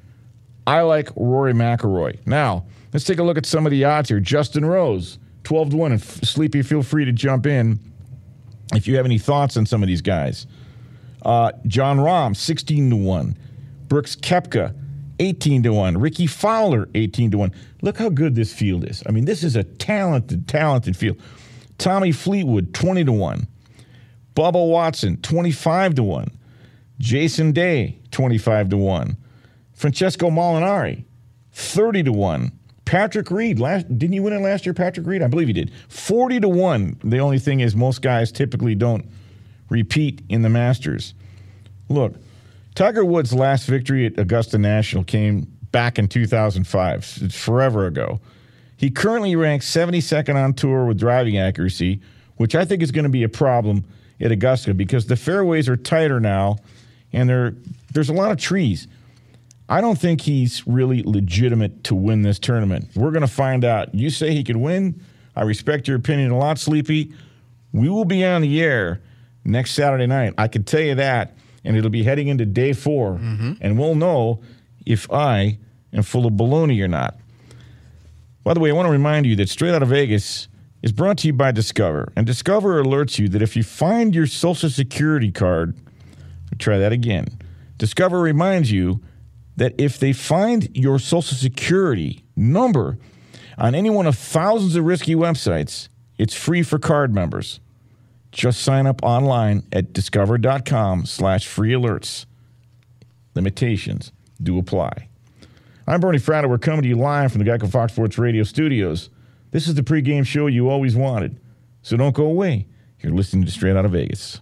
I 0.67 0.81
like 0.81 1.09
Rory 1.15 1.53
McIlroy. 1.53 2.19
Now 2.27 2.65
let's 2.93 3.05
take 3.05 3.19
a 3.19 3.23
look 3.23 3.37
at 3.37 3.45
some 3.45 3.65
of 3.65 3.71
the 3.71 3.85
odds 3.85 4.09
here. 4.09 4.19
Justin 4.19 4.65
Rose, 4.65 5.17
twelve 5.43 5.69
to 5.71 5.77
one, 5.77 5.93
and 5.93 6.03
Sleepy, 6.03 6.61
feel 6.61 6.83
free 6.83 7.05
to 7.05 7.11
jump 7.11 7.47
in 7.47 7.79
if 8.73 8.87
you 8.87 8.97
have 8.97 9.05
any 9.05 9.17
thoughts 9.17 9.55
on 9.57 9.65
some 9.65 9.81
of 9.81 9.87
these 9.87 10.01
guys. 10.01 10.45
Uh, 11.23 11.51
Jon 11.65 11.97
Rahm, 11.97 12.35
16 12.35 12.89
to 12.89 12.95
1. 12.95 13.37
Brooks 13.87 14.15
Koepka, 14.15 14.75
18 15.19 15.63
to 15.63 15.73
1. 15.73 15.97
Rickie 15.97 16.27
Fowler, 16.27 16.87
18 16.95 17.31
to 17.31 17.37
1. 17.37 17.51
Look 17.81 17.97
how 17.97 18.09
good 18.09 18.35
this 18.35 18.53
field 18.53 18.83
is. 18.83 19.03
I 19.07 19.11
mean, 19.11 19.25
this 19.25 19.43
is 19.43 19.55
a 19.55 19.63
talented, 19.63 20.47
talented 20.47 20.95
field. 20.95 21.19
Tommy 21.77 22.11
Fleetwood, 22.11 22.73
20 22.73 23.05
to 23.05 23.11
1. 23.11 23.47
Bubba 24.35 24.69
Watson, 24.69 25.17
25 25.21 25.95
to 25.95 26.03
1. 26.03 26.31
Jason 26.99 27.51
Day, 27.51 27.99
25 28.11 28.69
to 28.69 28.77
1. 28.77 29.17
Francesco 29.77 30.31
Molinari, 30.31 31.05
30 31.53 32.03
to 32.03 32.11
1. 32.11 32.51
Patrick 32.85 33.29
Reed, 33.29 33.59
last 33.59 33.87
didn't 33.87 34.13
you 34.13 34.23
win 34.23 34.33
it 34.33 34.39
last 34.39 34.65
year, 34.65 34.73
Patrick 34.73 35.05
Reed? 35.05 35.21
I 35.21 35.27
believe 35.27 35.47
he 35.47 35.53
did. 35.53 35.71
40 35.89 36.39
to 36.39 36.49
1. 36.49 37.01
The 37.03 37.19
only 37.19 37.37
thing 37.37 37.59
is 37.59 37.75
most 37.75 38.01
guys 38.01 38.31
typically 38.31 38.73
don't 38.73 39.05
repeat 39.69 40.23
in 40.29 40.41
the 40.41 40.49
Masters. 40.49 41.13
Look, 41.89 42.15
Tiger 42.73 43.05
Woods' 43.05 43.33
last 43.33 43.67
victory 43.67 44.07
at 44.07 44.17
Augusta 44.17 44.57
National 44.57 45.03
came 45.03 45.41
back 45.71 45.99
in 45.99 46.07
2005. 46.07 47.19
It's 47.21 47.37
forever 47.37 47.85
ago. 47.85 48.19
He 48.77 48.89
currently 48.89 49.35
ranks 49.35 49.69
72nd 49.71 50.35
on 50.35 50.53
tour 50.53 50.85
with 50.85 50.97
driving 50.97 51.37
accuracy, 51.37 52.01
which 52.37 52.55
I 52.55 52.65
think 52.65 52.81
is 52.81 52.91
going 52.91 53.03
to 53.03 53.09
be 53.09 53.23
a 53.23 53.29
problem 53.29 53.85
at 54.19 54.31
Augusta 54.31 54.73
because 54.73 55.05
the 55.05 55.15
fairways 55.15 55.69
are 55.69 55.77
tighter 55.77 56.19
now 56.19 56.57
and 57.13 57.29
there, 57.29 57.53
there's 57.93 58.09
a 58.09 58.13
lot 58.13 58.31
of 58.31 58.37
trees. 58.37 58.87
I 59.69 59.81
don't 59.81 59.97
think 59.99 60.21
he's 60.21 60.65
really 60.65 61.03
legitimate 61.03 61.83
to 61.85 61.95
win 61.95 62.21
this 62.21 62.39
tournament. 62.39 62.89
We're 62.95 63.11
going 63.11 63.21
to 63.21 63.27
find 63.27 63.65
out. 63.65 63.93
You 63.93 64.09
say 64.09 64.33
he 64.33 64.43
could 64.43 64.55
win. 64.55 65.01
I 65.35 65.43
respect 65.43 65.87
your 65.87 65.97
opinion 65.97 66.31
a 66.31 66.37
lot, 66.37 66.57
Sleepy. 66.57 67.13
We 67.73 67.89
will 67.89 68.05
be 68.05 68.23
on 68.25 68.41
the 68.41 68.61
air 68.61 69.01
next 69.43 69.71
Saturday 69.71 70.07
night. 70.07 70.33
I 70.37 70.47
can 70.47 70.63
tell 70.63 70.81
you 70.81 70.95
that. 70.95 71.35
And 71.65 71.75
it'll 71.75 71.89
be 71.89 72.03
heading 72.03 72.29
into 72.29 72.45
day 72.45 72.73
4 72.73 73.13
Mm-hmm. 73.15 73.53
And 73.59 73.77
we'll 73.77 73.95
know 73.95 74.41
if 74.85 75.11
I 75.11 75.57
am 75.91 76.03
full 76.03 76.25
of 76.25 76.33
baloney 76.33 76.81
or 76.81 76.87
not. 76.87 77.17
By 78.43 78.53
the 78.53 78.61
way, 78.61 78.69
I 78.69 78.73
want 78.73 78.85
to 78.87 78.91
remind 78.91 79.25
you 79.25 79.35
that 79.35 79.49
Straight 79.49 79.73
Out 79.73 79.83
of 79.83 79.89
Vegas 79.89 80.47
is 80.81 80.93
brought 80.93 81.17
to 81.19 81.27
you 81.27 81.33
by 81.33 81.51
Discover. 81.51 82.13
And 82.15 82.25
Discover 82.25 82.81
alerts 82.81 83.19
you 83.19 83.27
that 83.29 83.41
if 83.41 83.57
you 83.57 83.63
find 83.63 84.15
your 84.15 84.27
Social 84.27 84.69
Security 84.69 85.31
card, 85.31 85.75
try 86.57 86.77
that 86.77 86.93
again. 86.93 87.27
Discover 87.77 88.21
reminds 88.21 88.71
you 88.71 89.01
that 89.57 89.73
if 89.77 89.99
they 89.99 90.13
find 90.13 90.69
your 90.75 90.99
Social 90.99 91.35
Security 91.35 92.23
number 92.35 92.97
on 93.57 93.75
any 93.75 93.89
one 93.89 94.05
of 94.07 94.17
thousands 94.17 94.75
of 94.75 94.85
risky 94.85 95.15
websites, 95.15 95.89
it's 96.17 96.33
free 96.33 96.63
for 96.63 96.79
card 96.79 97.13
members. 97.13 97.59
Just 98.31 98.61
sign 98.61 98.85
up 98.85 99.03
online 99.03 99.63
at 99.73 99.93
discover.com 99.93 101.05
slash 101.05 101.47
free 101.47 101.71
alerts. 101.71 102.25
Limitations 103.33 104.11
do 104.41 104.57
apply. 104.57 105.09
I'm 105.87 105.99
Bernie 105.99 106.19
Fratto. 106.19 106.49
We're 106.49 106.57
coming 106.57 106.83
to 106.83 106.89
you 106.89 106.95
live 106.95 107.31
from 107.31 107.43
the 107.43 107.49
Geico 107.49 107.69
Fox 107.69 107.93
Sports 107.93 108.17
Radio 108.17 108.43
studios. 108.43 109.09
This 109.51 109.67
is 109.67 109.75
the 109.75 109.81
pregame 109.81 110.25
show 110.25 110.47
you 110.47 110.69
always 110.69 110.95
wanted. 110.95 111.39
So 111.81 111.97
don't 111.97 112.13
go 112.13 112.25
away. 112.25 112.67
You're 112.99 113.13
listening 113.13 113.45
to 113.45 113.51
Straight 113.51 113.75
Out 113.75 113.85
of 113.85 113.91
Vegas. 113.91 114.41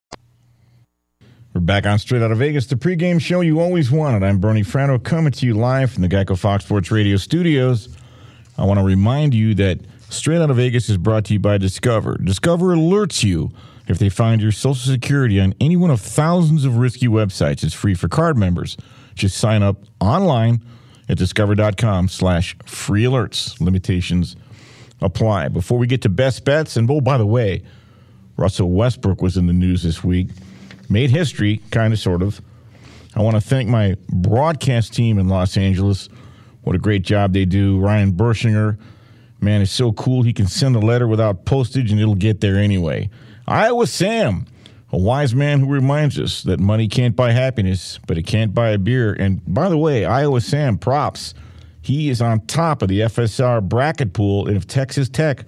We're 1.53 1.59
back 1.59 1.85
on 1.85 1.99
Straight 1.99 2.21
Out 2.21 2.31
of 2.31 2.37
Vegas, 2.37 2.67
the 2.67 2.77
pregame 2.77 3.19
show 3.19 3.41
you 3.41 3.59
always 3.59 3.91
wanted. 3.91 4.23
I'm 4.23 4.39
Bernie 4.39 4.63
Fratto 4.63 5.03
coming 5.03 5.33
to 5.33 5.45
you 5.45 5.53
live 5.53 5.91
from 5.91 6.01
the 6.01 6.07
Geico 6.07 6.37
Fox 6.37 6.63
Sports 6.63 6.91
Radio 6.91 7.17
studios. 7.17 7.89
I 8.57 8.63
want 8.63 8.79
to 8.79 8.85
remind 8.85 9.33
you 9.33 9.53
that 9.55 9.79
Straight 10.09 10.39
Out 10.41 10.49
of 10.49 10.55
Vegas 10.55 10.87
is 10.87 10.95
brought 10.95 11.25
to 11.25 11.33
you 11.33 11.39
by 11.39 11.57
Discover. 11.57 12.19
Discover 12.23 12.67
alerts 12.67 13.21
you 13.21 13.51
if 13.89 13.99
they 13.99 14.07
find 14.07 14.41
your 14.41 14.53
Social 14.53 14.93
Security 14.93 15.41
on 15.41 15.53
any 15.59 15.75
one 15.75 15.91
of 15.91 15.99
thousands 15.99 16.63
of 16.63 16.77
risky 16.77 17.09
websites. 17.09 17.65
It's 17.65 17.73
free 17.73 17.95
for 17.95 18.07
card 18.07 18.37
members. 18.37 18.77
Just 19.15 19.37
sign 19.37 19.61
up 19.61 19.75
online 19.99 20.63
at 21.09 21.17
discover.com 21.17 22.07
slash 22.07 22.55
free 22.65 23.03
alerts. 23.03 23.59
Limitations 23.59 24.37
apply. 25.01 25.49
Before 25.49 25.77
we 25.77 25.85
get 25.85 26.01
to 26.03 26.09
best 26.09 26.45
bets, 26.45 26.77
and 26.77 26.89
oh, 26.89 27.01
by 27.01 27.17
the 27.17 27.27
way, 27.27 27.61
Russell 28.37 28.71
Westbrook 28.71 29.21
was 29.21 29.35
in 29.35 29.47
the 29.47 29.53
news 29.53 29.83
this 29.83 30.01
week 30.01 30.29
made 30.91 31.09
history, 31.09 31.61
kind 31.71 31.93
of, 31.93 31.99
sort 31.99 32.21
of. 32.21 32.41
I 33.15 33.21
want 33.21 33.35
to 33.35 33.41
thank 33.41 33.69
my 33.69 33.95
broadcast 34.09 34.93
team 34.93 35.17
in 35.17 35.27
Los 35.27 35.57
Angeles. 35.57 36.09
What 36.63 36.75
a 36.75 36.79
great 36.79 37.01
job 37.01 37.33
they 37.33 37.45
do. 37.45 37.79
Ryan 37.79 38.11
Bershinger, 38.11 38.77
man, 39.39 39.61
it's 39.61 39.71
so 39.71 39.93
cool. 39.93 40.21
He 40.21 40.33
can 40.33 40.47
send 40.47 40.75
a 40.75 40.79
letter 40.79 41.07
without 41.07 41.45
postage 41.45 41.91
and 41.91 41.99
it'll 41.99 42.15
get 42.15 42.41
there 42.41 42.57
anyway. 42.57 43.09
Iowa 43.47 43.87
Sam, 43.87 44.45
a 44.91 44.97
wise 44.97 45.33
man 45.33 45.61
who 45.61 45.67
reminds 45.67 46.19
us 46.19 46.43
that 46.43 46.59
money 46.59 46.87
can't 46.87 47.15
buy 47.15 47.31
happiness, 47.31 47.99
but 48.05 48.17
it 48.17 48.23
can't 48.23 48.53
buy 48.53 48.69
a 48.69 48.77
beer. 48.77 49.13
And 49.13 49.41
by 49.47 49.69
the 49.69 49.77
way, 49.77 50.05
Iowa 50.05 50.41
Sam, 50.41 50.77
props. 50.77 51.33
He 51.81 52.09
is 52.09 52.21
on 52.21 52.45
top 52.45 52.81
of 52.81 52.89
the 52.89 52.99
FSR 52.99 53.67
bracket 53.67 54.13
pool. 54.13 54.47
And 54.47 54.55
if 54.55 54.67
Texas 54.67 55.09
Tech 55.09 55.45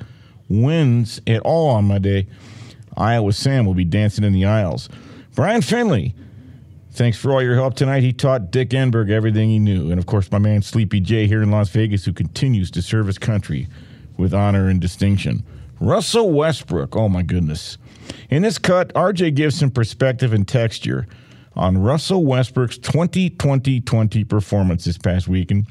wins 0.49 1.21
at 1.27 1.41
all 1.41 1.69
on 1.69 1.85
Monday, 1.85 2.27
Iowa 2.97 3.33
Sam 3.33 3.65
will 3.65 3.73
be 3.73 3.85
dancing 3.85 4.23
in 4.23 4.33
the 4.33 4.45
aisles. 4.45 4.89
Brian 5.35 5.63
Finley, 5.63 6.13
thanks 6.91 7.17
for 7.17 7.31
all 7.31 7.41
your 7.41 7.55
help 7.55 7.73
tonight. 7.73 8.03
He 8.03 8.13
taught 8.13 8.51
Dick 8.51 8.69
Enberg 8.69 9.09
everything 9.09 9.49
he 9.49 9.57
knew. 9.57 9.89
And 9.89 9.97
of 9.97 10.05
course, 10.05 10.31
my 10.31 10.37
man 10.37 10.61
Sleepy 10.61 10.99
J 10.99 11.25
here 11.25 11.41
in 11.41 11.49
Las 11.49 11.69
Vegas, 11.69 12.05
who 12.05 12.13
continues 12.13 12.69
to 12.69 12.83
serve 12.83 13.07
his 13.07 13.17
country 13.17 13.67
with 14.15 14.31
honor 14.31 14.69
and 14.69 14.79
distinction. 14.79 15.43
Russell 15.79 16.29
Westbrook, 16.29 16.95
oh 16.95 17.09
my 17.09 17.23
goodness. 17.23 17.79
In 18.29 18.43
this 18.43 18.59
cut, 18.59 18.93
RJ 18.93 19.33
gives 19.33 19.57
some 19.57 19.71
perspective 19.71 20.33
and 20.33 20.47
texture 20.47 21.07
on 21.55 21.79
Russell 21.79 22.23
Westbrook's 22.23 22.77
2020 22.77 23.81
20 23.81 24.23
performance 24.25 24.85
this 24.85 24.99
past 24.99 25.27
weekend. 25.27 25.65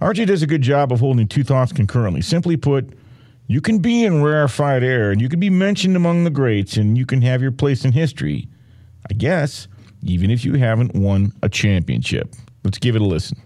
RJ 0.00 0.28
does 0.28 0.44
a 0.44 0.46
good 0.46 0.62
job 0.62 0.92
of 0.92 1.00
holding 1.00 1.26
two 1.26 1.42
thoughts 1.42 1.72
concurrently. 1.72 2.22
Simply 2.22 2.56
put, 2.56 2.96
you 3.48 3.60
can 3.60 3.80
be 3.80 4.04
in 4.04 4.22
rarefied 4.22 4.84
air 4.84 5.10
and 5.10 5.20
you 5.20 5.28
can 5.28 5.40
be 5.40 5.50
mentioned 5.50 5.96
among 5.96 6.22
the 6.22 6.30
greats 6.30 6.76
and 6.76 6.96
you 6.96 7.04
can 7.04 7.20
have 7.22 7.42
your 7.42 7.50
place 7.50 7.84
in 7.84 7.90
history 7.90 8.48
I 9.12 9.14
guess, 9.14 9.68
even 10.02 10.30
if 10.30 10.42
you 10.42 10.54
haven't 10.54 10.94
won 10.94 11.34
a 11.42 11.48
championship. 11.50 12.34
Let's 12.64 12.78
give 12.78 12.96
it 12.96 13.02
a 13.02 13.04
listen. 13.04 13.36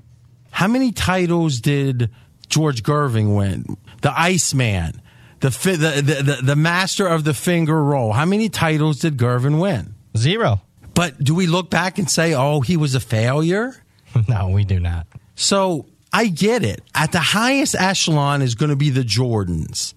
How 0.52 0.68
many 0.68 0.92
titles 0.92 1.60
did 1.60 2.08
George 2.48 2.84
Gervin 2.84 3.36
win? 3.36 3.76
The 4.02 4.16
Iceman, 4.16 5.02
the, 5.40 5.48
the, 5.48 6.02
the, 6.02 6.22
the, 6.22 6.38
the 6.40 6.54
master 6.54 7.08
of 7.08 7.24
the 7.24 7.34
finger 7.34 7.82
roll. 7.82 8.12
How 8.12 8.24
many 8.24 8.48
titles 8.48 9.00
did 9.00 9.16
Gervin 9.16 9.60
win? 9.60 9.96
Zero. 10.16 10.60
But 10.94 11.18
do 11.18 11.34
we 11.34 11.48
look 11.48 11.68
back 11.68 11.98
and 11.98 12.08
say, 12.08 12.32
oh, 12.32 12.60
he 12.60 12.76
was 12.76 12.94
a 12.94 13.00
failure? 13.00 13.74
no, 14.28 14.50
we 14.50 14.64
do 14.64 14.78
not. 14.78 15.08
So 15.34 15.86
I 16.12 16.28
get 16.28 16.62
it. 16.62 16.80
At 16.94 17.10
the 17.10 17.18
highest 17.18 17.74
echelon 17.74 18.40
is 18.40 18.54
going 18.54 18.70
to 18.70 18.76
be 18.76 18.90
the 18.90 19.02
Jordans 19.02 19.94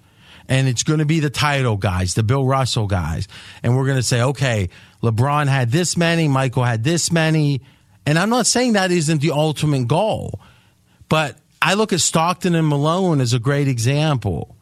and 0.50 0.68
it's 0.68 0.82
going 0.82 1.00
to 1.00 1.06
be 1.06 1.20
the 1.20 1.30
title 1.30 1.78
guys, 1.78 2.16
the 2.16 2.24
Bill 2.24 2.44
Russell 2.44 2.88
guys. 2.88 3.28
And 3.62 3.78
we're 3.78 3.86
going 3.86 3.98
to 3.98 4.04
say, 4.04 4.22
okay, 4.22 4.70
LeBron 5.04 5.48
had 5.48 5.72
this 5.72 5.96
many, 5.96 6.28
Michael 6.28 6.64
had 6.64 6.84
this 6.84 7.12
many. 7.12 7.62
And 8.06 8.18
I'm 8.18 8.32
not 8.32 8.48
saying 8.48 8.74
that 8.74 8.92
isn't 8.92 9.22
the 9.22 9.32
ultimate 9.32 9.88
goal, 9.88 10.42
but 11.08 11.38
I 11.62 11.76
look 11.76 11.94
at 11.94 12.02
Stockton 12.02 12.56
and 12.56 12.68
Malone 12.68 13.22
as 13.22 13.34
a 13.34 13.40
great 13.40 13.68
example. 13.68 14.56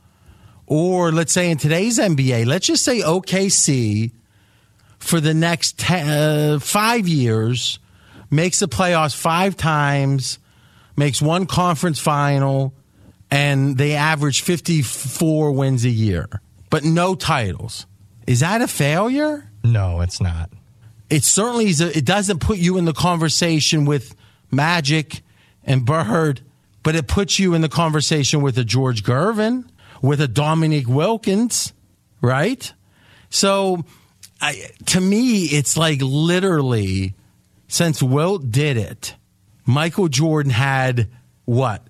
Or 0.66 1.14
let's 1.14 1.32
say 1.32 1.50
in 1.50 1.58
today's 1.58 1.98
NBA, 1.98 2.46
let's 2.46 2.68
just 2.68 2.84
say 2.84 3.00
OKC 3.00 4.12
for 5.00 5.22
the 5.22 5.34
next 5.34 5.80
ten, 5.80 6.08
uh, 6.10 6.60
five 6.60 7.08
years 7.08 7.80
makes 8.30 8.60
the 8.60 8.68
playoffs 8.68 9.16
five 9.16 9.56
times, 9.56 10.40
makes 10.98 11.22
one 11.22 11.46
conference 11.46 12.00
final, 12.00 12.74
and 13.30 13.78
they 13.78 13.93
average 13.93 14.41
54 14.41 15.51
wins 15.51 15.86
a 15.86 15.89
year, 15.89 16.28
but 16.69 16.84
no 16.84 17.15
titles. 17.15 17.86
Is 18.25 18.41
that 18.41 18.61
a 18.61 18.67
failure? 18.67 19.49
No, 19.63 20.01
it's 20.01 20.21
not. 20.21 20.49
It 21.09 21.23
certainly 21.23 21.67
is. 21.67 21.82
A, 21.82 21.97
it 21.97 22.05
doesn't 22.05 22.39
put 22.39 22.57
you 22.57 22.78
in 22.78 22.86
the 22.86 22.93
conversation 22.93 23.86
with 23.86 24.15
Magic 24.51 25.21
and 25.63 25.86
Bird, 25.86 26.41
but 26.84 26.95
it 26.95 27.07
puts 27.07 27.39
you 27.39 27.53
in 27.53 27.61
the 27.61 27.69
conversation 27.69 28.41
with 28.41 28.57
a 28.57 28.63
George 28.63 29.03
Gervin, 29.03 29.65
with 30.01 30.21
a 30.21 30.28
Dominique 30.28 30.88
Wilkins, 30.88 31.73
right? 32.21 32.71
So, 33.30 33.86
I, 34.39 34.69
to 34.88 35.01
me, 35.01 35.45
it's 35.45 35.78
like 35.78 35.99
literally 36.01 37.15
since 37.67 38.01
Wilt 38.01 38.51
did 38.51 38.78
it, 38.78 39.15
Michael 39.65 40.07
Jordan 40.07 40.51
had 40.51 41.09
what 41.45 41.87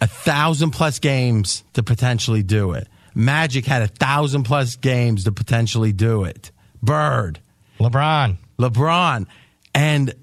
a 0.00 0.06
thousand 0.06 0.70
plus 0.70 0.98
games 0.98 1.64
to 1.74 1.82
potentially 1.82 2.42
do 2.42 2.72
it. 2.72 2.88
Magic 3.14 3.66
had 3.66 3.82
a 3.82 3.88
thousand 3.88 4.44
plus 4.44 4.76
games 4.76 5.24
to 5.24 5.32
potentially 5.32 5.92
do 5.92 6.24
it. 6.24 6.50
Bird. 6.82 7.40
LeBron. 7.78 8.36
LeBron. 8.58 9.26
And 9.74 10.14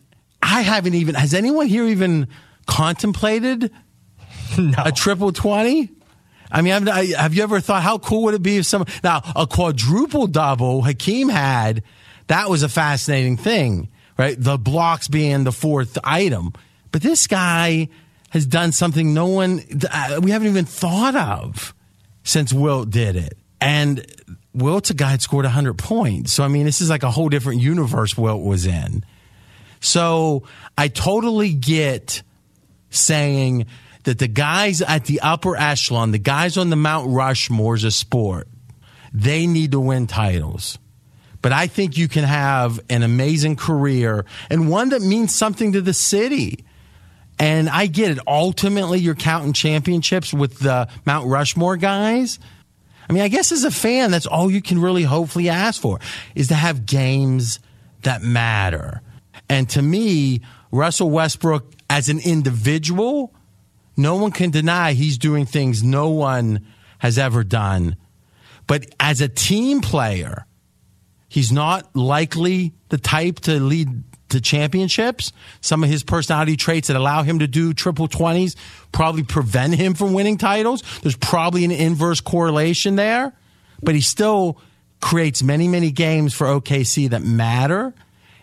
I 0.42 0.62
haven't 0.62 0.96
even, 0.96 1.16
has 1.16 1.34
anyone 1.34 1.68
here 1.68 1.86
even 1.86 2.28
contemplated 2.66 3.72
no. 4.58 4.78
a 4.84 4.92
triple 4.92 5.32
20? 5.32 5.92
I 6.50 6.62
mean, 6.62 6.88
I, 6.88 7.06
have 7.08 7.34
you 7.34 7.44
ever 7.44 7.60
thought 7.60 7.84
how 7.84 7.98
cool 7.98 8.24
would 8.24 8.34
it 8.34 8.42
be 8.42 8.58
if 8.58 8.66
some 8.66 8.86
now 9.04 9.22
a 9.36 9.46
quadruple 9.46 10.28
double 10.28 10.82
Hakeem 10.82 11.30
had? 11.30 11.84
That 12.28 12.50
was 12.50 12.64
a 12.64 12.70
fascinating 12.70 13.38
thing, 13.38 13.90
right? 14.18 14.36
The 14.38 14.58
blocks 14.58 15.08
being 15.10 15.44
the 15.44 15.52
fourth 15.52 15.98
item, 16.04 16.54
but 16.92 17.02
this 17.02 17.28
guy 17.28 17.90
has 18.30 18.46
done 18.46 18.72
something 18.72 19.14
no 19.14 19.28
one 19.28 19.64
uh, 19.90 20.20
we 20.22 20.32
haven't 20.32 20.48
even 20.50 20.66
thought 20.66 21.16
of 21.16 21.74
since 22.24 22.52
Wilt 22.52 22.90
did 22.90 23.16
it, 23.16 23.38
and 23.62 24.06
Wilt's 24.54 24.90
a 24.90 24.94
guy 24.94 25.12
that 25.12 25.22
scored 25.22 25.46
hundred 25.46 25.78
points. 25.78 26.34
So 26.34 26.44
I 26.44 26.48
mean, 26.48 26.66
this 26.66 26.82
is 26.82 26.90
like 26.90 27.04
a 27.04 27.12
whole 27.12 27.30
different 27.30 27.62
universe 27.62 28.18
Wilt 28.18 28.44
was 28.44 28.66
in. 28.66 29.06
So 29.80 30.44
I 30.78 30.88
totally 30.88 31.54
get 31.54 32.24
saying 32.90 33.68
that 34.04 34.20
the 34.20 34.28
guys 34.28 34.82
at 34.82 35.06
the 35.06 35.20
upper 35.22 35.56
echelon, 35.56 36.12
the 36.12 36.18
guys 36.18 36.58
on 36.58 36.70
the 36.70 36.76
Mount 36.76 37.10
Rushmore's 37.10 37.84
a 37.84 37.92
sport, 37.92 38.48
they 39.14 39.48
need 39.48 39.72
to 39.72 39.80
win 39.80 40.08
titles. 40.08 40.80
But 41.42 41.54
I 41.54 41.68
think 41.68 41.98
you 41.98 42.08
can 42.08 42.24
have 42.24 42.80
an 42.90 43.04
amazing 43.04 43.56
career 43.56 44.26
and 44.50 44.70
one 44.70 44.90
that 44.90 45.02
means 45.02 45.36
something 45.36 45.74
to 45.74 45.82
the 45.82 45.94
city. 45.94 46.66
And 47.40 47.70
I 47.70 47.86
get 47.86 48.12
it. 48.12 48.20
Ultimately, 48.26 49.00
you're 49.00 49.16
counting 49.16 49.54
championships 49.54 50.34
with 50.34 50.60
the 50.60 50.88
Mount 51.06 51.28
Rushmore 51.28 51.78
guys. 51.78 52.40
I 53.10 53.14
mean, 53.14 53.24
I 53.24 53.28
guess 53.28 53.52
as 53.52 53.64
a 53.64 53.72
fan, 53.72 54.12
that's 54.12 54.26
all 54.26 54.52
you 54.52 54.62
can 54.62 54.82
really 54.82 55.04
hopefully 55.04 55.50
ask 55.50 55.82
for 55.82 56.00
is 56.36 56.48
to 56.48 56.56
have 56.56 56.86
games 56.86 57.60
that 58.02 58.22
matter. 58.22 59.02
And 59.50 59.70
to 59.70 59.82
me, 59.82 60.42
Russell 60.72 61.10
Westbrook 61.10 61.74
as 61.90 62.10
an 62.10 62.20
individual, 62.20 63.34
no 63.96 64.16
one 64.16 64.32
can 64.32 64.52
deny 64.52 64.94
he's 64.94 65.18
doing 65.18 65.46
things 65.46 65.84
no 65.84 66.10
one 66.10 66.66
has 67.00 67.18
ever 67.18 67.44
done. 67.44 67.96
But 68.66 68.88
as 69.00 69.22
a 69.22 69.30
team 69.30 69.80
player, 69.80 70.46
he's 71.30 71.52
not 71.52 71.96
likely 71.96 72.74
the 72.90 72.98
type 72.98 73.40
to 73.42 73.60
lead 73.60 74.04
to 74.30 74.42
championships. 74.42 75.32
Some 75.62 75.84
of 75.84 75.90
his 75.90 76.04
personality 76.04 76.58
traits 76.58 76.88
that 76.88 76.98
allow 76.98 77.24
him 77.24 77.40
to 77.40 77.48
do 77.48 77.74
triple 77.74 78.08
20s 78.08 78.56
probably 78.92 79.24
prevent 79.24 79.76
him 79.76 79.94
from 79.94 80.14
winning 80.14 80.38
titles. 80.38 80.84
There's 81.02 81.16
probably 81.16 81.66
an 81.66 81.72
inverse 81.72 82.22
correlation 82.22 82.96
there, 82.96 83.34
but 83.82 83.96
he 83.96 84.02
still 84.02 84.60
creates 85.02 85.44
many, 85.44 85.68
many 85.68 85.92
games 85.92 86.34
for 86.34 86.48
OKC 86.48 87.10
that 87.12 87.22
matter. 87.22 87.94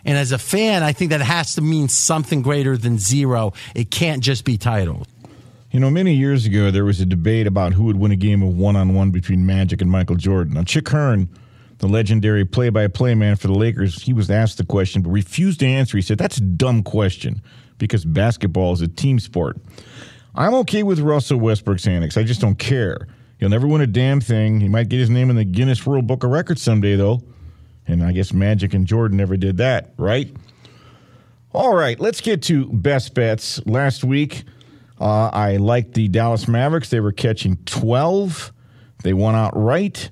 And 0.05 0.17
as 0.17 0.31
a 0.31 0.37
fan, 0.37 0.83
I 0.83 0.93
think 0.93 1.11
that 1.11 1.21
has 1.21 1.55
to 1.55 1.61
mean 1.61 1.89
something 1.89 2.41
greater 2.41 2.77
than 2.77 2.99
zero. 2.99 3.53
It 3.73 3.89
can't 3.89 4.23
just 4.23 4.45
be 4.45 4.57
titles. 4.57 5.07
You 5.71 5.79
know, 5.81 5.89
many 5.89 6.13
years 6.13 6.45
ago, 6.45 6.71
there 6.71 6.85
was 6.85 7.01
a 7.01 7.05
debate 7.05 7.47
about 7.47 7.73
who 7.73 7.83
would 7.85 7.97
win 7.97 8.11
a 8.11 8.15
game 8.15 8.41
of 8.41 8.55
one 8.55 8.75
on 8.77 8.93
one 8.93 9.11
between 9.11 9.45
Magic 9.45 9.81
and 9.81 9.91
Michael 9.91 10.15
Jordan. 10.15 10.53
Now, 10.53 10.63
Chick 10.63 10.87
Hearn, 10.87 11.27
the 11.85 11.93
legendary 11.93 12.45
play 12.45 12.69
by 12.69 12.87
play 12.87 13.13
man 13.15 13.35
for 13.35 13.47
the 13.47 13.53
Lakers, 13.53 14.01
he 14.01 14.13
was 14.13 14.31
asked 14.31 14.57
the 14.57 14.65
question 14.65 15.01
but 15.01 15.11
refused 15.11 15.59
to 15.59 15.67
answer. 15.67 15.97
He 15.97 16.01
said, 16.01 16.17
That's 16.17 16.37
a 16.37 16.41
dumb 16.41 16.83
question 16.83 17.41
because 17.77 18.05
basketball 18.05 18.73
is 18.73 18.81
a 18.81 18.87
team 18.87 19.19
sport. 19.19 19.57
I'm 20.33 20.53
okay 20.55 20.83
with 20.83 20.99
Russell 20.99 21.39
Westbrook's 21.39 21.87
antics. 21.87 22.17
I 22.17 22.23
just 22.23 22.41
don't 22.41 22.57
care. 22.57 23.07
He'll 23.39 23.49
never 23.49 23.67
win 23.67 23.81
a 23.81 23.87
damn 23.87 24.21
thing. 24.21 24.59
He 24.59 24.67
might 24.67 24.89
get 24.89 24.99
his 24.99 25.09
name 25.09 25.29
in 25.29 25.35
the 25.35 25.45
Guinness 25.45 25.85
World 25.85 26.07
Book 26.07 26.23
of 26.23 26.31
Records 26.31 26.61
someday, 26.61 26.95
though. 26.95 27.21
And 27.87 28.03
I 28.03 28.11
guess 28.11 28.33
Magic 28.33 28.73
and 28.73 28.87
Jordan 28.87 29.17
never 29.17 29.37
did 29.37 29.57
that, 29.57 29.93
right? 29.97 30.35
All 31.53 31.75
right, 31.75 31.99
let's 31.99 32.19
get 32.19 32.41
to 32.43 32.65
best 32.65 33.13
bets. 33.13 33.65
Last 33.65 34.03
week, 34.03 34.43
uh, 34.99 35.29
I 35.31 35.57
liked 35.57 35.93
the 35.93 36.07
Dallas 36.07 36.47
Mavericks. 36.47 36.89
They 36.89 36.99
were 36.99 37.11
catching 37.11 37.57
12. 37.65 38.51
They 39.03 39.13
won 39.13 39.35
outright. 39.35 40.09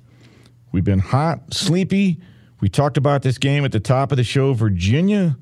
We've 0.74 0.82
been 0.82 0.98
hot, 0.98 1.54
sleepy. 1.54 2.18
We 2.60 2.68
talked 2.68 2.96
about 2.96 3.22
this 3.22 3.38
game 3.38 3.64
at 3.64 3.70
the 3.70 3.78
top 3.78 4.10
of 4.10 4.16
the 4.16 4.24
show 4.24 4.54
Virginia 4.54 5.36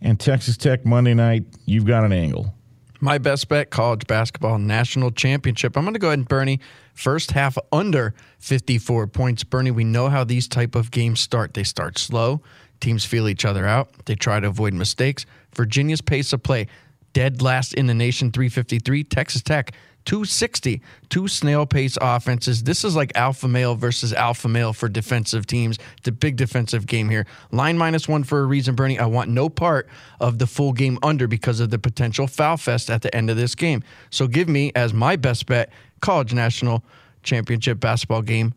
and 0.00 0.18
Texas 0.18 0.56
Tech 0.56 0.86
Monday 0.86 1.12
night. 1.12 1.44
You've 1.66 1.84
got 1.84 2.04
an 2.04 2.12
angle. 2.12 2.54
My 2.98 3.18
best 3.18 3.50
bet 3.50 3.68
college 3.68 4.06
basketball 4.06 4.56
national 4.56 5.10
championship. 5.10 5.76
I'm 5.76 5.84
going 5.84 5.92
to 5.92 6.00
go 6.00 6.06
ahead 6.06 6.20
and 6.20 6.26
Bernie 6.26 6.60
first 6.94 7.32
half 7.32 7.58
under 7.70 8.14
54 8.38 9.08
points. 9.08 9.44
Bernie, 9.44 9.72
we 9.72 9.84
know 9.84 10.08
how 10.08 10.24
these 10.24 10.48
type 10.48 10.74
of 10.74 10.90
games 10.90 11.20
start. 11.20 11.52
They 11.52 11.64
start 11.64 11.98
slow. 11.98 12.40
Teams 12.80 13.04
feel 13.04 13.28
each 13.28 13.44
other 13.44 13.66
out. 13.66 13.90
They 14.06 14.14
try 14.14 14.40
to 14.40 14.48
avoid 14.48 14.72
mistakes. 14.72 15.26
Virginia's 15.54 16.00
pace 16.00 16.32
of 16.32 16.42
play 16.42 16.66
dead 17.12 17.42
last 17.42 17.74
in 17.74 17.88
the 17.88 17.94
nation 17.94 18.32
353. 18.32 19.04
Texas 19.04 19.42
Tech 19.42 19.72
260, 20.08 20.80
two 21.10 21.28
snail 21.28 21.66
pace 21.66 21.98
offenses. 22.00 22.62
This 22.62 22.82
is 22.82 22.96
like 22.96 23.12
alpha 23.14 23.46
male 23.46 23.74
versus 23.74 24.14
alpha 24.14 24.48
male 24.48 24.72
for 24.72 24.88
defensive 24.88 25.44
teams. 25.44 25.78
It's 25.98 26.08
a 26.08 26.12
big 26.12 26.36
defensive 26.36 26.86
game 26.86 27.10
here. 27.10 27.26
Line 27.52 27.76
minus 27.76 28.08
one 28.08 28.24
for 28.24 28.40
a 28.40 28.46
reason, 28.46 28.74
Bernie. 28.74 28.98
I 28.98 29.04
want 29.04 29.28
no 29.28 29.50
part 29.50 29.86
of 30.18 30.38
the 30.38 30.46
full 30.46 30.72
game 30.72 30.98
under 31.02 31.28
because 31.28 31.60
of 31.60 31.68
the 31.68 31.78
potential 31.78 32.26
foul 32.26 32.56
fest 32.56 32.88
at 32.88 33.02
the 33.02 33.14
end 33.14 33.28
of 33.28 33.36
this 33.36 33.54
game. 33.54 33.84
So 34.08 34.26
give 34.26 34.48
me 34.48 34.72
as 34.74 34.94
my 34.94 35.16
best 35.16 35.44
bet 35.44 35.70
college 36.00 36.32
national 36.32 36.82
championship 37.22 37.78
basketball 37.78 38.22
game. 38.22 38.54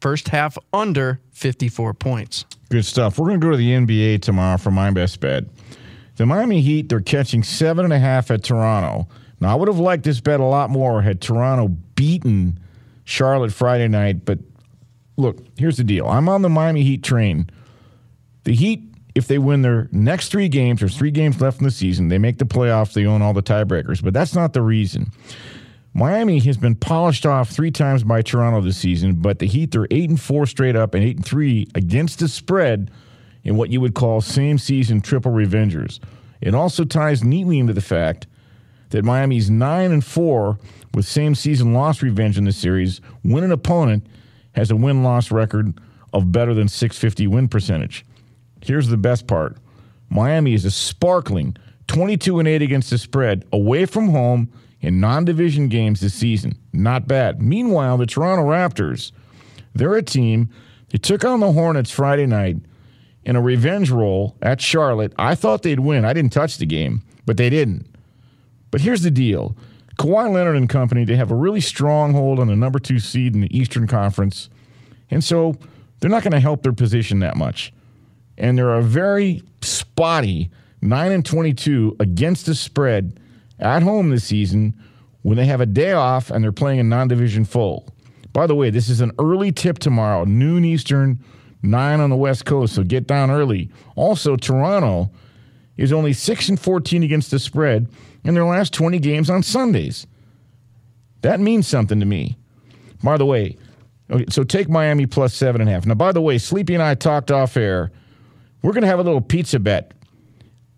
First 0.00 0.28
half 0.28 0.56
under 0.72 1.20
54 1.32 1.92
points. 1.92 2.46
Good 2.70 2.86
stuff. 2.86 3.18
We're 3.18 3.28
going 3.28 3.40
to 3.42 3.46
go 3.46 3.50
to 3.50 3.58
the 3.58 3.72
NBA 3.72 4.22
tomorrow 4.22 4.56
for 4.56 4.70
my 4.70 4.90
best 4.90 5.20
bet. 5.20 5.44
The 6.16 6.24
Miami 6.24 6.62
Heat, 6.62 6.88
they're 6.88 7.00
catching 7.00 7.42
seven 7.42 7.84
and 7.84 7.92
a 7.92 7.98
half 7.98 8.30
at 8.30 8.42
Toronto. 8.42 9.06
Now, 9.40 9.52
I 9.52 9.54
would 9.54 9.68
have 9.68 9.78
liked 9.78 10.04
this 10.04 10.20
bet 10.20 10.40
a 10.40 10.44
lot 10.44 10.70
more 10.70 11.02
had 11.02 11.20
Toronto 11.20 11.68
beaten 11.96 12.58
Charlotte 13.04 13.52
Friday 13.52 13.88
night. 13.88 14.24
But 14.24 14.38
look, 15.16 15.38
here's 15.56 15.76
the 15.76 15.84
deal 15.84 16.06
I'm 16.06 16.28
on 16.28 16.42
the 16.42 16.48
Miami 16.48 16.82
Heat 16.82 17.02
train. 17.02 17.50
The 18.44 18.54
Heat, 18.54 18.82
if 19.14 19.26
they 19.26 19.38
win 19.38 19.62
their 19.62 19.88
next 19.92 20.28
three 20.30 20.48
games, 20.48 20.80
there's 20.80 20.96
three 20.96 21.10
games 21.10 21.40
left 21.40 21.58
in 21.58 21.64
the 21.64 21.70
season, 21.70 22.08
they 22.08 22.18
make 22.18 22.38
the 22.38 22.44
playoffs, 22.44 22.92
they 22.92 23.06
own 23.06 23.22
all 23.22 23.32
the 23.32 23.42
tiebreakers. 23.42 24.02
But 24.02 24.14
that's 24.14 24.34
not 24.34 24.52
the 24.52 24.62
reason. 24.62 25.10
Miami 25.96 26.40
has 26.40 26.56
been 26.56 26.74
polished 26.74 27.24
off 27.24 27.50
three 27.50 27.70
times 27.70 28.02
by 28.02 28.20
Toronto 28.20 28.60
this 28.60 28.76
season, 28.76 29.14
but 29.14 29.38
the 29.38 29.46
Heat 29.46 29.76
are 29.76 29.86
eight 29.92 30.10
and 30.10 30.20
four 30.20 30.44
straight 30.44 30.74
up 30.74 30.92
and 30.92 31.04
eight 31.04 31.16
and 31.16 31.24
three 31.24 31.68
against 31.76 32.18
the 32.18 32.26
spread 32.26 32.90
in 33.44 33.56
what 33.56 33.70
you 33.70 33.80
would 33.80 33.94
call 33.94 34.20
same 34.20 34.58
season 34.58 35.00
triple 35.00 35.30
revengers. 35.30 36.00
It 36.40 36.54
also 36.54 36.84
ties 36.84 37.22
neatly 37.22 37.60
into 37.60 37.72
the 37.72 37.80
fact 37.80 38.26
that 38.94 39.04
Miami's 39.04 39.50
9 39.50 39.90
and 39.90 40.04
4 40.04 40.56
with 40.94 41.04
same 41.04 41.34
season 41.34 41.74
loss 41.74 42.00
revenge 42.00 42.38
in 42.38 42.44
the 42.44 42.52
series 42.52 43.00
when 43.22 43.42
an 43.42 43.50
opponent 43.50 44.06
has 44.52 44.70
a 44.70 44.76
win 44.76 45.02
loss 45.02 45.32
record 45.32 45.76
of 46.12 46.30
better 46.30 46.54
than 46.54 46.68
650 46.68 47.26
win 47.26 47.48
percentage. 47.48 48.06
Here's 48.62 48.86
the 48.86 48.96
best 48.96 49.26
part 49.26 49.56
Miami 50.10 50.54
is 50.54 50.64
a 50.64 50.70
sparkling 50.70 51.56
22 51.88 52.38
and 52.38 52.46
8 52.46 52.62
against 52.62 52.90
the 52.90 52.98
spread 52.98 53.44
away 53.52 53.84
from 53.84 54.10
home 54.10 54.48
in 54.80 55.00
non 55.00 55.24
division 55.24 55.66
games 55.66 55.98
this 55.98 56.14
season. 56.14 56.56
Not 56.72 57.08
bad. 57.08 57.42
Meanwhile, 57.42 57.98
the 57.98 58.06
Toronto 58.06 58.44
Raptors, 58.44 59.10
they're 59.74 59.96
a 59.96 60.02
team. 60.02 60.50
They 60.90 60.98
took 60.98 61.24
on 61.24 61.40
the 61.40 61.50
Hornets 61.50 61.90
Friday 61.90 62.26
night 62.26 62.58
in 63.24 63.34
a 63.34 63.42
revenge 63.42 63.90
roll 63.90 64.36
at 64.40 64.60
Charlotte. 64.60 65.12
I 65.18 65.34
thought 65.34 65.62
they'd 65.64 65.80
win. 65.80 66.04
I 66.04 66.12
didn't 66.12 66.32
touch 66.32 66.58
the 66.58 66.66
game, 66.66 67.02
but 67.26 67.36
they 67.36 67.50
didn't. 67.50 67.88
But 68.74 68.80
here's 68.80 69.02
the 69.02 69.10
deal 69.12 69.56
Kawhi 70.00 70.32
Leonard 70.32 70.56
and 70.56 70.68
company, 70.68 71.04
they 71.04 71.14
have 71.14 71.30
a 71.30 71.36
really 71.36 71.60
strong 71.60 72.12
hold 72.12 72.40
on 72.40 72.48
the 72.48 72.56
number 72.56 72.80
two 72.80 72.98
seed 72.98 73.32
in 73.32 73.42
the 73.42 73.56
Eastern 73.56 73.86
Conference. 73.86 74.50
And 75.12 75.22
so 75.22 75.54
they're 76.00 76.10
not 76.10 76.24
going 76.24 76.32
to 76.32 76.40
help 76.40 76.64
their 76.64 76.72
position 76.72 77.20
that 77.20 77.36
much. 77.36 77.72
And 78.36 78.58
they're 78.58 78.74
a 78.74 78.82
very 78.82 79.44
spotty 79.62 80.50
9 80.82 81.12
and 81.12 81.24
22 81.24 81.98
against 82.00 82.46
the 82.46 82.54
spread 82.56 83.20
at 83.60 83.84
home 83.84 84.10
this 84.10 84.24
season 84.24 84.74
when 85.22 85.36
they 85.36 85.46
have 85.46 85.60
a 85.60 85.66
day 85.66 85.92
off 85.92 86.32
and 86.32 86.42
they're 86.42 86.50
playing 86.50 86.80
a 86.80 86.82
non 86.82 87.06
division 87.06 87.44
full. 87.44 87.86
By 88.32 88.48
the 88.48 88.56
way, 88.56 88.70
this 88.70 88.88
is 88.88 89.00
an 89.00 89.12
early 89.20 89.52
tip 89.52 89.78
tomorrow, 89.78 90.24
noon 90.24 90.64
Eastern, 90.64 91.22
9 91.62 92.00
on 92.00 92.10
the 92.10 92.16
West 92.16 92.44
Coast, 92.44 92.74
so 92.74 92.82
get 92.82 93.06
down 93.06 93.30
early. 93.30 93.70
Also, 93.94 94.34
Toronto 94.34 95.12
is 95.76 95.92
only 95.92 96.12
6 96.12 96.48
and 96.48 96.60
14 96.60 97.02
against 97.02 97.30
the 97.30 97.38
spread 97.38 97.88
in 98.22 98.34
their 98.34 98.44
last 98.44 98.72
20 98.72 98.98
games 98.98 99.28
on 99.28 99.42
Sundays. 99.42 100.06
That 101.22 101.40
means 101.40 101.66
something 101.66 102.00
to 102.00 102.06
me. 102.06 102.36
By 103.02 103.16
the 103.16 103.26
way, 103.26 103.56
okay, 104.10 104.26
so 104.28 104.44
take 104.44 104.68
Miami 104.68 105.06
plus 105.06 105.34
seven 105.34 105.60
and 105.60 105.70
a 105.70 105.72
half. 105.72 105.86
Now, 105.86 105.94
by 105.94 106.12
the 106.12 106.20
way, 106.20 106.38
Sleepy 106.38 106.74
and 106.74 106.82
I 106.82 106.94
talked 106.94 107.30
off 107.30 107.56
air. 107.56 107.90
We're 108.62 108.72
going 108.72 108.82
to 108.82 108.88
have 108.88 108.98
a 108.98 109.02
little 109.02 109.20
pizza 109.20 109.58
bet. 109.58 109.92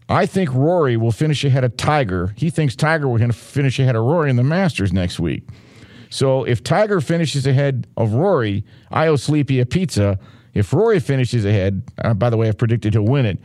I 0.09 0.27
think 0.27 0.53
Rory 0.55 0.97
will 0.97 1.13
finish 1.13 1.45
ahead 1.45 1.65
of 1.65 1.77
Tiger. 1.77 2.33
He 2.37 2.51
thinks 2.51 2.77
Tiger 2.77 3.09
will 3.09 3.33
finish 3.33 3.79
ahead 3.79 3.97
of 3.97 4.05
Rory 4.05 4.31
in 4.31 4.37
the 4.37 4.45
Masters 4.45 4.93
next 4.93 5.19
week. 5.19 5.49
So 6.11 6.45
if 6.45 6.63
Tiger 6.63 7.01
finishes 7.01 7.47
ahead 7.47 7.87
of 7.97 8.13
Rory, 8.15 8.65
I 8.91 9.09
owe 9.09 9.17
Sleepy 9.17 9.59
a 9.61 9.67
pizza. 9.67 10.19
If 10.55 10.73
Rory 10.73 11.01
finishes 11.01 11.45
ahead, 11.45 11.83
uh, 12.03 12.15
by 12.15 12.31
the 12.31 12.37
way, 12.37 12.49
I've 12.49 12.59
predicted 12.59 12.95
he'll 12.95 13.03
win 13.03 13.27
it. 13.27 13.39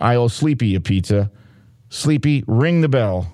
I 0.00 0.16
owe 0.16 0.28
Sleepy 0.28 0.74
a 0.74 0.80
pizza. 0.80 1.30
Sleepy, 1.90 2.44
ring 2.46 2.80
the 2.80 2.88
bell. 2.88 3.32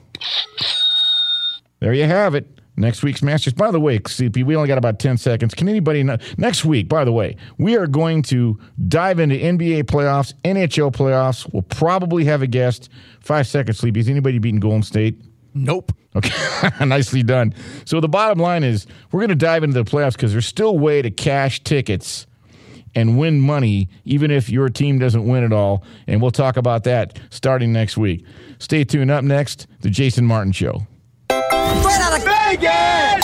There 1.81 1.93
you 1.93 2.05
have 2.05 2.35
it. 2.35 2.49
Next 2.77 3.03
week's 3.03 3.23
Masters. 3.23 3.53
By 3.53 3.71
the 3.71 3.79
way, 3.79 4.01
Sleepy, 4.07 4.43
we 4.43 4.57
only 4.57 4.67
got 4.67 4.79
about 4.79 4.99
10 4.99 5.17
seconds. 5.17 5.55
Can 5.55 5.69
anybody 5.69 6.03
know? 6.03 6.17
Next 6.39 6.65
week, 6.65 6.89
by 6.89 7.05
the 7.05 7.12
way, 7.12 7.37
we 7.57 7.77
are 7.77 7.87
going 7.87 8.23
to 8.23 8.59
dive 8.89 9.21
into 9.21 9.37
NBA 9.37 9.85
playoffs, 9.85 10.35
NHL 10.45 10.93
playoffs. 10.93 11.51
We'll 11.53 11.62
probably 11.62 12.25
have 12.25 12.43
a 12.43 12.49
guest. 12.49 12.89
Five 13.21 13.47
seconds, 13.47 13.79
Sleepy. 13.79 14.01
Is 14.01 14.09
anybody 14.09 14.39
beating 14.39 14.61
Golden 14.61 14.83
State? 14.83 15.21
Nope. 15.55 15.93
Okay, 16.17 16.35
nicely 16.85 17.23
done. 17.23 17.55
So 17.85 18.01
the 18.01 18.09
bottom 18.09 18.39
line 18.39 18.65
is 18.65 18.87
we're 19.12 19.21
going 19.21 19.29
to 19.31 19.37
dive 19.37 19.62
into 19.62 19.83
the 19.83 19.89
playoffs 19.89 20.15
because 20.15 20.33
there's 20.33 20.47
still 20.47 20.71
a 20.71 20.73
way 20.73 21.01
to 21.01 21.11
cash 21.11 21.62
tickets 21.62 22.27
and 22.95 23.19
win 23.19 23.41
money, 23.41 23.89
even 24.05 24.31
if 24.31 24.49
your 24.49 24.69
team 24.69 24.99
doesn't 24.99 25.27
win 25.27 25.45
it 25.45 25.53
all. 25.53 25.85
And 26.07 26.21
we'll 26.21 26.31
talk 26.31 26.57
about 26.57 26.85
that 26.85 27.19
starting 27.31 27.73
next 27.73 27.97
week. 27.97 28.25
Stay 28.59 28.85
tuned. 28.85 29.11
Up 29.11 29.25
next, 29.25 29.67
the 29.81 29.91
Jason 29.91 30.25
Martin 30.25 30.53
Show. 30.53 30.87
Straight 31.31 32.01
out 32.01 32.19
of 32.19 32.25
Vegas! 32.25 33.24